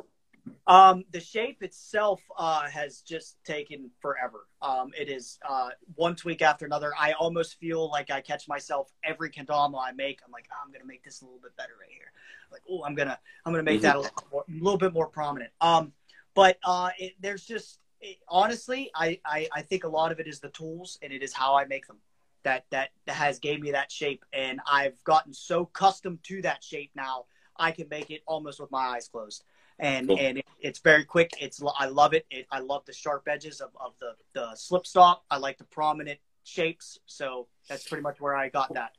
Um, 0.66 1.04
the 1.12 1.20
shape 1.20 1.62
itself 1.62 2.20
uh, 2.36 2.68
has 2.68 3.00
just 3.00 3.42
taken 3.44 3.90
forever. 4.00 4.46
Um, 4.60 4.92
it 4.98 5.08
is 5.08 5.38
uh, 5.48 5.70
one 5.94 6.14
tweak 6.14 6.42
after 6.42 6.66
another. 6.66 6.92
I 6.98 7.12
almost 7.12 7.58
feel 7.58 7.90
like 7.90 8.10
I 8.10 8.20
catch 8.20 8.46
myself 8.48 8.92
every 9.02 9.30
kendama 9.30 9.82
I 9.82 9.92
make. 9.92 10.20
I'm 10.24 10.30
like, 10.30 10.46
oh, 10.52 10.56
I'm 10.64 10.70
gonna 10.70 10.84
make 10.84 11.02
this 11.02 11.22
a 11.22 11.24
little 11.24 11.40
bit 11.40 11.56
better 11.56 11.72
right 11.80 11.90
here. 11.90 12.12
Like, 12.52 12.60
oh, 12.68 12.84
I'm 12.84 12.94
gonna 12.94 13.18
I'm 13.46 13.52
gonna 13.52 13.62
make 13.62 13.80
that 13.80 13.96
a 13.96 14.00
little, 14.00 14.24
more, 14.30 14.44
a 14.46 14.52
little 14.62 14.78
bit 14.78 14.92
more 14.92 15.06
prominent. 15.06 15.52
Um, 15.62 15.92
but 16.34 16.58
uh, 16.64 16.90
it, 16.98 17.14
there's 17.20 17.46
just 17.46 17.80
it, 18.00 18.18
honestly, 18.28 18.90
I, 18.94 19.20
I 19.24 19.48
I 19.52 19.62
think 19.62 19.84
a 19.84 19.88
lot 19.88 20.12
of 20.12 20.20
it 20.20 20.26
is 20.26 20.40
the 20.40 20.48
tools 20.50 20.98
and 21.02 21.12
it 21.12 21.22
is 21.22 21.32
how 21.32 21.56
I 21.56 21.64
make 21.64 21.86
them. 21.86 21.98
That 22.44 22.64
that 22.70 22.90
that 23.06 23.16
has 23.16 23.38
gave 23.38 23.60
me 23.60 23.72
that 23.72 23.90
shape, 23.90 24.24
and 24.32 24.60
I've 24.70 25.02
gotten 25.04 25.34
so 25.34 25.64
custom 25.66 26.18
to 26.24 26.42
that 26.42 26.62
shape 26.62 26.90
now. 26.94 27.24
I 27.56 27.72
can 27.72 27.88
make 27.88 28.10
it 28.10 28.22
almost 28.26 28.60
with 28.60 28.70
my 28.70 28.78
eyes 28.94 29.08
closed 29.08 29.42
and 29.80 30.08
Cool. 30.08 30.18
and 30.18 30.38
it, 30.38 30.46
it's 30.60 30.78
very 30.78 31.04
quick. 31.04 31.32
It's 31.40 31.60
I 31.76 31.86
love 31.86 32.14
it. 32.14 32.24
it. 32.30 32.46
I 32.52 32.60
love 32.60 32.84
the 32.86 32.92
sharp 32.92 33.26
edges 33.28 33.60
of, 33.60 33.70
of 33.80 33.94
the 34.00 34.12
the 34.32 34.54
slip 34.54 34.86
stop. 34.86 35.24
I 35.30 35.38
like 35.38 35.58
the 35.58 35.64
prominent 35.64 36.20
shapes. 36.44 36.98
So 37.06 37.48
that's 37.68 37.86
pretty 37.88 38.02
much 38.02 38.20
where 38.20 38.36
I 38.36 38.48
got 38.48 38.72
that. 38.74 38.92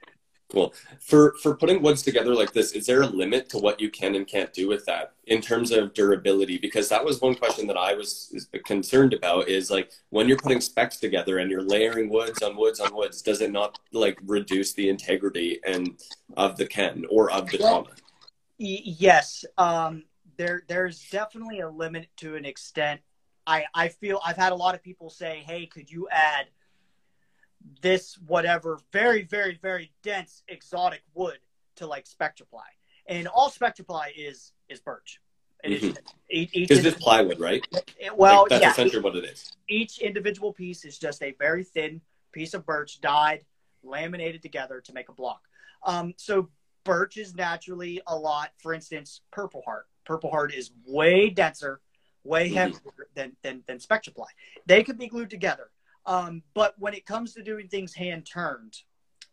Cool. 0.51 0.73
For 0.99 1.35
for 1.43 1.55
putting 1.55 1.83
woods 1.83 2.01
together 2.01 2.33
like 2.33 2.53
this, 2.53 2.71
is 2.71 2.87
there 2.87 3.03
a 3.03 3.07
limit 3.07 3.49
to 3.49 3.59
what 3.59 3.79
you 3.79 3.91
can 3.91 4.15
and 4.15 4.25
can't 4.25 4.51
do 4.51 4.67
with 4.67 4.83
that 4.85 5.13
in 5.27 5.41
terms 5.41 5.69
of 5.69 5.93
durability? 5.93 6.57
Because 6.57 6.89
that 6.89 7.05
was 7.05 7.21
one 7.21 7.35
question 7.35 7.67
that 7.67 7.77
I 7.77 7.93
was 7.93 8.47
concerned 8.65 9.13
about. 9.13 9.47
Is 9.47 9.69
like 9.69 9.91
when 10.09 10.27
you're 10.27 10.37
putting 10.39 10.59
specs 10.59 10.97
together 10.97 11.37
and 11.37 11.51
you're 11.51 11.61
layering 11.61 12.09
woods 12.09 12.41
on 12.41 12.57
woods 12.57 12.79
on 12.79 12.95
woods, 12.95 13.21
does 13.21 13.41
it 13.41 13.51
not 13.51 13.77
like 13.91 14.17
reduce 14.25 14.73
the 14.73 14.89
integrity 14.89 15.59
and 15.67 16.01
of 16.35 16.57
the 16.57 16.65
Ken 16.65 17.05
or 17.11 17.29
of 17.31 17.47
the 17.51 17.59
Well, 17.59 17.83
Tama? 17.83 17.95
Yes, 18.57 19.45
um, 19.59 20.03
there 20.37 20.63
there's 20.67 21.07
definitely 21.11 21.59
a 21.59 21.69
limit 21.69 22.07
to 22.17 22.35
an 22.35 22.45
extent. 22.45 23.01
I 23.45 23.65
I 23.75 23.89
feel 23.89 24.19
I've 24.25 24.37
had 24.37 24.51
a 24.51 24.55
lot 24.55 24.73
of 24.73 24.81
people 24.81 25.11
say, 25.11 25.43
"Hey, 25.45 25.67
could 25.67 25.91
you 25.91 26.07
add 26.09 26.47
this 27.81 28.17
whatever 28.27 28.79
very 28.91 29.23
very 29.23 29.55
very 29.61 29.91
dense 30.03 30.43
exotic 30.47 31.01
wood 31.13 31.39
to 31.75 31.87
like 31.87 32.05
Spectraply?" 32.05 32.63
And 33.07 33.27
all 33.27 33.49
Spectraply 33.49 34.11
is 34.15 34.53
is 34.69 34.79
birch. 34.79 35.19
It 35.63 35.71
is- 35.73 35.97
each- 36.29 36.55
each 36.55 36.69
Because 36.69 36.85
it's 36.85 37.03
plywood, 37.03 37.39
right? 37.39 37.61
well, 38.15 38.41
Like, 38.43 38.49
that's 38.49 38.61
yeah, 38.61 38.71
essentially 38.71 39.01
what 39.01 39.15
it 39.17 39.25
is. 39.25 39.51
each 39.67 39.99
individual 39.99 40.53
piece 40.53 40.85
is 40.85 40.97
just 40.97 41.21
a 41.21 41.31
very 41.33 41.63
thin 41.65 42.01
piece 42.31 42.53
of 42.53 42.65
birch 42.65 43.01
dyed, 43.01 43.45
laminated 43.83 44.41
together 44.41 44.79
to 44.79 44.93
make 44.93 45.09
a 45.09 45.13
block. 45.13 45.41
Um, 45.83 46.13
so 46.17 46.49
birch 46.85 47.17
is 47.17 47.35
naturally 47.35 48.01
a 48.07 48.15
lot. 48.15 48.53
For 48.59 48.73
instance, 48.73 49.21
Purple 49.31 49.61
Heart. 49.63 49.87
Purple 50.05 50.29
Heart 50.31 50.53
is 50.53 50.71
way 50.85 51.29
denser, 51.29 51.81
way 52.23 52.49
Mhm. 52.49 52.53
heavier 52.53 52.79
than, 53.15 53.35
than 53.41 53.63
than 53.67 53.79
Spectraply. 53.79 54.27
They 54.65 54.83
could 54.83 54.97
be 54.97 55.07
glued 55.07 55.29
together. 55.29 55.71
Um, 56.05 56.43
but 56.53 56.75
when 56.79 56.93
it 56.93 57.05
comes 57.05 57.33
to 57.33 57.43
doing 57.43 57.67
things 57.67 57.93
hand 57.93 58.25
turned, 58.25 58.77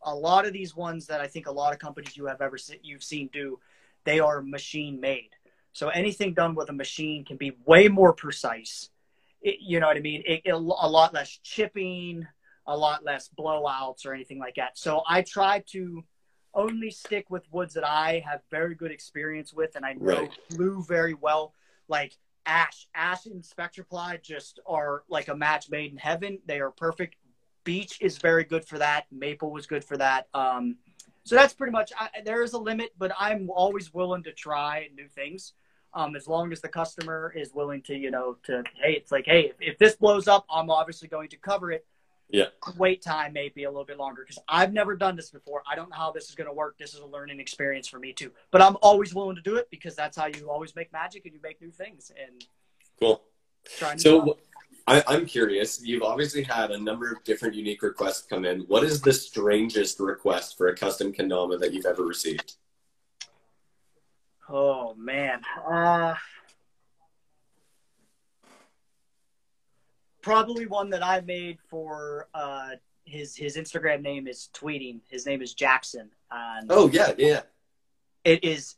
a 0.03 0.13
lot 0.13 0.45
of 0.45 0.53
these 0.53 0.75
ones 0.75 1.07
that 1.07 1.21
I 1.21 1.27
think 1.27 1.47
a 1.47 1.51
lot 1.51 1.73
of 1.73 1.79
companies 1.79 2.15
you 2.15 2.25
have 2.27 2.41
ever 2.41 2.57
se- 2.57 2.79
you've 2.83 3.03
seen 3.03 3.29
do, 3.33 3.59
they 4.03 4.19
are 4.19 4.41
machine 4.41 4.99
made. 5.01 5.31
So 5.73 5.89
anything 5.89 6.33
done 6.33 6.55
with 6.55 6.69
a 6.69 6.73
machine 6.73 7.25
can 7.25 7.37
be 7.37 7.51
way 7.65 7.87
more 7.87 8.13
precise. 8.13 8.89
It, 9.41 9.57
you 9.59 9.79
know 9.79 9.87
what 9.87 9.97
I 9.97 10.01
mean? 10.01 10.23
It, 10.25 10.41
it, 10.45 10.51
a 10.51 10.57
lot 10.57 11.13
less 11.13 11.39
chipping, 11.43 12.25
a 12.65 12.75
lot 12.75 13.03
less 13.03 13.29
blowouts 13.37 14.05
or 14.05 14.13
anything 14.13 14.39
like 14.39 14.55
that. 14.55 14.77
So 14.77 15.01
I 15.07 15.21
try 15.21 15.63
to 15.71 16.03
only 16.53 16.89
stick 16.89 17.29
with 17.29 17.43
woods 17.51 17.73
that 17.75 17.87
I 17.87 18.23
have 18.25 18.41
very 18.49 18.75
good 18.75 18.91
experience 18.91 19.53
with 19.53 19.75
and 19.75 19.85
I 19.85 19.93
know 19.93 20.21
Right. 20.21 20.31
glue 20.49 20.83
very 20.83 21.13
well. 21.13 21.53
Like 21.87 22.13
ash, 22.47 22.87
ash 22.95 23.25
and 23.27 23.43
Spectraply 23.43 24.21
just 24.23 24.59
are 24.65 25.03
like 25.09 25.27
a 25.27 25.35
match 25.35 25.69
made 25.69 25.91
in 25.91 25.97
heaven. 25.97 26.39
They 26.47 26.59
are 26.59 26.71
perfect. 26.71 27.15
Beech 27.63 28.01
is 28.01 28.17
very 28.17 28.45
good 28.45 28.65
for 28.65 28.79
that. 28.79 29.05
Maple 29.11 29.51
was 29.51 29.67
good 29.67 29.83
for 29.83 29.97
that. 29.97 30.27
Um, 30.33 30.77
so 31.23 31.35
that's 31.35 31.53
pretty 31.53 31.73
much. 31.73 31.91
I, 31.99 32.09
there 32.23 32.41
is 32.41 32.53
a 32.53 32.57
limit, 32.57 32.93
but 32.97 33.11
I'm 33.19 33.49
always 33.49 33.93
willing 33.93 34.23
to 34.23 34.31
try 34.31 34.87
new 34.95 35.09
things. 35.09 35.53
Um, 35.93 36.15
as 36.15 36.27
long 36.27 36.51
as 36.51 36.61
the 36.61 36.69
customer 36.69 37.33
is 37.35 37.53
willing 37.53 37.81
to, 37.83 37.95
you 37.95 38.11
know, 38.11 38.37
to 38.43 38.63
hey, 38.81 38.93
it's 38.93 39.11
like, 39.11 39.25
hey, 39.25 39.47
if, 39.47 39.55
if 39.59 39.77
this 39.77 39.95
blows 39.95 40.27
up, 40.27 40.45
I'm 40.49 40.69
obviously 40.69 41.07
going 41.07 41.29
to 41.29 41.37
cover 41.37 41.71
it. 41.71 41.85
Yeah. 42.29 42.47
Wait 42.77 43.01
time 43.01 43.31
may 43.33 43.47
be 43.49 43.63
a 43.63 43.69
little 43.69 43.85
bit 43.85 43.97
longer 43.97 44.23
because 44.23 44.39
I've 44.49 44.73
never 44.73 44.95
done 44.97 45.15
this 45.15 45.29
before. 45.29 45.63
I 45.69 45.75
don't 45.75 45.89
know 45.89 45.95
how 45.95 46.11
this 46.11 46.27
is 46.27 46.35
going 46.35 46.49
to 46.49 46.53
work. 46.53 46.77
This 46.77 46.93
is 46.93 46.99
a 46.99 47.05
learning 47.05 47.39
experience 47.39 47.87
for 47.87 47.99
me 47.99 48.11
too. 48.11 48.31
But 48.51 48.61
I'm 48.61 48.75
always 48.81 49.15
willing 49.15 49.37
to 49.37 49.41
do 49.41 49.55
it 49.55 49.69
because 49.71 49.95
that's 49.95 50.17
how 50.17 50.25
you 50.25 50.49
always 50.49 50.75
make 50.75 50.91
magic 50.91 51.25
and 51.25 51.33
you 51.33 51.39
make 51.41 51.61
new 51.61 51.71
things 51.71 52.11
and 52.21 52.43
Cool. 52.99 53.21
try 53.77 53.93
new 53.93 53.99
stuff. 53.99 54.25
So 54.25 54.37
I, 54.87 55.03
I'm 55.07 55.25
curious. 55.25 55.81
You've 55.81 56.03
obviously 56.03 56.43
had 56.43 56.71
a 56.71 56.77
number 56.77 57.11
of 57.11 57.23
different 57.23 57.55
unique 57.55 57.81
requests 57.81 58.23
come 58.27 58.43
in. 58.43 58.61
What 58.61 58.83
is 58.83 59.01
the 59.01 59.13
strangest 59.13 59.99
request 60.01 60.57
for 60.57 60.67
a 60.67 60.75
custom 60.75 61.13
kendama 61.13 61.57
that 61.59 61.73
you've 61.73 61.85
ever 61.85 62.03
received? 62.03 62.55
Oh 64.49 64.95
man. 64.95 65.41
Uh 65.65 66.15
probably 70.27 70.65
one 70.65 70.89
that 70.91 71.03
I 71.03 71.21
made 71.21 71.57
for 71.69 72.27
uh 72.33 72.71
his 73.05 73.35
his 73.35 73.55
Instagram 73.57 74.01
name 74.01 74.27
is 74.27 74.49
tweeting. 74.53 74.99
His 75.07 75.25
name 75.25 75.41
is 75.41 75.53
Jackson. 75.53 76.09
And 76.29 76.67
Oh 76.69 76.89
yeah, 76.89 77.13
yeah. 77.17 77.41
it 78.23 78.43
is 78.43 78.75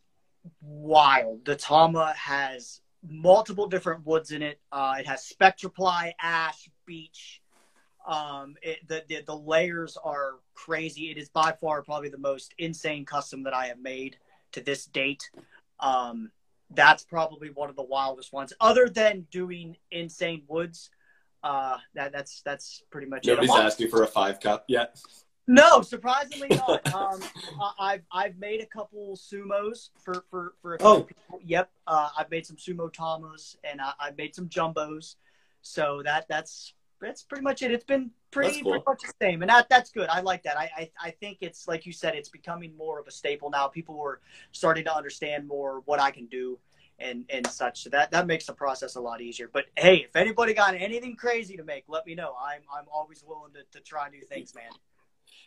wild. 0.62 1.45
The 1.45 1.56
Tama 1.56 2.14
has 2.16 2.82
multiple 3.08 3.68
different 3.68 4.06
woods 4.06 4.32
in 4.32 4.41
it. 4.43 4.60
Uh, 4.72 4.95
it 5.00 5.08
has 5.08 5.32
Spectraply, 5.34 6.14
ash, 6.22 6.70
beech. 6.86 7.41
Um, 8.08 8.56
it, 8.62 8.88
the, 8.88 9.04
the 9.08 9.24
the 9.26 9.36
layers 9.36 9.97
are 10.04 10.36
crazy. 10.54 11.12
It 11.12 11.18
is 11.18 11.30
by 11.30 11.54
far 11.60 11.82
probably 11.82 12.10
the 12.10 12.18
most 12.18 12.54
insane 12.58 13.06
custom 13.06 13.43
that 13.43 13.54
I 13.54 13.68
have 13.68 13.80
made 13.80 14.18
to 14.52 14.62
this 14.62 14.86
date. 14.86 15.30
Um, 15.80 16.32
that's 16.72 17.04
probably 17.04 17.50
one 17.50 17.70
of 17.70 17.76
the 17.76 17.84
wildest 17.84 18.32
ones. 18.32 18.54
Other 18.62 18.88
than 18.89 19.26
doing 19.32 19.78
insane 19.91 20.43
woods, 20.47 20.91
uh, 21.44 21.78
that 21.96 22.12
that's 22.12 22.42
that's 22.44 22.84
pretty 22.92 23.08
much 23.08 23.26
Nobody's 23.26 23.50
it. 23.50 23.56
asked 23.60 23.80
you 23.80 23.90
for 23.90 24.04
a 24.04 24.08
five 24.08 24.40
cup 24.40 24.66
yet. 24.68 25.00
No, 25.48 25.82
surprisingly 25.82 26.50
not. 26.50 26.94
um, 26.94 27.20
I've 27.80 28.04
I've 28.12 28.38
made 28.38 28.62
a 28.62 28.66
couple 28.68 29.16
sumos 29.18 29.90
for 30.04 30.24
for 30.30 30.54
for 30.62 30.76
a 30.76 30.80
few 30.80 30.88
Oh. 30.88 31.02
people. 31.04 31.40
Yep, 31.44 31.70
uh, 31.88 32.10
I've 32.18 32.30
made 32.30 32.46
some 32.46 32.58
sumo 32.58 32.92
tamas 32.92 33.58
and 33.64 33.82
I, 33.82 33.94
I've 34.00 34.18
made 34.18 34.36
some 34.36 34.48
jumbos. 34.48 35.16
So 35.62 36.02
that 36.06 36.28
that's 36.30 36.74
that's 37.02 37.24
pretty 37.24 37.44
much 37.44 37.62
it. 37.62 37.72
It's 37.72 37.84
been 37.86 38.12
pretty, 38.30 38.62
cool. 38.62 38.72
pretty 38.74 38.84
much 38.86 39.02
the 39.02 39.14
same, 39.26 39.42
and 39.42 39.50
that 39.50 39.70
that's 39.70 39.90
good. 39.90 40.08
I 40.10 40.20
like 40.22 40.44
that. 40.44 40.58
I, 40.58 40.70
I 40.78 40.92
I 41.02 41.12
think 41.12 41.38
it's 41.42 41.68
like 41.68 41.86
you 41.86 41.94
said, 41.94 42.14
it's 42.16 42.30
becoming 42.30 42.76
more 42.78 43.00
of 43.00 43.08
a 43.08 43.12
staple 43.12 43.50
now. 43.50 43.68
People 43.68 44.00
are 44.02 44.20
starting 44.52 44.84
to 44.86 44.96
understand 44.96 45.48
more 45.48 45.82
what 45.86 46.00
I 46.00 46.12
can 46.12 46.28
do 46.28 46.60
and 47.00 47.26
and 47.30 47.47
such. 47.47 47.84
So 47.84 47.89
that 47.91 48.12
that 48.12 48.28
makes 48.28 48.45
the 48.45 48.54
process 48.54 48.95
a 48.95 49.02
lot 49.02 49.22
easier. 49.22 49.50
But 49.52 49.66
hey, 49.78 50.06
if 50.08 50.16
anybody 50.16 50.54
got 50.54 50.76
anything 50.76 51.16
crazy 51.16 51.58
to 51.58 51.64
make, 51.64 51.86
let 51.88 52.06
me 52.06 52.16
know. 52.16 52.36
I'm 52.41 52.62
I'm 52.74 52.86
always 52.93 53.24
willing 53.26 53.54
to, 53.54 53.64
to 53.78 53.84
try 53.84 54.10
new 54.10 54.22
things, 54.22 54.54
man. 54.56 54.72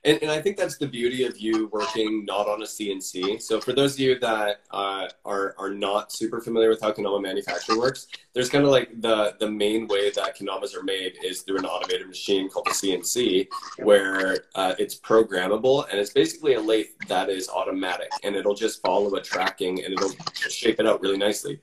And, 0.05 0.19
and 0.21 0.31
I 0.31 0.41
think 0.41 0.57
that's 0.57 0.79
the 0.79 0.87
beauty 0.87 1.25
of 1.25 1.39
you 1.39 1.69
working 1.69 2.25
not 2.25 2.49
on 2.49 2.61
a 2.63 2.65
CNC. 2.65 3.41
So 3.41 3.61
for 3.61 3.73
those 3.73 3.95
of 3.95 4.01
you 4.01 4.19
that 4.19 4.63
uh, 4.73 5.09
are 5.25 5.55
are 5.59 5.71
not 5.71 6.13
super 6.13 6.41
familiar 6.41 6.71
with 6.71 6.81
how 6.81 6.91
Kendama 6.93 7.23
manufacturing 7.23 7.79
works, 7.79 8.09
there's 8.33 8.49
kind 8.49 8.65
of 8.65 8.71
like 8.71 9.01
the 9.01 9.37
the 9.39 9.49
main 9.49 9.87
way 9.87 10.11
that 10.11 10.37
Kendamas 10.37 10.75
are 10.75 10.83
made 10.83 11.15
is 11.23 11.43
through 11.43 11.59
an 11.59 11.67
automated 11.67 12.09
machine 12.09 12.51
called 12.51 12.67
the 12.67 12.71
CNC, 12.71 13.49
where 13.79 14.45
uh, 14.57 14.75
it's 14.79 14.99
programmable 14.99 15.89
and 15.91 16.01
it's 16.01 16.13
basically 16.13 16.55
a 16.55 16.61
lathe 16.61 16.87
that 17.07 17.31
is 17.31 17.49
automatic 17.49 18.11
and 18.25 18.35
it'll 18.35 18.55
just 18.55 18.83
follow 18.83 19.15
a 19.15 19.23
tracking 19.23 19.85
and 19.85 19.95
it'll 19.95 20.13
shape 20.49 20.81
it 20.81 20.87
out 20.87 21.01
really 21.01 21.19
nicely. 21.19 21.61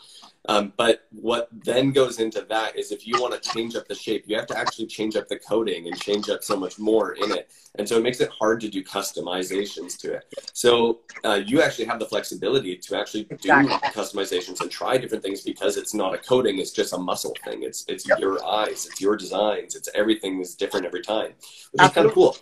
Um, 0.48 0.74
but 0.78 1.06
what 1.12 1.50
then 1.52 1.92
goes 1.92 2.20
into 2.20 2.42
that 2.50 2.78
is 2.78 2.92
if 2.92 3.06
you 3.06 3.18
want 3.18 3.34
to 3.34 3.40
change 3.40 3.76
up 3.76 3.88
the 3.88 3.96
shape, 3.96 4.24
you 4.26 4.36
have 4.38 4.48
to 4.48 4.58
actually 4.58 4.88
change 4.88 5.16
up 5.16 5.28
the 5.28 5.38
coating 5.38 5.88
and 5.88 5.96
change 5.98 6.30
up 6.30 6.44
so 6.44 6.56
much 6.58 6.80
more 6.80 7.12
in 7.14 7.32
it. 7.32 7.52
And 7.78 7.88
so 7.88 7.98
it 7.98 8.04
makes 8.04 8.20
it 8.22 8.30
hard 8.30 8.62
to 8.62 8.70
do 8.70 8.84
customizations 8.84 9.98
to 10.00 10.14
it. 10.14 10.34
So 10.54 11.02
uh, 11.26 11.42
you 11.46 11.62
actually 11.62 11.86
have 11.86 12.00
the 12.00 12.06
flexibility 12.06 12.78
to 12.78 12.98
actually 12.98 13.26
do 13.42 13.50
Exactly. 13.50 13.90
customizations 13.92 14.62
and 14.62 14.72
try 14.72 14.98
different 14.98 15.24
things 15.24 15.42
because 15.42 15.76
it's 15.78 15.94
not 15.94 16.16
a 16.16 16.18
coating; 16.18 16.58
it's 16.60 16.72
just 16.72 16.94
a 16.94 16.98
muscle 16.98 17.36
thing. 17.44 17.64
It's 17.64 17.86
it's 17.90 18.08
Yep. 18.08 18.20
your 18.20 18.44
eyes, 18.46 18.86
it's 18.86 19.02
your 19.02 19.18
designs, 19.18 19.76
it's 19.76 19.90
everything 19.94 20.40
is 20.40 20.56
different 20.56 20.86
every 20.86 21.02
time, 21.02 21.34
which 21.72 21.84
is 21.84 21.90
kind 21.92 22.08
of 22.08 22.14
cool. 22.14 22.38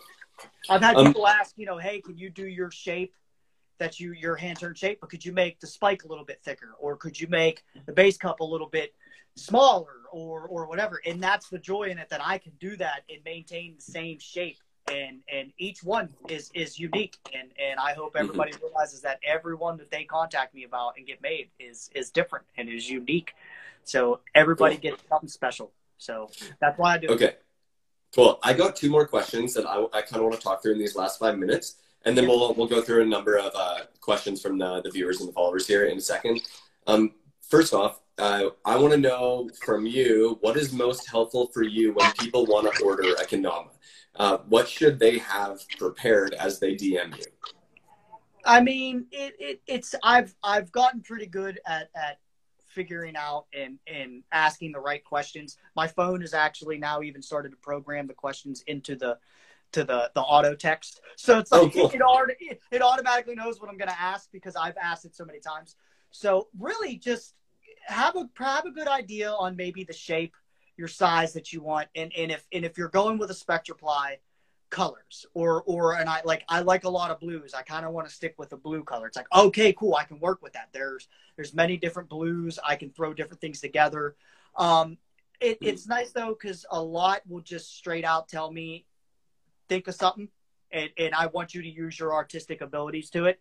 I've 0.70 0.82
had 0.82 0.98
Um, 0.98 1.08
people 1.08 1.28
ask, 1.28 1.54
you 1.58 1.66
know, 1.66 1.78
hey, 1.78 2.02
can 2.02 2.18
you 2.18 2.30
do 2.30 2.46
your 2.48 2.70
shape 2.72 3.14
that 3.80 4.00
you 4.00 4.14
your 4.14 4.36
hand 4.36 4.60
turn 4.60 4.74
shape, 4.76 5.00
but 5.02 5.10
could 5.10 5.24
you 5.26 5.32
make 5.32 5.60
the 5.60 5.68
spike 5.68 6.04
a 6.04 6.08
little 6.08 6.26
bit 6.26 6.42
thicker, 6.44 6.76
or 6.80 6.96
could 6.96 7.20
you 7.20 7.28
make 7.28 7.64
the 7.86 7.94
base 7.94 8.18
cup 8.18 8.40
a 8.40 8.44
little 8.44 8.68
bit 8.68 8.94
smaller, 9.36 10.02
or 10.12 10.48
or 10.48 10.68
whatever? 10.68 11.02
And 11.06 11.22
that's 11.22 11.50
the 11.50 11.60
joy 11.60 11.84
in 11.84 11.98
it 11.98 12.10
that 12.10 12.22
I 12.24 12.38
can 12.38 12.54
do 12.60 12.76
that 12.78 13.04
and 13.10 13.20
maintain 13.24 13.76
the 13.76 13.82
same 13.82 14.20
shape. 14.20 14.58
And 14.92 15.20
and 15.32 15.52
each 15.58 15.84
one 15.84 16.10
is 16.30 16.50
is 16.54 16.80
unique, 16.80 17.18
and 17.34 17.50
and 17.60 17.80
I 17.80 17.94
hope 17.94 18.16
everybody 18.16 18.52
mm-hmm. 18.54 18.66
realizes 18.66 19.02
that 19.02 19.20
every 19.26 19.56
one 19.56 19.78
that 19.78 19.92
they 19.92 20.06
contact 20.06 20.56
me 20.56 20.64
about 20.64 20.94
and 20.98 21.06
get 21.06 21.22
made 21.22 21.50
is 21.60 21.90
is 21.94 22.10
different 22.10 22.46
and 22.58 22.70
is 22.70 22.90
unique. 22.90 23.34
So 23.84 24.20
everybody 24.36 24.76
Cool. 24.76 24.92
gets 24.92 25.04
something 25.10 25.30
special. 25.30 25.72
So 25.98 26.30
that's 26.62 26.78
why 26.78 26.94
I 26.94 26.98
do. 27.00 27.08
it. 27.08 27.12
Okay, 27.12 27.36
cool. 28.16 28.40
I 28.44 28.54
got 28.54 28.76
two 28.76 28.90
more 28.90 29.08
questions 29.08 29.54
that 29.56 29.66
I, 29.66 29.84
I 29.94 30.02
kind 30.02 30.18
of 30.18 30.24
want 30.24 30.36
to 30.36 30.42
talk 30.42 30.62
through 30.62 30.74
in 30.74 30.80
these 30.80 30.96
last 30.96 31.20
five 31.20 31.38
minutes, 31.38 31.76
and 32.08 32.18
then 32.18 32.28
we'll 32.28 32.54
we'll 32.54 32.68
go 32.68 32.82
through 32.82 33.04
a 33.04 33.06
number 33.06 33.38
of 33.38 33.52
uh, 33.54 33.80
questions 34.00 34.42
from 34.42 34.58
the, 34.58 34.82
the 34.82 34.90
viewers 34.90 35.20
and 35.20 35.28
the 35.28 35.34
followers 35.34 35.68
here 35.68 35.86
in 35.86 35.98
a 35.98 36.02
second. 36.02 36.42
Um, 36.88 37.12
first 37.42 37.74
off, 37.74 38.00
uh, 38.18 38.50
I 38.64 38.78
want 38.78 38.94
to 38.94 39.00
know 39.00 39.50
from 39.62 39.86
you 39.86 40.38
what 40.40 40.56
is 40.56 40.72
most 40.72 41.10
helpful 41.10 41.48
for 41.54 41.64
you 41.64 41.94
when 41.94 42.12
people 42.14 42.46
want 42.46 42.74
to 42.74 42.84
order 42.84 43.12
a 43.14 43.26
Kendama. 43.26 43.72
Uh, 44.16 44.38
what 44.48 44.70
should 44.70 45.00
they 45.00 45.18
have 45.18 45.60
prepared 45.78 46.34
as 46.36 46.60
they 46.60 46.76
DM 46.76 47.18
you? 47.18 47.26
I 48.46 48.62
mean, 48.62 49.06
it, 49.12 49.36
it 49.38 49.62
it's 49.68 49.94
I've 50.02 50.34
I've 50.42 50.72
gotten 50.72 51.02
pretty 51.02 51.28
good 51.28 51.60
at 51.68 51.90
at 51.94 52.20
figuring 52.70 53.18
out 53.18 53.48
and 53.54 53.80
and 53.86 54.24
asking 54.32 54.72
the 54.72 54.80
right 54.80 55.04
questions. 55.04 55.58
My 55.76 55.88
phone 55.88 56.22
has 56.22 56.34
actually 56.34 56.78
now 56.78 57.02
even 57.02 57.22
started 57.22 57.50
to 57.50 57.58
program 57.58 58.08
the 58.08 58.14
questions 58.14 58.64
into 58.66 58.96
the 58.96 59.18
to 59.74 59.84
the 59.84 60.12
the 60.16 60.22
auto 60.22 60.56
text. 60.56 61.02
So 61.16 61.40
it's 61.40 61.52
Oh, 61.52 61.64
like 61.64 61.74
cool. 61.74 61.90
it, 61.90 62.02
already, 62.02 62.36
it 62.40 62.62
it 62.72 62.82
automatically 62.82 63.36
knows 63.36 63.60
what 63.60 63.70
I'm 63.70 63.78
going 63.78 63.90
to 63.90 64.00
ask 64.00 64.30
because 64.32 64.56
I've 64.56 64.78
asked 64.78 65.06
it 65.06 65.16
so 65.16 65.26
many 65.26 65.40
times. 65.40 65.76
So 66.12 66.48
really 66.58 66.98
just 66.98 67.36
have 67.86 68.16
a 68.16 68.30
have 68.38 68.66
a 68.66 68.72
good 68.72 68.88
idea 68.88 69.32
on 69.32 69.56
maybe 69.56 69.84
the 69.84 69.94
shape, 69.94 70.36
your 70.78 70.88
size 70.88 71.34
that 71.34 71.52
you 71.54 71.62
want 71.62 71.88
and 71.96 72.12
and 72.18 72.32
if 72.32 72.46
and 72.52 72.66
if 72.66 72.78
you're 72.78 72.90
going 72.90 73.18
with 73.18 73.30
a 73.32 73.34
Spectraply 73.34 74.18
colors 74.70 75.26
or 75.34 75.64
or 75.64 75.96
and 75.96 76.10
I 76.10 76.22
like 76.26 76.44
I 76.50 76.60
like 76.62 76.84
a 76.84 76.90
lot 76.90 77.12
of 77.12 77.20
blues. 77.20 77.54
I 77.54 77.62
kind 77.62 77.86
of 77.86 77.94
want 77.94 78.08
to 78.08 78.14
stick 78.14 78.36
with 78.38 78.52
a 78.54 78.58
blue 78.58 78.84
color. 78.84 79.08
It's 79.08 79.16
like 79.18 79.28
okay, 79.34 79.74
cool, 79.74 79.96
I 79.96 80.04
can 80.04 80.20
work 80.20 80.42
with 80.42 80.54
that. 80.54 80.70
There's 80.74 81.08
there's 81.36 81.54
many 81.54 81.78
different 81.78 82.10
blues. 82.10 82.60
I 82.66 82.76
can 82.76 82.90
throw 82.92 83.14
different 83.14 83.42
things 83.42 83.62
together. 83.62 84.16
Um, 84.56 84.98
it, 85.40 85.62
Mm. 85.62 85.68
it's 85.68 85.88
nice 85.88 86.12
though 86.12 86.30
because 86.30 86.66
a 86.72 86.82
lot 86.82 87.22
will 87.28 87.42
just 87.42 87.76
straight 87.78 88.04
out 88.04 88.28
tell 88.28 88.52
me 88.52 88.86
think 89.68 89.88
of 89.88 89.96
something 89.96 90.30
and, 90.72 90.90
and 90.98 91.14
I 91.14 91.28
want 91.28 91.54
you 91.54 91.62
to 91.62 91.70
use 91.70 92.00
your 92.00 92.14
artistic 92.14 92.62
abilities 92.62 93.10
to 93.12 93.26
it. 93.26 93.40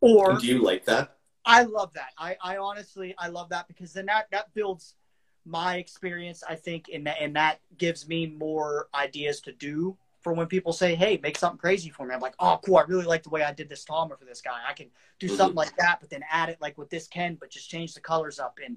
Or 0.00 0.38
do 0.38 0.46
you 0.46 0.62
like 0.62 0.84
that? 0.84 1.16
I 1.44 1.62
love 1.62 1.92
that. 1.94 2.10
I, 2.18 2.36
I 2.42 2.56
honestly 2.58 3.14
I 3.18 3.28
love 3.28 3.48
that 3.50 3.66
because 3.68 3.92
then 3.92 4.06
that 4.06 4.28
that 4.30 4.52
builds 4.54 4.94
my 5.44 5.76
experience. 5.76 6.42
I 6.48 6.54
think 6.54 6.90
and 6.92 7.06
that 7.06 7.16
and 7.20 7.34
that 7.36 7.60
gives 7.78 8.06
me 8.06 8.26
more 8.26 8.88
ideas 8.94 9.40
to 9.42 9.52
do 9.52 9.96
for 10.20 10.32
when 10.32 10.46
people 10.46 10.72
say, 10.72 10.94
"Hey, 10.94 11.18
make 11.22 11.38
something 11.38 11.58
crazy 11.58 11.90
for 11.90 12.06
me." 12.06 12.14
I'm 12.14 12.20
like, 12.20 12.34
"Oh, 12.38 12.60
cool! 12.62 12.76
I 12.76 12.82
really 12.82 13.06
like 13.06 13.22
the 13.22 13.30
way 13.30 13.42
I 13.42 13.52
did 13.52 13.68
this 13.68 13.84
Tama 13.84 14.16
for 14.16 14.24
this 14.24 14.42
guy. 14.42 14.60
I 14.68 14.72
can 14.72 14.90
do 15.18 15.26
Mhm. 15.28 15.36
something 15.36 15.56
like 15.56 15.74
that, 15.76 16.00
but 16.00 16.10
then 16.10 16.24
add 16.30 16.48
it 16.48 16.60
like 16.60 16.76
with 16.76 16.90
this 16.90 17.08
Ken, 17.08 17.36
but 17.36 17.50
just 17.50 17.70
change 17.70 17.94
the 17.94 18.00
colors 18.00 18.38
up 18.38 18.58
and." 18.64 18.76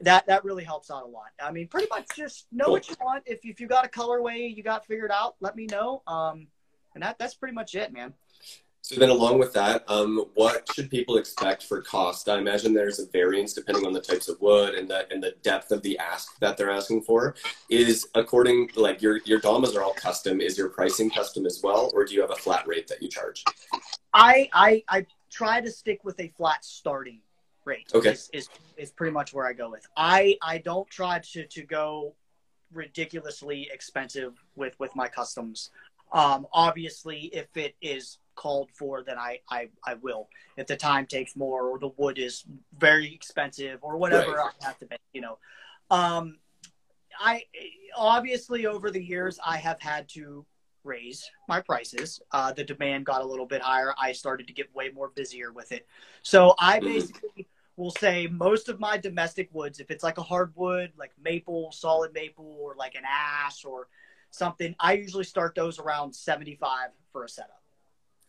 That 0.00 0.26
that 0.26 0.44
really 0.44 0.64
helps 0.64 0.90
out 0.90 1.04
a 1.04 1.06
lot. 1.06 1.30
I 1.42 1.50
mean, 1.52 1.68
pretty 1.68 1.88
much 1.90 2.06
just 2.14 2.46
know 2.52 2.66
Cool. 2.66 2.72
what 2.74 2.88
you 2.88 2.96
want. 3.00 3.22
If 3.26 3.40
if 3.44 3.60
you 3.60 3.66
got 3.66 3.86
a 3.86 3.88
colorway 3.88 4.54
you 4.54 4.62
got 4.62 4.86
figured 4.86 5.10
out, 5.10 5.36
let 5.40 5.56
me 5.56 5.66
know. 5.66 6.02
Um, 6.06 6.48
and 6.94 7.02
that 7.02 7.18
that's 7.18 7.34
pretty 7.34 7.54
much 7.54 7.74
it, 7.74 7.92
man. 7.92 8.12
So 8.82 9.00
then, 9.00 9.10
along 9.10 9.40
with 9.40 9.52
that, 9.54 9.82
um, 9.88 10.26
what 10.34 10.64
should 10.72 10.88
people 10.90 11.16
expect 11.16 11.64
for 11.64 11.82
cost? 11.82 12.28
I 12.28 12.38
imagine 12.38 12.72
there's 12.72 13.00
a 13.00 13.06
variance 13.06 13.52
depending 13.52 13.84
on 13.84 13.92
the 13.92 14.00
types 14.00 14.28
of 14.28 14.40
wood 14.40 14.74
and 14.76 14.88
the 14.88 15.12
and 15.12 15.20
the 15.20 15.34
depth 15.42 15.72
of 15.72 15.82
the 15.82 15.98
ask 15.98 16.38
that 16.38 16.56
they're 16.56 16.70
asking 16.70 17.02
for. 17.02 17.34
Is 17.68 18.06
according 18.14 18.70
like 18.76 19.02
your 19.02 19.18
your 19.24 19.40
damas 19.40 19.74
are 19.74 19.82
all 19.82 19.94
custom. 19.94 20.40
Is 20.40 20.56
your 20.56 20.68
pricing 20.68 21.10
custom 21.10 21.46
as 21.46 21.60
well, 21.64 21.90
or 21.94 22.04
do 22.04 22.14
you 22.14 22.20
have 22.20 22.30
a 22.30 22.36
flat 22.36 22.64
rate 22.68 22.86
that 22.86 23.02
you 23.02 23.08
charge? 23.08 23.42
I 24.14 24.48
I 24.52 24.84
I 24.88 25.06
try 25.30 25.60
to 25.60 25.70
stick 25.70 26.04
with 26.04 26.20
a 26.20 26.28
flat 26.36 26.64
starting 26.64 27.20
rate. 27.66 27.90
Okay. 27.94 28.10
Is, 28.10 28.30
is 28.32 28.48
is 28.76 28.90
pretty 28.92 29.12
much 29.12 29.34
where 29.34 29.46
I 29.46 29.52
go 29.52 29.70
with. 29.70 29.86
I 29.96 30.38
I 30.40 30.58
don't 30.58 30.88
try 30.88 31.18
to 31.18 31.46
to 31.46 31.62
go 31.62 32.14
ridiculously 32.72 33.68
expensive 33.72 34.34
with 34.54 34.78
with 34.78 34.94
my 34.96 35.08
customs. 35.08 35.70
Um, 36.12 36.46
obviously, 36.52 37.30
if 37.32 37.48
it 37.56 37.74
is 37.82 38.18
called 38.36 38.70
for, 38.72 39.02
then 39.02 39.18
I, 39.18 39.40
I 39.50 39.68
I 39.84 39.94
will. 39.94 40.28
If 40.56 40.68
the 40.68 40.76
time 40.76 41.06
takes 41.06 41.36
more, 41.36 41.68
or 41.68 41.78
the 41.78 41.90
wood 41.96 42.18
is 42.18 42.44
very 42.78 43.12
expensive, 43.12 43.80
or 43.82 43.96
whatever 43.96 44.36
Right. 44.36 44.52
I 44.62 44.66
have 44.66 44.78
to 44.78 44.86
make, 44.88 45.00
you 45.12 45.20
know. 45.20 45.38
Um, 45.90 46.38
I 47.18 47.44
obviously 47.96 48.66
over 48.66 48.90
the 48.90 49.02
years 49.02 49.38
I 49.44 49.56
have 49.56 49.80
had 49.80 50.08
to 50.10 50.44
raise 50.84 51.28
my 51.48 51.60
prices. 51.60 52.20
Uh, 52.30 52.52
the 52.52 52.62
demand 52.62 53.06
got 53.06 53.22
a 53.22 53.24
little 53.26 53.46
bit 53.46 53.60
higher. 53.60 53.92
I 53.98 54.12
started 54.12 54.46
to 54.46 54.52
get 54.52 54.72
way 54.74 54.90
more 54.90 55.08
busier 55.08 55.50
with 55.52 55.72
it. 55.72 55.86
So 56.22 56.54
I 56.58 56.78
Mhm. 56.78 56.84
basically 56.84 57.48
will 57.76 57.90
say 57.90 58.26
most 58.26 58.68
of 58.68 58.80
my 58.80 58.96
domestic 58.96 59.48
woods, 59.52 59.80
if 59.80 59.90
it's 59.90 60.02
like 60.02 60.18
a 60.18 60.22
hardwood, 60.22 60.92
like 60.96 61.12
maple, 61.22 61.70
solid 61.72 62.12
maple, 62.14 62.56
or 62.60 62.74
like 62.76 62.94
an 62.94 63.02
ash 63.06 63.64
or 63.64 63.88
something, 64.30 64.74
I 64.80 64.94
usually 64.94 65.24
start 65.24 65.54
those 65.54 65.78
around 65.78 66.14
75 66.14 66.90
for 67.12 67.24
a 67.24 67.28
setup. 67.28 67.62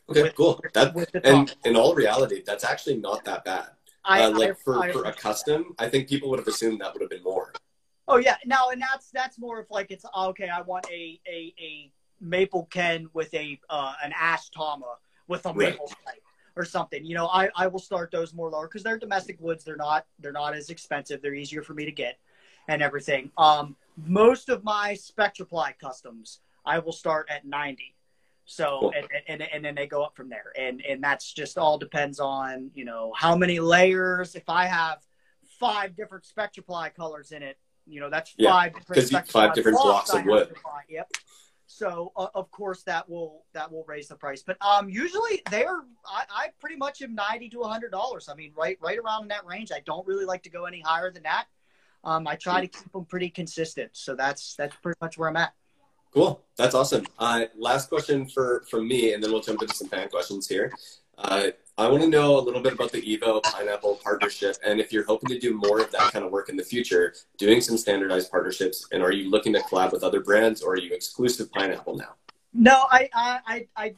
Okay, 0.10 0.24
With- 0.24 0.36
cool. 0.36 0.62
That 0.74 0.94
With 0.94 1.10
and 1.24 1.54
in 1.66 1.76
all 1.76 1.96
reality, 1.96 2.44
that's 2.46 2.64
actually 2.64 2.98
not 2.98 3.24
that 3.26 3.44
bad. 3.46 3.70
I, 4.06 4.24
uh, 4.24 4.32
like 4.32 4.52
I- 4.52 4.54
for, 4.54 4.80
I- 4.84 4.92
for 4.92 5.04
a 5.06 5.14
custom, 5.14 5.76
I 5.80 5.90
think 5.90 6.08
people 6.08 6.30
would 6.30 6.40
have 6.40 6.48
assumed 6.48 6.80
that 6.82 6.94
would 6.94 7.02
have 7.02 7.10
been 7.10 7.24
more. 7.24 7.54
Oh 8.10 8.18
yeah, 8.18 8.38
no, 8.46 8.70
and 8.70 8.82
that's 8.82 9.10
that's 9.12 9.38
more 9.38 9.60
of 9.60 9.70
like 9.70 9.92
it's 9.92 10.06
okay. 10.18 10.48
I 10.48 10.62
want 10.62 10.86
a 10.90 11.20
a, 11.30 11.54
a 11.60 11.92
maple 12.22 12.64
Ken 12.72 13.10
with 13.14 13.34
a 13.34 13.60
uh, 13.70 13.96
an 14.02 14.14
ash 14.18 14.50
Tama 14.50 14.96
with 15.28 15.46
a 15.46 15.50
Right. 15.50 15.72
maple 15.72 15.88
stripe 15.90 16.24
or 16.58 16.66
something. 16.66 17.06
You 17.06 17.16
know, 17.16 17.28
I, 17.28 17.50
I 17.56 17.68
will 17.68 17.80
start 17.80 18.12
those 18.12 18.34
more 18.34 18.50
lower 18.50 18.68
because 18.68 18.84
they're 18.84 18.98
domestic 18.98 19.40
woods. 19.40 19.64
They're 19.64 19.76
not 19.78 20.06
they're 20.20 20.32
not 20.32 20.56
as 20.56 20.70
expensive. 20.70 21.22
They're 21.22 21.36
easier 21.36 21.62
for 21.62 21.74
me 21.74 21.86
to 21.86 21.92
get 21.92 22.18
and 22.68 22.82
everything. 22.82 23.32
Um, 23.38 23.76
most 24.06 24.50
of 24.50 24.64
my 24.64 24.94
Spectraply 24.94 25.78
customs, 25.80 26.40
I 26.66 26.80
will 26.80 26.92
start 26.92 27.28
at 27.30 27.46
ninety. 27.46 27.94
So 28.46 28.80
Cool. 28.80 28.94
and, 28.96 29.08
and 29.28 29.42
and 29.54 29.66
then 29.66 29.76
they 29.76 29.88
go 29.88 30.04
up 30.04 30.16
from 30.16 30.30
there, 30.30 30.54
and 30.58 30.82
and 30.82 31.04
that's 31.04 31.34
just 31.34 31.58
all 31.58 31.78
depends 31.78 32.20
on 32.20 32.72
you 32.74 32.86
know 32.86 33.14
how 33.16 33.36
many 33.36 33.60
layers. 33.60 34.36
If 34.36 34.50
I 34.50 34.66
have 34.66 35.00
five 35.60 35.96
different 35.96 36.26
Spectraply 36.26 36.94
colors 36.96 37.32
in 37.32 37.44
it, 37.44 37.58
you 37.86 38.00
know 38.00 38.10
that's 38.10 38.34
Yeah, 38.38 38.52
five 38.52 38.74
different 38.74 39.28
five 39.30 39.54
different 39.54 39.78
blocks 39.78 40.14
of 40.14 40.26
wood. 40.26 40.54
Yep. 40.90 41.12
So 41.68 42.14
uh, 42.16 42.28
of 42.34 42.50
course 42.50 42.82
that 42.84 43.08
will 43.10 43.44
that 43.54 43.72
will 43.72 43.84
raise 43.88 44.08
the 44.08 44.16
price. 44.16 44.42
But 44.42 44.58
um, 44.66 44.90
usually 44.90 45.42
they're 45.52 45.84
I, 46.06 46.24
I 46.30 46.48
pretty 46.60 46.78
much 46.78 47.02
am 47.02 47.14
ninety 47.14 47.50
to 47.50 47.62
hundred 47.64 47.92
dollars. 47.92 48.30
I 48.30 48.36
mean, 48.36 48.54
right 48.58 48.78
right 48.82 48.98
around 48.98 49.24
in 49.24 49.28
that 49.28 49.46
range. 49.46 49.72
I 49.72 49.82
don't 49.86 50.08
really 50.08 50.26
like 50.26 50.44
to 50.44 50.50
go 50.50 50.66
any 50.66 50.82
higher 50.82 51.12
than 51.12 51.24
that. 51.24 51.46
Um, 52.04 52.26
I 52.26 52.36
try 52.36 52.62
to 52.62 52.68
keep 52.68 52.92
them 52.92 53.06
pretty 53.06 53.30
consistent. 53.30 53.92
So 53.94 54.16
that's 54.16 54.56
that's 54.56 54.76
pretty 54.78 54.98
much 55.02 55.18
where 55.18 55.30
I'm 55.30 55.36
at. 55.36 55.54
Cool, 56.14 56.42
that's 56.56 56.74
awesome. 56.74 57.06
Uh, 57.20 57.46
last 57.58 57.90
question 57.90 58.28
for 58.28 58.64
from 58.70 58.88
me, 58.88 59.14
and 59.14 59.22
then 59.22 59.32
we'll 59.32 59.42
jump 59.42 59.62
into 59.62 59.76
some 59.76 59.90
fan 59.90 60.08
questions 60.08 60.48
here. 60.48 60.72
Uh, 61.18 61.48
I 61.80 61.88
want 61.88 62.02
to 62.02 62.10
know 62.10 62.40
a 62.40 62.42
little 62.42 62.62
bit 62.62 62.74
about 62.74 62.92
the 62.92 63.02
Evo 63.02 63.42
Pineapple 63.44 64.00
partnership, 64.04 64.58
and 64.66 64.80
if 64.80 64.92
you're 64.92 65.06
hoping 65.06 65.30
to 65.30 65.38
do 65.38 65.54
more 65.54 65.80
of 65.80 65.92
that 65.92 66.12
kind 66.12 66.26
of 66.26 66.32
work 66.32 66.50
in 66.50 66.58
the 66.58 66.64
future, 66.64 67.14
doing 67.38 67.62
some 67.62 67.78
standardized 67.78 68.32
partnerships, 68.32 68.88
and 68.92 69.04
are 69.04 69.12
you 69.12 69.30
looking 69.30 69.54
to 69.54 69.60
collab 69.60 69.92
with 69.92 70.04
other 70.04 70.22
brands, 70.22 70.64
or 70.64 70.74
are 70.74 70.78
you 70.78 70.92
exclusive 70.92 71.52
Pineapple 71.52 71.96
now? 71.96 72.16
No, 72.52 72.86
I, 72.90 73.10
I, 73.14 73.68
I, 73.76 73.94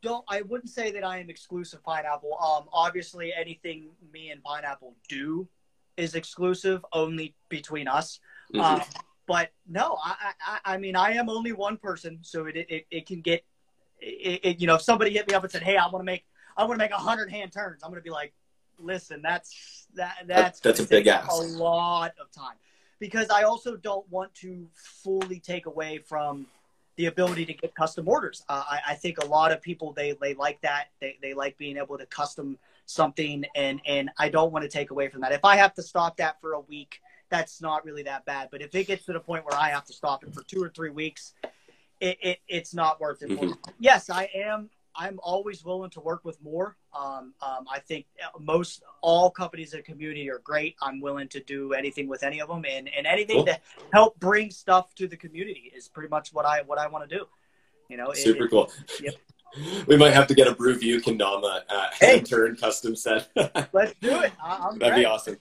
don't. 0.00 0.24
I 0.28 0.42
wouldn't 0.42 0.68
say 0.68 0.92
that 0.92 1.02
I 1.02 1.18
am 1.18 1.28
exclusive 1.28 1.82
Pineapple. 1.82 2.38
Um, 2.38 2.68
obviously, 2.72 3.32
anything 3.34 3.88
me 4.12 4.30
and 4.30 4.40
Pineapple 4.44 4.94
do 5.08 5.48
is 5.96 6.14
exclusive, 6.14 6.84
only 6.92 7.34
between 7.48 7.88
us. 7.88 8.20
Mm-hmm. 8.54 8.60
Um, 8.60 8.82
but 9.26 9.50
no, 9.66 9.98
I, 10.04 10.32
I, 10.46 10.74
I 10.74 10.76
mean, 10.76 10.94
I 10.94 11.12
am 11.12 11.28
only 11.28 11.52
one 11.52 11.78
person, 11.78 12.18
so 12.22 12.44
it, 12.44 12.56
it, 12.56 12.86
it 12.90 13.06
can 13.06 13.22
get, 13.22 13.44
it, 13.98 14.40
it, 14.44 14.60
you 14.60 14.66
know, 14.66 14.74
if 14.74 14.82
somebody 14.82 15.10
hit 15.10 15.26
me 15.26 15.34
up 15.34 15.42
and 15.42 15.50
said, 15.50 15.62
"Hey, 15.62 15.78
I 15.78 15.88
want 15.88 16.00
to 16.00 16.04
make 16.04 16.26
I 16.56 16.64
want 16.64 16.78
to 16.78 16.84
make 16.84 16.92
a 16.92 16.96
hundred 16.96 17.30
hand 17.30 17.52
turns. 17.52 17.82
I'm 17.82 17.90
going 17.90 18.00
to 18.00 18.04
be 18.04 18.10
like, 18.10 18.32
listen, 18.78 19.20
that's 19.22 19.86
that 19.94 20.24
that's 20.26 20.60
that's 20.60 20.80
a 20.80 20.86
big 20.86 21.06
ass. 21.06 21.28
A 21.30 21.42
lot 21.42 22.12
of 22.20 22.30
time 22.30 22.56
because 22.98 23.28
I 23.30 23.42
also 23.42 23.76
don't 23.76 24.10
want 24.10 24.34
to 24.36 24.66
fully 24.74 25.40
take 25.40 25.66
away 25.66 25.98
from 25.98 26.46
the 26.96 27.06
ability 27.06 27.44
to 27.46 27.54
get 27.54 27.74
custom 27.74 28.08
orders. 28.08 28.44
Uh, 28.48 28.62
I, 28.66 28.80
I, 28.88 28.94
think 28.94 29.18
a 29.18 29.26
lot 29.26 29.50
of 29.50 29.60
people 29.60 29.92
they 29.92 30.16
they 30.20 30.34
like 30.34 30.60
that. 30.62 30.86
They 31.00 31.18
they 31.20 31.34
like 31.34 31.58
being 31.58 31.76
able 31.76 31.98
to 31.98 32.06
custom 32.06 32.58
something, 32.86 33.44
and 33.54 33.80
and 33.84 34.10
I 34.18 34.28
don't 34.28 34.52
want 34.52 34.62
to 34.62 34.68
take 34.68 34.90
away 34.90 35.08
from 35.08 35.22
that. 35.22 35.32
If 35.32 35.44
I 35.44 35.56
have 35.56 35.74
to 35.74 35.82
stop 35.82 36.16
that 36.18 36.40
for 36.40 36.52
a 36.52 36.60
week, 36.60 37.00
that's 37.30 37.60
not 37.60 37.84
really 37.84 38.04
that 38.04 38.24
bad. 38.24 38.48
But 38.50 38.62
if 38.62 38.74
it 38.74 38.86
gets 38.86 39.06
to 39.06 39.12
the 39.12 39.20
point 39.20 39.44
where 39.44 39.58
I 39.58 39.70
have 39.70 39.84
to 39.86 39.92
stop 39.92 40.22
it 40.22 40.32
for 40.32 40.42
two 40.44 40.62
or 40.62 40.68
three 40.68 40.90
weeks, 40.90 41.34
it, 42.00 42.16
it 42.22 42.38
it's 42.48 42.74
not 42.74 43.00
worth 43.00 43.22
it. 43.22 43.30
Mm-hmm. 43.30 43.52
Yes, 43.78 44.08
I 44.08 44.30
am 44.34 44.70
I'm 44.96 45.18
always 45.22 45.64
willing 45.64 45.90
to 45.90 46.00
work 46.00 46.24
with 46.24 46.40
more. 46.42 46.76
Um, 46.96 47.34
um, 47.42 47.66
I 47.70 47.80
think 47.80 48.06
most 48.38 48.82
all 49.02 49.30
companies 49.30 49.72
in 49.72 49.80
the 49.80 49.82
community 49.82 50.30
are 50.30 50.40
great. 50.40 50.76
I'm 50.80 51.00
willing 51.00 51.28
to 51.28 51.40
do 51.40 51.72
anything 51.72 52.08
with 52.08 52.22
any 52.22 52.40
of 52.40 52.48
them, 52.48 52.64
and, 52.68 52.88
and 52.96 53.06
anything 53.06 53.36
cool. 53.36 53.46
to 53.46 53.60
help 53.92 54.18
bring 54.20 54.50
stuff 54.50 54.94
to 54.96 55.08
the 55.08 55.16
community 55.16 55.72
is 55.74 55.88
pretty 55.88 56.08
much 56.08 56.32
what 56.32 56.46
I 56.46 56.62
what 56.62 56.78
I 56.78 56.86
want 56.86 57.08
to 57.08 57.18
do. 57.18 57.26
You 57.88 57.96
know, 57.96 58.12
super 58.12 58.44
it, 58.44 58.50
cool. 58.50 58.70
Yep. 59.00 59.14
We 59.86 59.96
might 59.96 60.12
have 60.12 60.26
to 60.26 60.34
get 60.34 60.48
a 60.48 60.52
Brewview 60.52 61.00
Kendama 61.00 61.60
uh, 61.68 61.86
hey. 62.00 62.20
turn 62.20 62.56
custom 62.56 62.96
set. 62.96 63.28
let's 63.72 63.94
do 64.00 64.20
it. 64.20 64.32
I'm 64.42 64.80
That'd 64.80 64.90
ready. 64.90 65.02
be 65.02 65.06
awesome. 65.06 65.36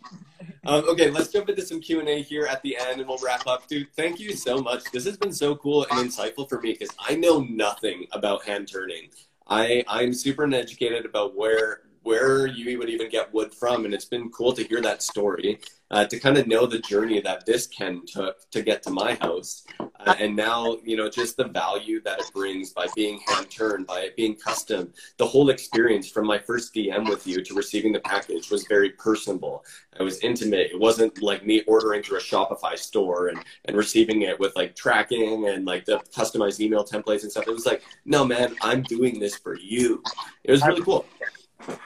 Um, 0.66 0.88
okay, 0.89 1.10
let's 1.10 1.30
jump 1.30 1.49
into 1.49 1.66
some 1.66 1.82
Q 1.82 1.99
and 1.99 2.08
A 2.08 2.22
here 2.22 2.45
at 2.45 2.62
the 2.62 2.78
end, 2.80 2.99
and 2.99 3.10
we'll 3.10 3.18
wrap 3.18 3.47
up. 3.47 3.68
Dude, 3.68 3.91
thank 3.95 4.20
you 4.20 4.34
so 4.34 4.60
much. 4.60 4.84
This 4.91 5.06
has 5.06 5.18
been 5.18 5.34
so 5.34 5.56
cool 5.56 5.86
and 5.89 6.10
insightful 6.10 6.47
for 6.47 6.62
me 6.62 6.74
because 6.74 6.95
I 6.99 7.16
know 7.16 7.39
nothing 7.41 8.06
about 8.12 8.45
hand 8.45 8.70
turning. 8.72 9.10
I 9.48 9.84
I'm 9.88 10.14
super 10.14 10.44
uneducated 10.44 11.06
about 11.06 11.36
where 11.36 11.82
where 12.04 12.45
you 12.45 12.78
would 12.78 12.89
even 12.89 13.10
get 13.10 13.34
wood 13.34 13.54
from, 13.54 13.86
and 13.86 13.93
it's 13.93 14.06
been 14.06 14.30
cool 14.30 14.54
to 14.54 14.64
hear 14.64 14.82
that 14.82 15.01
story, 15.01 15.60
uh, 15.89 16.06
to 16.06 16.20
kind 16.20 16.38
of 16.38 16.47
know 16.47 16.66
the 16.66 16.80
journey 16.80 17.22
that 17.22 17.45
this 17.45 17.68
Ken 17.68 18.01
took 18.06 18.49
to 18.51 18.62
get 18.62 18.84
to 18.84 18.89
my 18.89 19.16
house, 19.16 19.64
uh, 19.80 20.16
and 20.20 20.36
now 20.36 20.78
you 20.84 20.97
know 20.97 21.10
just 21.10 21.38
the 21.38 21.45
value 21.45 22.01
that 22.01 22.20
it 22.20 22.30
brings 22.34 22.72
by 22.72 22.88
being 22.95 23.20
hand 23.28 23.49
turned, 23.49 23.88
by 23.88 24.01
it 24.01 24.16
being 24.16 24.36
custom. 24.36 24.91
The 25.18 25.26
whole 25.26 25.49
experience 25.49 26.10
from 26.10 26.28
my 26.28 26.38
first 26.38 26.74
DM 26.74 27.10
with 27.10 27.26
you 27.26 27.41
to 27.43 27.54
receiving 27.54 27.93
the 27.93 27.99
package 27.99 28.49
was 28.49 28.66
very 28.68 28.89
personable. 28.91 29.64
It 29.99 30.04
was 30.04 30.20
intimate. 30.20 30.72
It 30.72 30.80
wasn't 30.80 31.22
like 31.22 31.45
me 31.45 31.62
ordering 31.68 32.04
through 32.04 32.18
a 32.18 32.22
Shopify 32.22 32.78
store 32.78 33.28
and 33.28 33.39
and 33.66 33.78
receiving 33.78 34.24
it 34.24 34.39
with 34.39 34.56
like 34.56 34.76
tracking 34.76 35.47
and 35.47 35.66
like 35.66 35.86
the 35.86 35.99
customized 36.16 36.60
email 36.60 36.84
templates 36.84 37.22
and 37.22 37.32
stuff. 37.32 37.47
It 37.47 37.54
was 37.54 37.66
like, 37.66 37.84
no 38.06 38.26
man, 38.26 38.56
I'm 38.62 38.84
doing 38.84 39.20
this 39.20 39.38
for 39.38 39.58
you. 39.58 40.04
It 40.43 40.51
was 40.51 40.66
really 40.66 40.82
cool. 40.82 41.06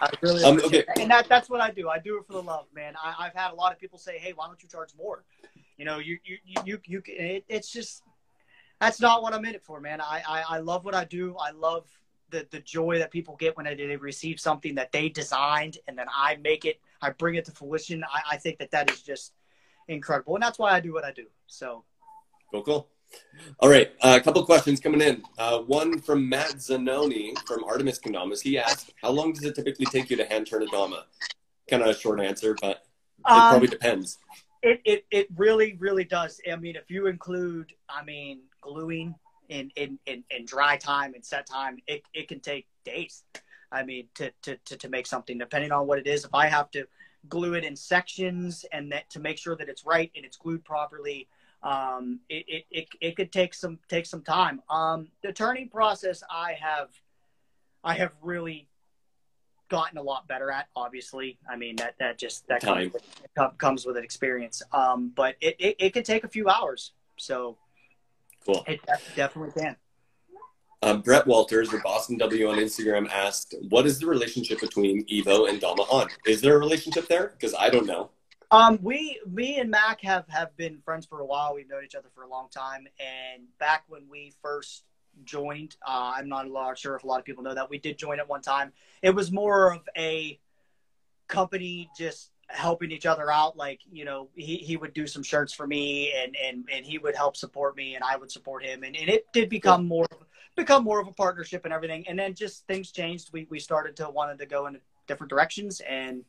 I 0.01 0.09
really 0.21 0.43
um, 0.43 0.59
okay. 0.65 0.83
And 0.99 1.09
that 1.11 1.27
that's 1.27 1.49
what 1.49 1.61
I 1.61 1.71
do. 1.71 1.89
I 1.89 1.99
do 1.99 2.17
it 2.17 2.25
for 2.25 2.33
the 2.33 2.41
love, 2.41 2.65
man. 2.73 2.95
I, 3.03 3.25
have 3.25 3.35
had 3.35 3.51
a 3.51 3.55
lot 3.55 3.71
of 3.71 3.79
people 3.79 3.99
say, 3.99 4.17
"Hey, 4.17 4.33
why 4.33 4.47
don't 4.47 4.61
you 4.61 4.69
charge 4.69 4.89
more?" 4.97 5.23
You 5.77 5.85
know, 5.85 5.99
you 5.99 6.17
you 6.23 6.37
you 6.45 6.61
you, 6.65 6.79
you 6.85 7.01
it, 7.05 7.45
it's 7.47 7.71
just 7.71 8.03
that's 8.79 9.01
not 9.01 9.21
what 9.21 9.33
I'm 9.33 9.45
in 9.45 9.55
it 9.55 9.63
for, 9.63 9.79
man. 9.79 10.01
I, 10.01 10.21
I 10.27 10.43
I 10.49 10.57
love 10.59 10.85
what 10.85 10.95
I 10.95 11.05
do. 11.05 11.35
I 11.37 11.51
love 11.51 11.87
the 12.29 12.47
the 12.51 12.59
joy 12.59 12.99
that 12.99 13.11
people 13.11 13.35
get 13.35 13.55
when 13.55 13.65
they, 13.65 13.75
they 13.75 13.95
receive 13.95 14.39
something 14.39 14.75
that 14.75 14.91
they 14.91 15.09
designed 15.09 15.77
and 15.87 15.97
then 15.97 16.07
I 16.15 16.37
make 16.37 16.65
it, 16.65 16.79
I 17.01 17.11
bring 17.11 17.35
it 17.35 17.45
to 17.45 17.51
fruition. 17.51 18.03
I, 18.03 18.33
I 18.33 18.37
think 18.37 18.59
that 18.59 18.71
that 18.71 18.91
is 18.91 19.01
just 19.01 19.33
incredible, 19.87 20.35
and 20.35 20.43
that's 20.43 20.59
why 20.59 20.73
I 20.73 20.79
do 20.79 20.93
what 20.93 21.05
I 21.05 21.11
do. 21.11 21.25
So, 21.47 21.83
cool, 22.51 22.63
cool. 22.63 22.89
All 23.59 23.69
right, 23.69 23.91
uh, 24.01 24.17
a 24.19 24.23
couple 24.23 24.43
questions 24.45 24.79
coming 24.79 25.01
in. 25.01 25.23
Uh, 25.37 25.59
one 25.59 25.99
from 25.99 26.27
Matt 26.27 26.59
Zanoni 26.59 27.33
from 27.47 27.63
Artemis 27.63 27.99
Kendamas. 27.99 28.41
He 28.41 28.57
asked, 28.57 28.93
"How 29.01 29.09
long 29.09 29.33
does 29.33 29.43
it 29.43 29.55
typically 29.55 29.85
take 29.85 30.09
you 30.09 30.17
to 30.17 30.25
hand 30.25 30.47
turn 30.47 30.63
a 30.63 30.67
Dama?" 30.67 31.05
Kind 31.69 31.81
of 31.83 31.89
a 31.89 31.95
short 31.95 32.19
answer, 32.19 32.55
but 32.61 32.83
it 33.19 33.31
um, 33.31 33.49
probably 33.49 33.67
depends. 33.67 34.19
It, 34.61 34.81
it 34.85 35.05
it 35.11 35.27
really 35.35 35.75
really 35.79 36.03
does. 36.03 36.39
I 36.51 36.55
mean, 36.55 36.75
if 36.75 36.89
you 36.91 37.07
include, 37.07 37.73
I 37.89 38.03
mean, 38.03 38.41
gluing 38.61 39.15
in 39.49 39.71
in, 39.75 39.99
in, 40.05 40.23
in 40.29 40.45
dry 40.45 40.77
time 40.77 41.13
and 41.13 41.23
set 41.23 41.47
time, 41.47 41.77
it, 41.87 42.03
it 42.13 42.27
can 42.27 42.39
take 42.39 42.67
days. 42.83 43.23
I 43.71 43.83
mean, 43.83 44.07
to, 44.15 44.31
to, 44.43 44.57
to, 44.57 44.77
to 44.77 44.89
make 44.89 45.07
something, 45.07 45.37
depending 45.37 45.71
on 45.71 45.87
what 45.87 45.99
it 45.99 46.07
is. 46.07 46.23
If 46.23 46.33
I 46.33 46.47
have 46.47 46.71
to 46.71 46.87
glue 47.27 47.53
it 47.55 47.65
in 47.65 47.75
sections 47.75 48.65
and 48.71 48.91
that 48.91 49.09
to 49.09 49.19
make 49.19 49.37
sure 49.37 49.55
that 49.57 49.67
it's 49.67 49.85
right 49.85 50.11
and 50.15 50.23
it's 50.23 50.37
glued 50.37 50.63
properly, 50.63 51.27
um, 51.63 52.19
it, 52.29 52.45
it, 52.47 52.65
it, 52.71 52.87
it, 53.01 53.15
could 53.15 53.31
take 53.31 53.53
some 53.53 53.79
take 53.89 54.05
some 54.05 54.21
time. 54.21 54.61
Um, 54.69 55.07
the 55.23 55.33
turning 55.33 55.69
process, 55.69 56.23
I 56.29 56.53
have 56.53 56.89
I 57.83 57.95
have 57.95 58.13
really 58.21 58.67
gotten 59.69 59.97
a 59.97 60.01
lot 60.01 60.27
better 60.27 60.51
at. 60.51 60.67
Obviously, 60.75 61.37
I 61.49 61.55
mean 61.55 61.75
that 61.77 61.95
that 61.99 62.17
just 62.17 62.47
that 62.47 62.61
time. 62.61 62.91
comes 62.91 62.93
with, 62.93 63.57
comes 63.57 63.85
with 63.85 63.97
an 63.97 64.03
experience. 64.03 64.61
Um, 64.71 65.11
but 65.15 65.35
it, 65.41 65.55
it, 65.59 65.75
it 65.79 65.93
can 65.93 66.03
take 66.03 66.23
a 66.23 66.29
few 66.29 66.47
hours. 66.47 66.91
So 67.17 67.57
cool. 68.45 68.63
It 68.67 68.79
definitely 69.15 69.59
can. 69.59 69.75
Um, 70.83 71.01
Brett 71.01 71.25
Walters 71.25 71.73
or 71.73 71.81
Boston 71.81 72.17
W 72.19 72.49
on 72.49 72.59
Instagram 72.59 73.09
asked, 73.09 73.55
"What 73.69 73.87
is 73.87 73.99
the 73.99 74.05
relationship 74.05 74.61
between 74.61 75.05
Evo 75.07 75.49
and 75.49 75.59
Dama 75.59 75.83
Han? 75.85 76.07
Is 76.27 76.41
there 76.41 76.55
a 76.55 76.59
relationship 76.59 77.07
there? 77.07 77.29
Because 77.29 77.55
I 77.55 77.71
don't 77.71 77.87
know." 77.87 78.11
Um, 78.49 78.79
we, 78.81 79.19
me 79.29 79.59
and 79.59 79.69
Mac 79.69 80.01
have 80.01 80.25
have 80.29 80.55
been 80.55 80.79
friends 80.79 81.05
for 81.05 81.19
a 81.19 81.25
while. 81.25 81.55
We've 81.55 81.67
known 81.67 81.83
each 81.83 81.95
other 81.95 82.07
for 82.15 82.23
a 82.23 82.29
long 82.29 82.47
time, 82.49 82.87
and 82.99 83.43
back 83.59 83.83
when 83.87 84.03
we 84.09 84.33
first 84.41 84.83
joined, 85.25 85.75
uh, 85.85 86.13
I'm 86.15 86.29
not 86.29 86.45
a 86.45 86.49
lot 86.49 86.77
sure 86.77 86.95
if 86.95 87.03
a 87.03 87.07
lot 87.07 87.19
of 87.19 87.25
people 87.25 87.43
know 87.43 87.53
that 87.53 87.69
we 87.69 87.77
did 87.77 87.97
join 87.97 88.19
at 88.19 88.29
one 88.29 88.41
time. 88.41 88.71
It 89.01 89.09
was 89.09 89.31
more 89.31 89.73
of 89.73 89.81
a 89.97 90.39
company 91.27 91.89
just 91.97 92.31
helping 92.47 92.91
each 92.91 93.05
other 93.05 93.29
out. 93.29 93.57
Like 93.57 93.81
you 93.91 94.05
know, 94.05 94.29
he, 94.33 94.57
he 94.57 94.77
would 94.77 94.93
do 94.93 95.07
some 95.07 95.23
shirts 95.23 95.51
for 95.53 95.67
me, 95.67 96.13
and 96.13 96.35
and 96.37 96.65
and 96.71 96.85
he 96.85 96.97
would 96.99 97.15
help 97.15 97.35
support 97.35 97.75
me, 97.75 97.95
and 97.95 98.03
I 98.03 98.15
would 98.15 98.31
support 98.31 98.63
him, 98.63 98.83
and, 98.83 98.95
and 98.95 99.09
it 99.09 99.25
did 99.33 99.49
become 99.49 99.85
more 99.85 100.07
become 100.55 100.85
more 100.85 101.01
of 101.01 101.07
a 101.07 101.13
partnership 101.13 101.65
and 101.65 101.73
everything. 101.73 102.07
And 102.07 102.17
then 102.17 102.33
just 102.33 102.65
things 102.65 102.91
changed. 102.91 103.31
We 103.33 103.45
we 103.49 103.59
started 103.59 103.97
to 103.97 104.09
wanted 104.09 104.39
to 104.39 104.45
go 104.45 104.67
in 104.67 104.79
different 105.05 105.29
directions, 105.29 105.81
and 105.81 106.23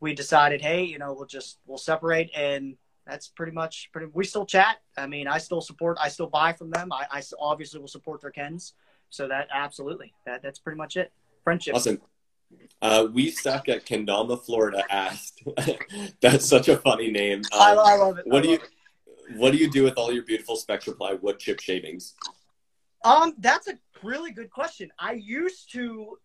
we 0.00 0.14
decided, 0.14 0.60
hey, 0.60 0.84
you 0.84 0.98
know, 0.98 1.12
we'll 1.12 1.26
just 1.26 1.58
we'll 1.66 1.78
separate, 1.78 2.30
and 2.34 2.76
that's 3.06 3.28
pretty 3.28 3.52
much 3.52 3.90
pretty. 3.92 4.08
We 4.12 4.24
still 4.24 4.46
chat. 4.46 4.76
I 4.96 5.06
mean, 5.06 5.26
I 5.26 5.38
still 5.38 5.60
support. 5.60 5.98
I 6.00 6.08
still 6.08 6.28
buy 6.28 6.52
from 6.52 6.70
them. 6.70 6.92
I, 6.92 7.06
I 7.10 7.22
obviously 7.40 7.80
will 7.80 7.88
support 7.88 8.20
their 8.20 8.30
Kens. 8.30 8.74
So 9.10 9.26
that 9.28 9.48
absolutely 9.52 10.12
that 10.26 10.42
that's 10.42 10.58
pretty 10.58 10.76
much 10.76 10.96
it. 10.96 11.12
Friendship. 11.44 11.74
Awesome. 11.74 12.00
Uh, 12.80 13.06
we 13.12 13.30
suck 13.30 13.68
at 13.68 13.84
Kendama, 13.84 14.42
Florida. 14.42 14.82
Asked. 14.90 15.42
that's 16.20 16.46
such 16.46 16.68
a 16.68 16.76
funny 16.76 17.10
name. 17.10 17.40
Um, 17.52 17.60
I, 17.60 17.72
I, 17.72 17.96
love 17.96 18.18
it. 18.18 18.26
What 18.26 18.40
I 18.40 18.42
do 18.42 18.48
you 18.50 18.54
it. 18.56 19.36
What 19.36 19.52
do 19.52 19.58
you 19.58 19.70
do 19.70 19.84
with 19.84 19.98
all 19.98 20.12
your 20.12 20.22
beautiful 20.22 20.56
Spectraply 20.56 21.20
wood 21.20 21.38
chip 21.38 21.60
shavings? 21.60 22.14
Um, 23.04 23.34
that's 23.38 23.68
a 23.68 23.78
really 24.02 24.32
good 24.32 24.50
question. 24.50 24.90
I 24.98 25.12
used 25.12 25.72
to 25.72 26.18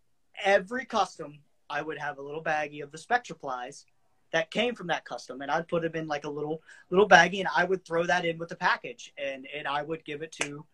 every 0.43 0.85
custom 0.85 1.39
I 1.73 1.81
would 1.81 1.97
have 1.97 2.19
a 2.19 2.21
little 2.21 2.43
baggie 2.43 2.83
of 2.83 2.91
the 2.91 2.97
Spectraplies 2.97 3.85
that 4.31 4.51
came 4.51 4.75
from 4.75 4.87
that 4.87 5.05
custom, 5.05 5.41
and 5.41 5.49
I'd 5.49 5.67
put 5.67 5.81
them 5.83 5.95
in 5.95 6.07
like 6.07 6.25
a 6.25 6.29
little 6.29 6.61
little 6.89 7.07
baggie, 7.07 7.39
and 7.39 7.49
I 7.55 7.63
would 7.63 7.83
throw 7.85 8.05
that 8.05 8.25
in 8.25 8.37
with 8.37 8.49
the 8.49 8.55
package, 8.55 9.13
and 9.17 9.47
and 9.55 9.67
I 9.67 9.81
would 9.81 10.05
give 10.05 10.21
it 10.21 10.31
to 10.41 10.65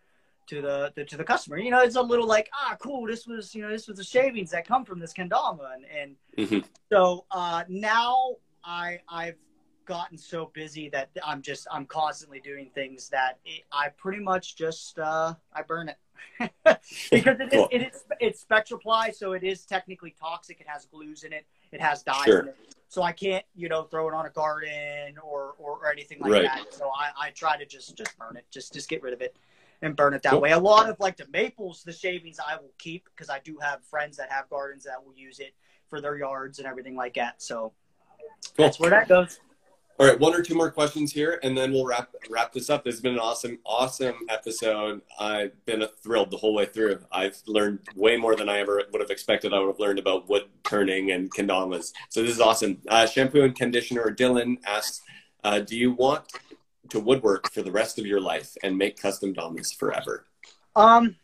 to 0.48 0.62
the, 0.62 0.92
the 0.96 1.06
to 1.06 1.18
the 1.18 1.24
customer. 1.24 1.58
You 1.58 1.72
know, 1.72 1.82
it's 1.82 1.96
a 1.96 2.02
little 2.02 2.28
like 2.28 2.50
ah, 2.54 2.76
cool. 2.82 3.08
This 3.08 3.26
was 3.26 3.56
you 3.56 3.62
know 3.62 3.70
this 3.70 3.88
was 3.88 3.98
the 3.98 4.04
shavings 4.04 4.52
that 4.52 4.68
come 4.68 4.84
from 4.84 5.00
this 5.00 5.14
kendama, 5.14 5.74
and 5.74 5.86
and 5.86 6.16
mm-hmm. 6.38 6.68
so 6.92 7.26
uh, 7.32 7.64
now 7.70 8.36
I 8.64 9.00
I've 9.08 9.38
gotten 9.86 10.18
so 10.18 10.52
busy 10.54 10.88
that 10.90 11.10
I'm 11.26 11.42
just 11.42 11.68
I'm 11.72 11.86
constantly 11.86 12.40
doing 12.40 12.70
things 12.76 13.10
that 13.10 13.40
it, 13.46 13.64
I 13.72 13.90
pretty 13.90 14.22
much 14.22 14.56
just 14.56 15.00
uh, 15.00 15.34
I 15.54 15.64
burn 15.64 15.90
it 15.90 15.98
because 16.40 17.40
it 17.40 17.54
is, 17.54 17.68
it 17.72 17.82
is 17.82 18.04
it's 18.20 18.46
spectraply, 18.46 19.14
so 19.14 19.34
it 19.34 19.44
is 19.44 19.66
technically 19.66 20.16
toxic. 20.20 20.60
It 20.62 20.68
has 20.68 20.86
glues 20.86 21.24
in 21.24 21.34
it. 21.34 21.46
It 21.72 21.82
has 21.82 22.04
dyes 22.04 22.26
Sure. 22.26 22.40
in 22.42 22.48
it. 22.50 22.58
So 22.88 23.04
I 23.04 23.12
can't, 23.12 23.46
you 23.56 23.70
know, 23.70 23.84
throw 23.84 24.08
it 24.08 24.14
on 24.16 24.26
a 24.26 24.30
garden 24.32 25.18
or, 25.24 25.54
or, 25.60 25.78
or 25.78 25.92
anything 25.92 26.20
like 26.20 26.32
Right. 26.32 26.44
that. 26.44 26.74
So 26.74 26.90
I, 26.90 27.28
I 27.28 27.30
try 27.32 27.56
to 27.58 27.66
just 27.66 27.96
just 27.96 28.18
burn 28.18 28.36
it, 28.36 28.46
just 28.52 28.74
just 28.74 28.90
get 28.90 29.04
rid 29.04 29.14
of 29.14 29.22
it 29.22 29.36
and 29.82 29.96
burn 29.96 30.14
it 30.14 30.24
that 30.24 30.32
Cool. 30.32 30.42
way. 30.42 30.52
A 30.52 30.60
lot 30.60 30.90
of 30.90 31.00
like 31.00 31.16
the 31.16 31.28
maples, 31.32 31.84
the 31.84 31.94
shavings 31.94 32.40
I 32.40 32.56
will 32.56 32.74
keep 32.80 33.06
because 33.16 33.30
I 33.30 33.40
do 33.40 33.58
have 33.62 33.84
friends 33.86 34.18
that 34.18 34.32
have 34.32 34.50
gardens 34.50 34.86
that 34.86 35.04
will 35.06 35.14
use 35.14 35.40
it 35.40 35.54
for 35.88 36.02
their 36.02 36.18
yards 36.18 36.60
and 36.60 36.68
everything 36.68 36.96
like 36.96 37.14
that. 37.16 37.42
So 37.42 37.74
Cool. 38.56 38.66
that's 38.66 38.80
where 38.80 38.90
that 38.90 39.08
goes. 39.08 39.40
All 40.00 40.08
right, 40.08 40.18
one 40.18 40.34
or 40.34 40.42
two 40.42 40.56
more 40.56 40.72
questions 40.72 41.12
here, 41.12 41.42
and 41.44 41.58
then 41.58 41.74
we'll 41.74 41.86
wrap 41.86 42.16
wrap 42.30 42.54
this 42.54 42.70
up. 42.70 42.86
This 42.86 42.96
has 42.96 43.02
been 43.02 43.16
an 43.16 43.20
awesome, 43.20 43.60
awesome 43.66 44.16
episode. 44.30 45.02
I've 45.20 45.66
been 45.66 45.86
thrilled 46.02 46.32
the 46.32 46.38
whole 46.38 46.54
way 46.54 46.68
through. 46.68 47.02
I've 47.12 47.36
learned 47.48 47.80
way 47.98 48.16
more 48.16 48.34
than 48.34 48.48
I 48.48 48.60
ever 48.60 48.82
would 48.94 49.02
have 49.02 49.10
expected. 49.10 49.54
I 49.54 49.60
would 49.60 49.68
have 49.68 49.80
learned 49.80 50.00
about 50.00 50.30
wood 50.30 50.44
turning 50.64 51.12
and 51.12 51.30
kendamas. 51.30 51.92
So 52.08 52.22
this 52.22 52.32
is 52.32 52.40
awesome. 52.40 52.78
Uh, 52.88 53.08
shampoo 53.08 53.42
and 53.42 53.54
conditioner. 53.54 54.10
Dylan 54.10 54.60
asks, 54.66 55.02
uh, 55.44 55.60
"Do 55.60 55.78
you 55.78 55.92
want 55.92 56.24
to 56.92 57.02
woodwork 57.02 57.52
for 57.52 57.62
the 57.62 57.72
rest 57.72 58.00
of 58.00 58.06
your 58.06 58.22
life 58.22 58.56
and 58.64 58.78
make 58.78 59.02
custom 59.02 59.34
damas 59.34 59.74
forever?" 59.74 60.28
Um. 60.78 61.18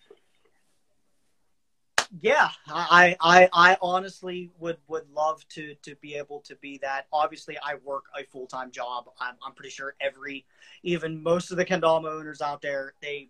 Yeah, 2.21 2.49
I, 2.67 3.15
I, 3.19 3.49
I 3.51 3.77
honestly 3.81 4.51
would 4.59 4.77
would 4.87 5.09
love 5.13 5.47
to 5.49 5.75
to 5.83 5.95
be 5.95 6.15
able 6.15 6.41
to 6.41 6.55
be 6.57 6.77
that. 6.79 7.07
Obviously, 7.11 7.57
I 7.57 7.75
work 7.83 8.05
a 8.17 8.23
full 8.25 8.47
time 8.47 8.71
job. 8.71 9.05
I'm, 9.19 9.35
I'm 9.45 9.53
pretty 9.53 9.69
sure 9.71 9.95
every, 9.99 10.45
even 10.83 11.21
most 11.21 11.51
of 11.51 11.57
the 11.57 11.65
kendama 11.65 12.11
owners 12.11 12.41
out 12.41 12.61
there, 12.61 12.93
they 13.01 13.27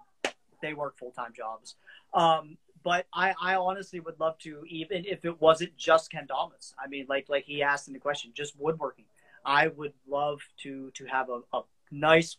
they 0.61 0.73
work 0.73 0.97
full 0.97 1.11
time 1.11 1.33
jobs. 1.35 1.75
Um, 2.13 2.57
but 2.83 3.07
I, 3.13 3.33
I 3.41 3.55
honestly 3.55 3.99
would 3.99 4.19
love 4.19 4.37
to, 4.39 4.63
even 4.69 5.05
if 5.05 5.25
it 5.25 5.41
wasn't 5.41 5.75
just 5.75 6.11
kendamas. 6.11 6.73
I 6.77 6.87
mean, 6.87 7.05
like 7.09 7.27
like 7.29 7.45
he 7.45 7.63
asked 7.63 7.87
in 7.87 7.93
the 7.93 7.99
question, 7.99 8.31
just 8.33 8.59
woodworking. 8.59 9.05
I 9.43 9.67
would 9.67 9.93
love 10.07 10.41
to 10.63 10.91
to 10.91 11.05
have 11.05 11.29
a, 11.29 11.41
a 11.53 11.61
nice 11.91 12.37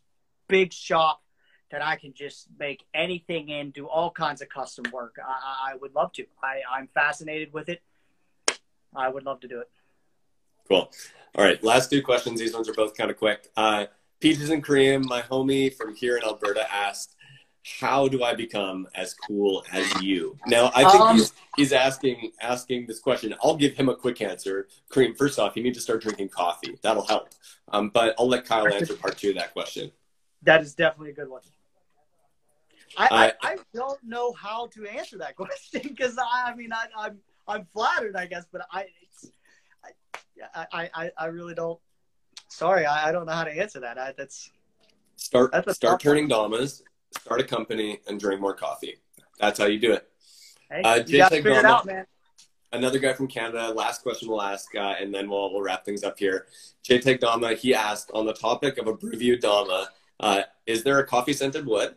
big 0.49 0.73
shop 0.73 1.23
that 1.71 1.83
I 1.83 1.97
can 1.97 2.13
just 2.15 2.49
make 2.59 2.85
anything 2.95 3.49
in, 3.49 3.71
do 3.71 3.87
all 3.89 4.11
kinds 4.11 4.41
of 4.41 4.49
custom 4.49 4.85
work. 4.93 5.17
I, 5.25 5.73
I- 5.73 5.77
would 5.77 5.95
love 5.95 6.13
to. 6.13 6.25
I, 6.43 6.61
I'm 6.71 6.89
fascinated 6.95 7.53
with 7.53 7.69
it. 7.69 7.83
I 8.95 9.09
would 9.09 9.25
love 9.25 9.41
to 9.41 9.49
do 9.49 9.61
it. 9.61 9.71
Cool. 10.69 10.91
All 11.35 11.45
right, 11.45 11.63
last 11.63 11.91
two 11.91 12.03
questions. 12.03 12.41
These 12.41 12.55
ones 12.55 12.69
are 12.69 12.75
both 12.75 12.97
kind 12.97 13.11
of 13.11 13.17
quick. 13.19 13.49
Uh, 13.57 13.87
Peaches 14.21 14.49
and 14.51 14.65
Cream, 14.65 15.05
my 15.07 15.21
homie 15.21 15.73
from 15.73 15.95
here 15.95 16.17
in 16.17 16.25
Alberta, 16.25 16.67
asked, 16.73 17.15
"How 17.79 18.09
do 18.09 18.23
I 18.25 18.35
become 18.35 18.89
as 18.95 19.13
cool 19.13 19.63
as 19.71 20.01
you?" 20.03 20.39
Now, 20.47 20.73
I 20.75 20.91
think 20.91 21.03
Um, 21.05 21.17
he's, 21.17 21.33
he's 21.57 21.73
asking 21.73 22.33
asking 22.41 22.87
this 22.87 22.99
question. 23.01 23.35
I'll 23.45 23.57
give 23.57 23.75
him 23.75 23.91
a 23.91 23.95
quick 23.95 24.23
answer. 24.23 24.67
Cream, 24.89 25.15
first 25.15 25.39
off, 25.39 25.57
you 25.57 25.63
need 25.63 25.75
to 25.75 25.81
start 25.81 26.01
drinking 26.03 26.31
coffee. 26.31 26.79
That'll 26.81 27.07
help. 27.07 27.29
Um, 27.69 27.91
but 27.91 28.15
I'll 28.19 28.29
let 28.29 28.47
Kyle 28.47 28.67
answer 28.73 28.95
part 28.97 29.19
two 29.19 29.31
of 29.31 29.35
that 29.37 29.53
question. 29.53 29.93
That 30.43 30.63
is 30.63 30.75
definitely 30.75 31.11
a 31.11 31.15
good 31.15 31.29
one. 31.29 31.43
I, 32.97 33.33
I, 33.43 33.51
I 33.51 33.57
don't 33.75 33.99
know 34.05 34.33
how 34.33 34.67
to 34.69 34.87
answer 34.87 35.19
that 35.19 35.37
question 35.37 35.81
because 35.83 36.19
I, 36.19 36.51
I 36.51 36.55
mean 36.55 36.73
I, 36.73 36.87
I'm 36.97 37.19
I'm 37.47 37.67
flattered 37.73 38.17
I 38.17 38.27
guess, 38.27 38.45
but 38.51 38.63
I 38.71 38.87
it's, 39.03 39.31
I, 40.55 40.67
I 40.73 40.91
I 40.95 41.11
I 41.19 41.27
really 41.27 41.55
don't. 41.55 41.79
Sorry, 42.49 42.87
I, 42.87 43.09
I 43.09 43.13
don't 43.13 43.27
know 43.27 43.33
how 43.33 43.45
to 43.45 43.51
answer 43.51 43.81
that. 43.81 43.99
I, 43.99 44.13
that's 44.17 44.51
Start 45.17 45.51
That's 45.53 45.75
start 45.75 46.01
turning 46.01 46.29
damas, 46.29 46.83
start 47.19 47.41
a 47.41 47.45
company, 47.45 48.01
and 48.07 48.21
drink 48.21 48.41
more 48.41 48.55
coffee. 48.55 48.97
That's 49.41 49.59
how 49.59 49.65
you 49.65 49.79
do 49.79 49.93
it. 49.93 50.09
hey, 50.71 50.83
Uh, 50.83 51.03
you 51.07 51.17
got 51.19 51.31
to 51.31 51.37
JTech 51.37 51.39
figure 51.39 51.59
it 51.59 51.65
out, 51.65 51.87
man. 51.87 52.07
another 52.73 52.99
guy 52.99 53.15
from 53.15 53.27
Canada. 53.27 53.71
Last 53.71 54.03
question 54.03 54.29
we'll 54.29 54.43
ask, 54.43 54.75
uh, 54.77 54.95
and 55.01 55.13
then 55.15 55.29
we'll, 55.31 55.53
we'll 55.53 55.63
wrap 55.63 55.85
things 55.87 56.05
up 56.05 56.19
here. 56.19 56.47
JTech 56.87 57.21
Dama, 57.21 57.55
he 57.55 57.75
asked 57.75 58.11
on 58.13 58.27
the 58.27 58.35
topic 58.35 58.77
of 58.77 58.87
a 58.89 58.93
Brewview 58.95 59.41
Dama, 59.41 59.89
uh, 60.21 60.43
is 60.67 60.83
there 60.83 60.99
a 60.99 61.07
coffee 61.07 61.33
scented 61.33 61.67
wood? 61.67 61.95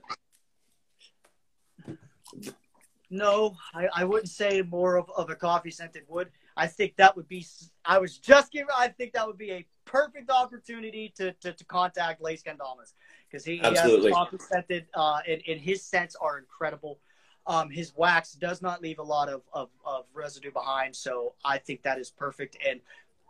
No, 3.10 3.56
I, 3.74 3.88
I 3.96 4.04
wouldn't 4.06 4.30
say 4.30 4.62
more 4.62 4.98
of, 4.98 5.10
of 5.16 5.30
a 5.30 5.36
coffee 5.36 5.72
scented 5.72 6.04
wood. 6.08 6.30
I 6.56 6.68
think 6.68 6.96
that 6.98 7.16
would 7.16 7.28
be. 7.28 7.46
I 7.86 7.98
was 7.98 8.18
just 8.18 8.52
giving. 8.52 8.68
I 8.76 8.90
think 8.90 9.14
that 9.14 9.26
would 9.26 9.38
be 9.38 9.52
a 9.52 9.66
perfect 9.86 10.30
opportunity 10.30 11.12
to 11.18 11.32
to, 11.34 11.54
to 11.54 11.66
contact 11.66 12.22
Lace 12.22 12.44
Kendamas 12.44 12.94
because 13.30 13.44
he, 13.44 13.58
he 13.58 13.64
has 13.64 13.78
Absolutely. 13.80 14.12
coffee 14.12 14.38
scented. 14.38 14.86
Uh, 14.94 15.20
and, 15.28 15.42
and 15.48 15.60
his 15.60 15.84
scents 15.84 16.16
are 16.16 16.38
incredible. 16.38 17.00
Um, 17.48 17.72
his 17.72 17.94
wax 17.96 18.34
does 18.34 18.62
not 18.62 18.82
leave 18.82 19.00
a 19.00 19.04
lot 19.04 19.28
of, 19.28 19.42
of, 19.54 19.70
of 19.84 20.06
residue 20.14 20.52
behind, 20.52 20.96
so 20.96 21.34
I 21.44 21.58
think 21.58 21.82
that 21.82 21.98
is 21.98 22.12
perfect. 22.12 22.58
And 22.68 22.80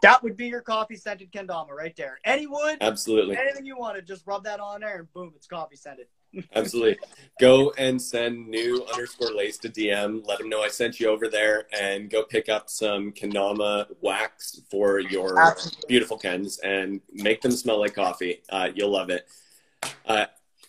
that 0.02 0.22
would 0.24 0.36
be 0.36 0.48
your 0.48 0.62
coffee 0.62 0.98
scented 0.98 1.32
kendama 1.32 1.70
right 1.70 1.96
there. 1.96 2.20
Any 2.26 2.46
wood, 2.46 2.80
Absolutely. 2.82 3.38
anything 3.38 3.66
you 3.66 3.78
wanted, 3.78 4.06
just 4.06 4.28
rub 4.28 4.44
that 4.44 4.60
on 4.60 4.82
there, 4.82 4.98
and 5.00 5.14
boom, 5.14 5.32
it's 5.38 5.48
coffee 5.48 5.78
scented. 5.78 6.08
Absolutely. 6.56 6.98
Go 7.40 7.72
and 7.78 8.02
send 8.02 8.48
new 8.48 8.86
underscore 8.94 9.32
lace 9.34 9.58
to 9.60 9.70
DM. 9.70 10.28
Let 10.28 10.40
them 10.40 10.50
know 10.50 10.62
I 10.62 10.68
sent 10.68 11.00
you 11.00 11.10
over 11.10 11.30
there 11.30 11.68
and 11.80 12.10
go 12.10 12.24
pick 12.24 12.50
up 12.50 12.70
some 12.70 13.12
Kendama 13.14 13.88
wax 14.02 14.62
for 14.70 15.00
your 15.00 15.40
Absolutely. 15.40 15.84
beautiful 15.88 16.18
Kens 16.18 16.60
and 16.60 17.00
make 17.14 17.42
them 17.42 17.52
smell 17.52 17.80
like 17.80 17.96
coffee. 17.96 18.42
Uh, 18.50 18.70
you'll 18.76 18.92
love 18.92 19.10
it. 19.10 19.28
Uh, 20.06 20.26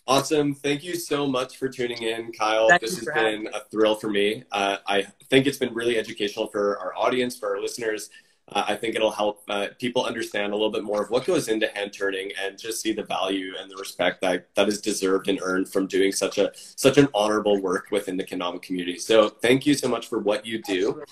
awesome. 0.07 0.55
Thank 0.55 0.83
you 0.83 0.95
so 0.95 1.27
much 1.27 1.57
for 1.57 1.67
tuning 1.67 2.01
in, 2.01 2.31
Kyle. 2.31 2.69
Thank 2.69 2.81
this 2.81 2.97
has 2.97 3.09
been 3.13 3.47
a 3.53 3.59
thrill 3.69 3.95
for 3.95 4.09
me. 4.09 4.43
Uh, 4.51 4.77
I 4.87 5.07
think 5.29 5.47
it's 5.47 5.57
been 5.57 5.73
really 5.73 5.97
educational 5.97 6.47
for 6.47 6.79
our 6.79 6.95
audience, 6.95 7.37
for 7.37 7.55
our 7.55 7.61
listeners. 7.61 8.09
Uh, 8.51 8.65
I 8.67 8.75
think 8.75 8.95
it'll 8.95 9.11
help 9.11 9.43
uh, 9.49 9.67
people 9.79 10.03
understand 10.05 10.51
a 10.51 10.55
little 10.55 10.71
bit 10.71 10.83
more 10.83 11.01
of 11.01 11.09
what 11.09 11.25
goes 11.25 11.47
into 11.47 11.67
hand 11.67 11.93
turning 11.93 12.31
and 12.41 12.57
just 12.57 12.81
see 12.81 12.91
the 12.91 13.03
value 13.03 13.53
and 13.59 13.71
the 13.71 13.77
respect 13.77 14.21
that 14.21 14.53
that 14.55 14.67
is 14.67 14.81
deserved 14.81 15.29
and 15.29 15.39
earned 15.41 15.69
from 15.69 15.87
doing 15.87 16.11
such 16.11 16.37
a 16.37 16.51
such 16.55 16.97
an 16.97 17.07
honorable 17.13 17.61
work 17.61 17.87
within 17.91 18.17
the 18.17 18.23
kendama 18.23 18.61
community. 18.61 18.97
So 18.97 19.29
thank 19.29 19.65
you 19.65 19.73
so 19.73 19.87
much 19.87 20.07
for 20.07 20.19
what 20.19 20.45
you 20.45 20.61
do. 20.61 21.03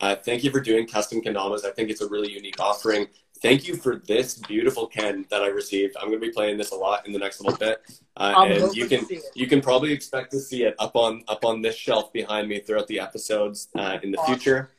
Uh, 0.00 0.16
thank 0.16 0.42
you 0.44 0.50
for 0.50 0.60
doing 0.60 0.86
custom 0.86 1.22
kendamas. 1.22 1.64
I 1.64 1.70
think 1.70 1.88
it's 1.88 2.00
a 2.00 2.08
really 2.08 2.30
unique 2.32 2.60
offering. 2.60 3.06
Thank 3.40 3.66
you 3.66 3.76
for 3.76 3.96
this 3.96 4.34
beautiful 4.34 4.86
Ken 4.86 5.26
that 5.30 5.42
I 5.42 5.48
received. 5.48 5.96
I'm 5.96 6.08
going 6.08 6.20
to 6.20 6.26
be 6.26 6.32
playing 6.32 6.58
this 6.58 6.70
a 6.70 6.76
lot 6.76 7.06
in 7.06 7.12
the 7.12 7.18
next 7.18 7.40
little 7.40 7.58
bit, 7.58 7.82
uh, 8.16 8.34
and 8.36 8.74
you 8.74 8.86
can 8.86 9.06
you 9.34 9.46
can 9.46 9.60
probably 9.60 9.92
expect 9.92 10.30
to 10.32 10.40
see 10.40 10.62
it 10.64 10.76
up 10.78 10.94
on 10.94 11.24
up 11.26 11.44
on 11.44 11.62
this 11.62 11.74
shelf 11.74 12.12
behind 12.12 12.48
me 12.48 12.60
throughout 12.60 12.86
the 12.86 13.00
episodes 13.00 13.68
uh, 13.76 13.98
in 14.02 14.12
the 14.12 14.18
Awesome. 14.18 14.34
future. 14.34 14.70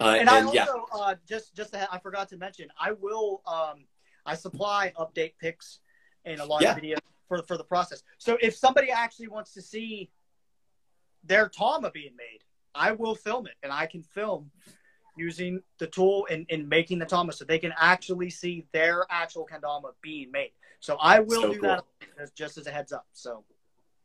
Uh, 0.00 0.10
and 0.10 0.20
and 0.20 0.30
I 0.30 0.42
also 0.42 0.54
yeah, 0.54 0.66
uh, 0.92 1.14
just 1.28 1.54
just 1.56 1.74
I 1.74 1.98
forgot 1.98 2.28
to 2.28 2.36
mention 2.36 2.68
I 2.80 2.92
will 2.92 3.42
um, 3.46 3.84
I 4.24 4.34
supply 4.34 4.92
update 4.96 5.32
pics 5.40 5.80
and 6.24 6.40
a 6.40 6.44
lot 6.44 6.62
Yeah. 6.62 6.72
of 6.72 6.78
videos 6.78 6.98
for 7.26 7.42
for 7.42 7.56
the 7.56 7.64
process. 7.64 8.02
So 8.18 8.38
if 8.40 8.56
somebody 8.56 8.90
actually 8.90 9.28
wants 9.28 9.52
to 9.54 9.62
see 9.62 10.10
their 11.24 11.48
Tama 11.48 11.90
being 11.90 12.14
made, 12.16 12.44
I 12.74 12.92
will 12.92 13.14
film 13.14 13.46
it 13.46 13.54
and 13.62 13.72
I 13.72 13.86
can 13.86 14.02
film 14.02 14.50
using 15.16 15.60
the 15.78 15.86
tool 15.88 16.28
and, 16.30 16.46
and 16.48 16.68
making 16.68 17.00
the 17.00 17.04
Tama 17.04 17.32
so 17.32 17.44
they 17.44 17.58
can 17.58 17.74
actually 17.76 18.30
see 18.30 18.66
their 18.72 19.04
actual 19.10 19.46
kendama 19.50 19.90
being 20.00 20.30
made. 20.30 20.52
So 20.78 20.96
I 21.00 21.18
will 21.18 21.42
So 21.42 21.52
do 21.52 21.60
cool. 21.60 21.84
that 22.16 22.34
just 22.36 22.56
as 22.56 22.68
a 22.68 22.70
heads 22.70 22.92
up. 22.92 23.06
So 23.12 23.44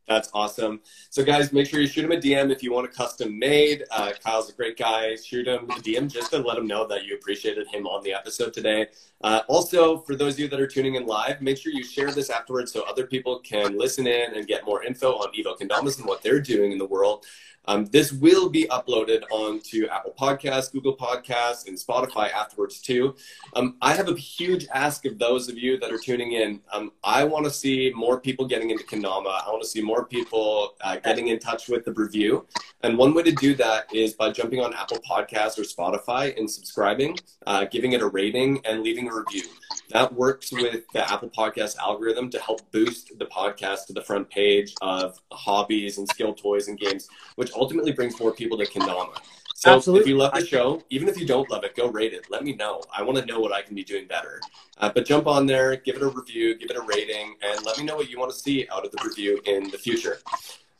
That's 0.07 0.29
awesome. 0.33 0.81
So, 1.09 1.23
guys, 1.23 1.53
make 1.53 1.65
sure 1.67 1.79
you 1.79 1.87
shoot 1.87 2.03
him 2.03 2.11
a 2.11 2.17
DM 2.17 2.51
if 2.51 2.61
you 2.61 2.73
want 2.73 2.85
a 2.85 2.89
custom 2.89 3.39
made. 3.39 3.83
Uh, 3.89 4.11
Kyle's 4.23 4.49
a 4.49 4.53
great 4.53 4.77
guy. 4.77 5.15
Shoot 5.15 5.47
him 5.47 5.63
a 5.69 5.75
DM 5.75 6.11
just 6.11 6.31
to 6.31 6.39
let 6.39 6.57
him 6.57 6.67
know 6.67 6.85
that 6.87 7.05
you 7.05 7.15
appreciated 7.15 7.67
him 7.67 7.87
on 7.87 8.03
the 8.03 8.13
episode 8.13 8.53
today. 8.53 8.87
Uh, 9.23 9.41
also, 9.47 9.99
for 9.99 10.15
those 10.15 10.33
of 10.33 10.39
you 10.39 10.47
that 10.49 10.59
are 10.59 10.67
tuning 10.67 10.95
in 10.95 11.05
live, 11.05 11.41
make 11.41 11.57
sure 11.57 11.71
you 11.71 11.85
share 11.85 12.11
this 12.11 12.29
afterwards 12.29 12.73
so 12.73 12.83
other 12.83 13.07
people 13.07 13.39
can 13.39 13.77
listen 13.77 14.05
in 14.05 14.35
and 14.35 14.45
get 14.45 14.65
more 14.65 14.83
info 14.83 15.13
on 15.13 15.33
Evo 15.33 15.57
Kendamas 15.57 15.97
and 15.97 16.05
what 16.05 16.21
they're 16.21 16.41
doing 16.41 16.73
in 16.73 16.77
the 16.77 16.85
world. 16.85 17.25
Um, 17.65 17.85
this 17.85 18.11
will 18.11 18.49
be 18.49 18.65
uploaded 18.65 19.23
onto 19.31 19.87
Apple 19.87 20.13
Podcasts, 20.19 20.71
Google 20.71 20.95
Podcasts, 20.95 21.67
and 21.67 21.77
Spotify 21.77 22.31
afterwards 22.31 22.81
too. 22.81 23.15
Um, 23.55 23.77
I 23.81 23.93
have 23.93 24.09
a 24.09 24.15
huge 24.15 24.67
ask 24.73 25.05
of 25.05 25.17
those 25.17 25.49
of 25.49 25.57
you 25.57 25.79
that 25.79 25.91
are 25.91 25.97
tuning 25.97 26.33
in. 26.33 26.61
Um, 26.71 26.91
I 27.03 27.23
want 27.23 27.45
to 27.45 27.51
see 27.51 27.91
more 27.95 28.19
people 28.19 28.45
getting 28.45 28.69
into 28.69 28.83
Kendama. 28.83 29.41
I 29.45 29.49
want 29.49 29.61
to 29.61 29.67
see 29.67 29.81
more 29.81 30.05
people 30.05 30.75
uh, 30.81 30.97
getting 30.97 31.29
in 31.29 31.39
touch 31.39 31.69
with 31.69 31.85
the 31.85 31.91
Brewview. 31.91 32.45
And 32.81 32.97
one 32.97 33.13
way 33.13 33.23
to 33.23 33.31
do 33.31 33.55
that 33.55 33.93
is 33.93 34.13
by 34.13 34.31
jumping 34.31 34.59
on 34.59 34.73
Apple 34.73 34.97
Podcasts 35.09 35.57
or 35.57 35.63
Spotify 35.63 36.37
and 36.37 36.49
subscribing, 36.49 37.17
uh, 37.47 37.65
giving 37.65 37.93
it 37.93 38.01
a 38.01 38.07
rating, 38.07 38.61
and 38.65 38.83
leaving 38.83 39.09
a 39.09 39.15
review. 39.15 39.43
That 39.89 40.13
works 40.13 40.51
with 40.51 40.83
the 40.93 41.11
Apple 41.11 41.29
Podcast 41.29 41.77
algorithm 41.77 42.29
to 42.31 42.39
help 42.39 42.69
boost 42.71 43.17
the 43.17 43.25
podcast 43.25 43.85
to 43.87 43.93
the 43.93 44.01
front 44.01 44.29
page 44.29 44.73
of 44.81 45.19
hobbies 45.31 45.97
and 45.97 46.07
skill 46.09 46.33
toys 46.33 46.67
and 46.67 46.79
games, 46.79 47.07
which 47.35 47.52
ultimately 47.55 47.91
brings 47.91 48.19
more 48.19 48.31
people 48.31 48.57
to 48.57 48.65
Kendama. 48.65 49.17
So 49.55 49.73
Absolutely. 49.75 50.01
if 50.01 50.07
you 50.07 50.17
love 50.17 50.33
the 50.33 50.45
show, 50.45 50.83
even 50.89 51.07
if 51.07 51.17
you 51.17 51.25
don't 51.25 51.49
love 51.49 51.63
it, 51.63 51.73
go 51.73 51.87
rate 51.89 52.11
it. 52.11 52.25
Let 52.29 52.43
me 52.43 52.53
know. 52.53 52.81
I 52.95 53.01
want 53.01 53.17
to 53.19 53.25
know 53.25 53.39
what 53.39 53.53
I 53.53 53.61
can 53.61 53.75
be 53.75 53.83
doing 53.83 54.07
better. 54.07 54.41
Uh, 54.77 54.91
but 54.93 55.05
jump 55.05 55.25
on 55.25 55.45
there, 55.45 55.77
give 55.77 55.95
it 55.95 56.01
a 56.01 56.07
review, 56.07 56.55
give 56.57 56.69
it 56.69 56.75
a 56.75 56.81
rating, 56.81 57.35
and 57.41 57.65
let 57.65 57.77
me 57.77 57.85
know 57.85 57.95
what 57.95 58.09
you 58.09 58.19
want 58.19 58.29
to 58.31 58.37
see 58.37 58.67
out 58.69 58.85
of 58.85 58.91
the 58.91 58.97
Brewview 58.97 59.41
in 59.47 59.69
the 59.71 59.77
future. 59.77 60.17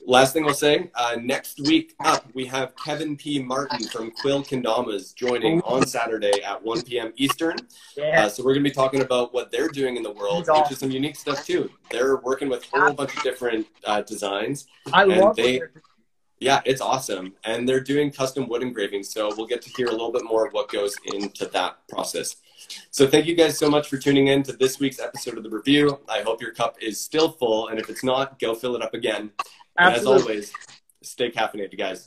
Last 0.06 0.34
thing 0.34 0.46
I'll 0.46 0.54
say, 0.54 0.92
uh, 0.96 1.16
next 1.22 1.62
week 1.62 1.96
up, 2.04 2.26
we 2.34 2.46
have 2.48 2.76
Kevin 2.76 3.16
P. 3.16 3.40
Martin 3.42 3.88
from 3.88 4.12
Quill 4.12 4.44
Kendamas 4.44 5.16
joining 5.16 5.62
on 5.62 5.88
Saturday 5.88 6.44
at 6.44 6.62
1 6.62 6.82
p.m. 6.82 7.14
Eastern. 7.16 7.56
Yeah. 7.96 8.26
Uh, 8.26 8.30
so 8.30 8.44
we're 8.44 8.54
going 8.54 8.66
to 8.66 8.70
be 8.70 8.74
talking 8.74 9.02
about 9.02 9.34
what 9.34 9.50
they're 9.50 9.70
doing 9.70 9.96
in 9.96 10.04
the 10.04 10.12
world, 10.12 10.50
which 10.50 10.72
is 10.72 10.80
some 10.80 10.92
unique 10.92 11.16
stuff 11.16 11.46
too. 11.46 11.70
They're 11.90 12.18
working 12.18 12.50
with 12.50 12.66
a 12.74 12.82
whole 12.82 12.94
bunch 12.94 13.16
of 13.16 13.24
different 13.24 13.66
uh, 13.86 14.02
designs. 14.02 14.68
I 14.92 15.04
and 15.04 15.16
love 15.16 15.38
they- 15.38 15.62
Yeah, 16.40 16.62
it's 16.66 16.82
awesome. 16.82 17.34
And 17.44 17.68
they're 17.68 17.80
doing 17.80 18.12
custom 18.12 18.48
wood 18.50 18.62
engravings, 18.62 19.10
so 19.10 19.34
we'll 19.36 19.48
get 19.48 19.62
to 19.62 19.70
hear 19.70 19.88
a 19.88 19.92
little 19.92 20.12
bit 20.12 20.24
more 20.26 20.46
of 20.46 20.54
what 20.54 20.70
goes 20.70 20.96
into 21.14 21.46
that 21.48 21.78
process. 21.88 22.36
So 22.92 23.08
thank 23.08 23.26
you 23.26 23.36
guys 23.36 23.58
so 23.58 23.70
much 23.70 23.88
for 23.88 23.98
tuning 23.98 24.28
in 24.28 24.44
to 24.44 24.54
this 24.54 24.80
week's 24.80 25.00
episode 25.00 25.38
of 25.38 25.44
the 25.44 25.50
Brewview. 25.50 26.00
I 26.10 26.22
hope 26.22 26.42
your 26.42 26.52
cup 26.52 26.78
is 26.82 27.00
still 27.00 27.32
full, 27.32 27.70
and 27.70 27.80
if 27.80 27.90
it's 27.90 28.04
not, 28.04 28.40
go 28.40 28.56
fill 28.56 28.76
it 28.76 28.82
up 28.82 28.94
again. 28.94 29.32
And 29.78 29.96
as 29.96 30.06
always, 30.06 30.52
stay 31.02 31.32
caffeinated, 31.32 31.78
guys. 31.78 32.06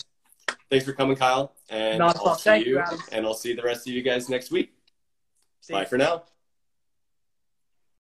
Thanks 0.71 0.85
for 0.85 0.93
coming, 0.93 1.17
Kyle. 1.17 1.55
And 1.71 1.99
Not 1.99 2.17
a 2.17 2.23
I'll 2.23 2.35
see 2.37 2.43
Thank 2.45 2.67
you, 2.67 2.73
you, 2.75 2.79
Adam. 2.81 2.99
and 3.13 3.27
I'll 3.27 3.35
see 3.35 3.55
the 3.55 3.63
rest 3.63 3.87
of 3.87 3.93
you 3.93 4.03
guys 4.03 4.29
next 4.29 4.51
week. 4.51 4.73
See 5.61 5.73
Bye 5.73 5.81
you. 5.81 5.87
for 5.87 5.99
now. 5.99 6.25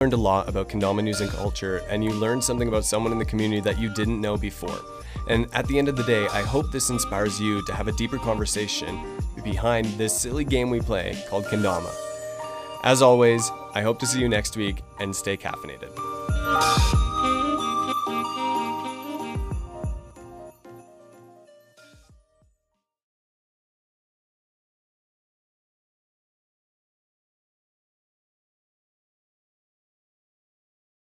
Learned 0.01 0.13
a 0.13 0.17
lot 0.17 0.49
about 0.49 0.69
kendama 0.69 1.03
news 1.03 1.21
and 1.21 1.30
culture, 1.30 1.82
and 1.89 2.03
you 2.03 2.11
learned 2.11 2.43
something 2.43 2.67
about 2.67 2.86
someone 2.86 3.11
in 3.11 3.19
the 3.19 3.26
community 3.26 3.61
that 3.61 3.80
you 3.80 3.89
didn't 3.89 4.19
know 4.19 4.36
before. 4.38 4.78
And 5.28 5.47
at 5.53 5.68
the 5.68 5.80
end 5.80 5.88
of 5.88 5.95
the 5.95 6.03
day, 6.03 6.28
I 6.28 6.41
hope 6.41 6.72
this 6.72 6.89
inspires 6.89 7.39
you 7.39 7.66
to 7.66 7.74
have 7.74 7.88
a 7.88 7.91
deeper 7.93 8.18
conversation 8.18 8.99
behind 9.43 9.86
this 9.97 10.20
silly 10.20 10.45
game 10.45 10.70
we 10.70 10.80
play 10.80 11.22
called 11.30 11.45
kendama. 11.45 11.93
As 12.84 13.01
always, 13.01 13.49
I 13.74 13.82
hope 13.82 13.99
to 13.99 14.05
see 14.05 14.20
you 14.20 14.30
next 14.30 14.57
week 14.57 14.82
and 14.99 15.16
stay 15.16 15.38
caffeinated. 15.38 15.91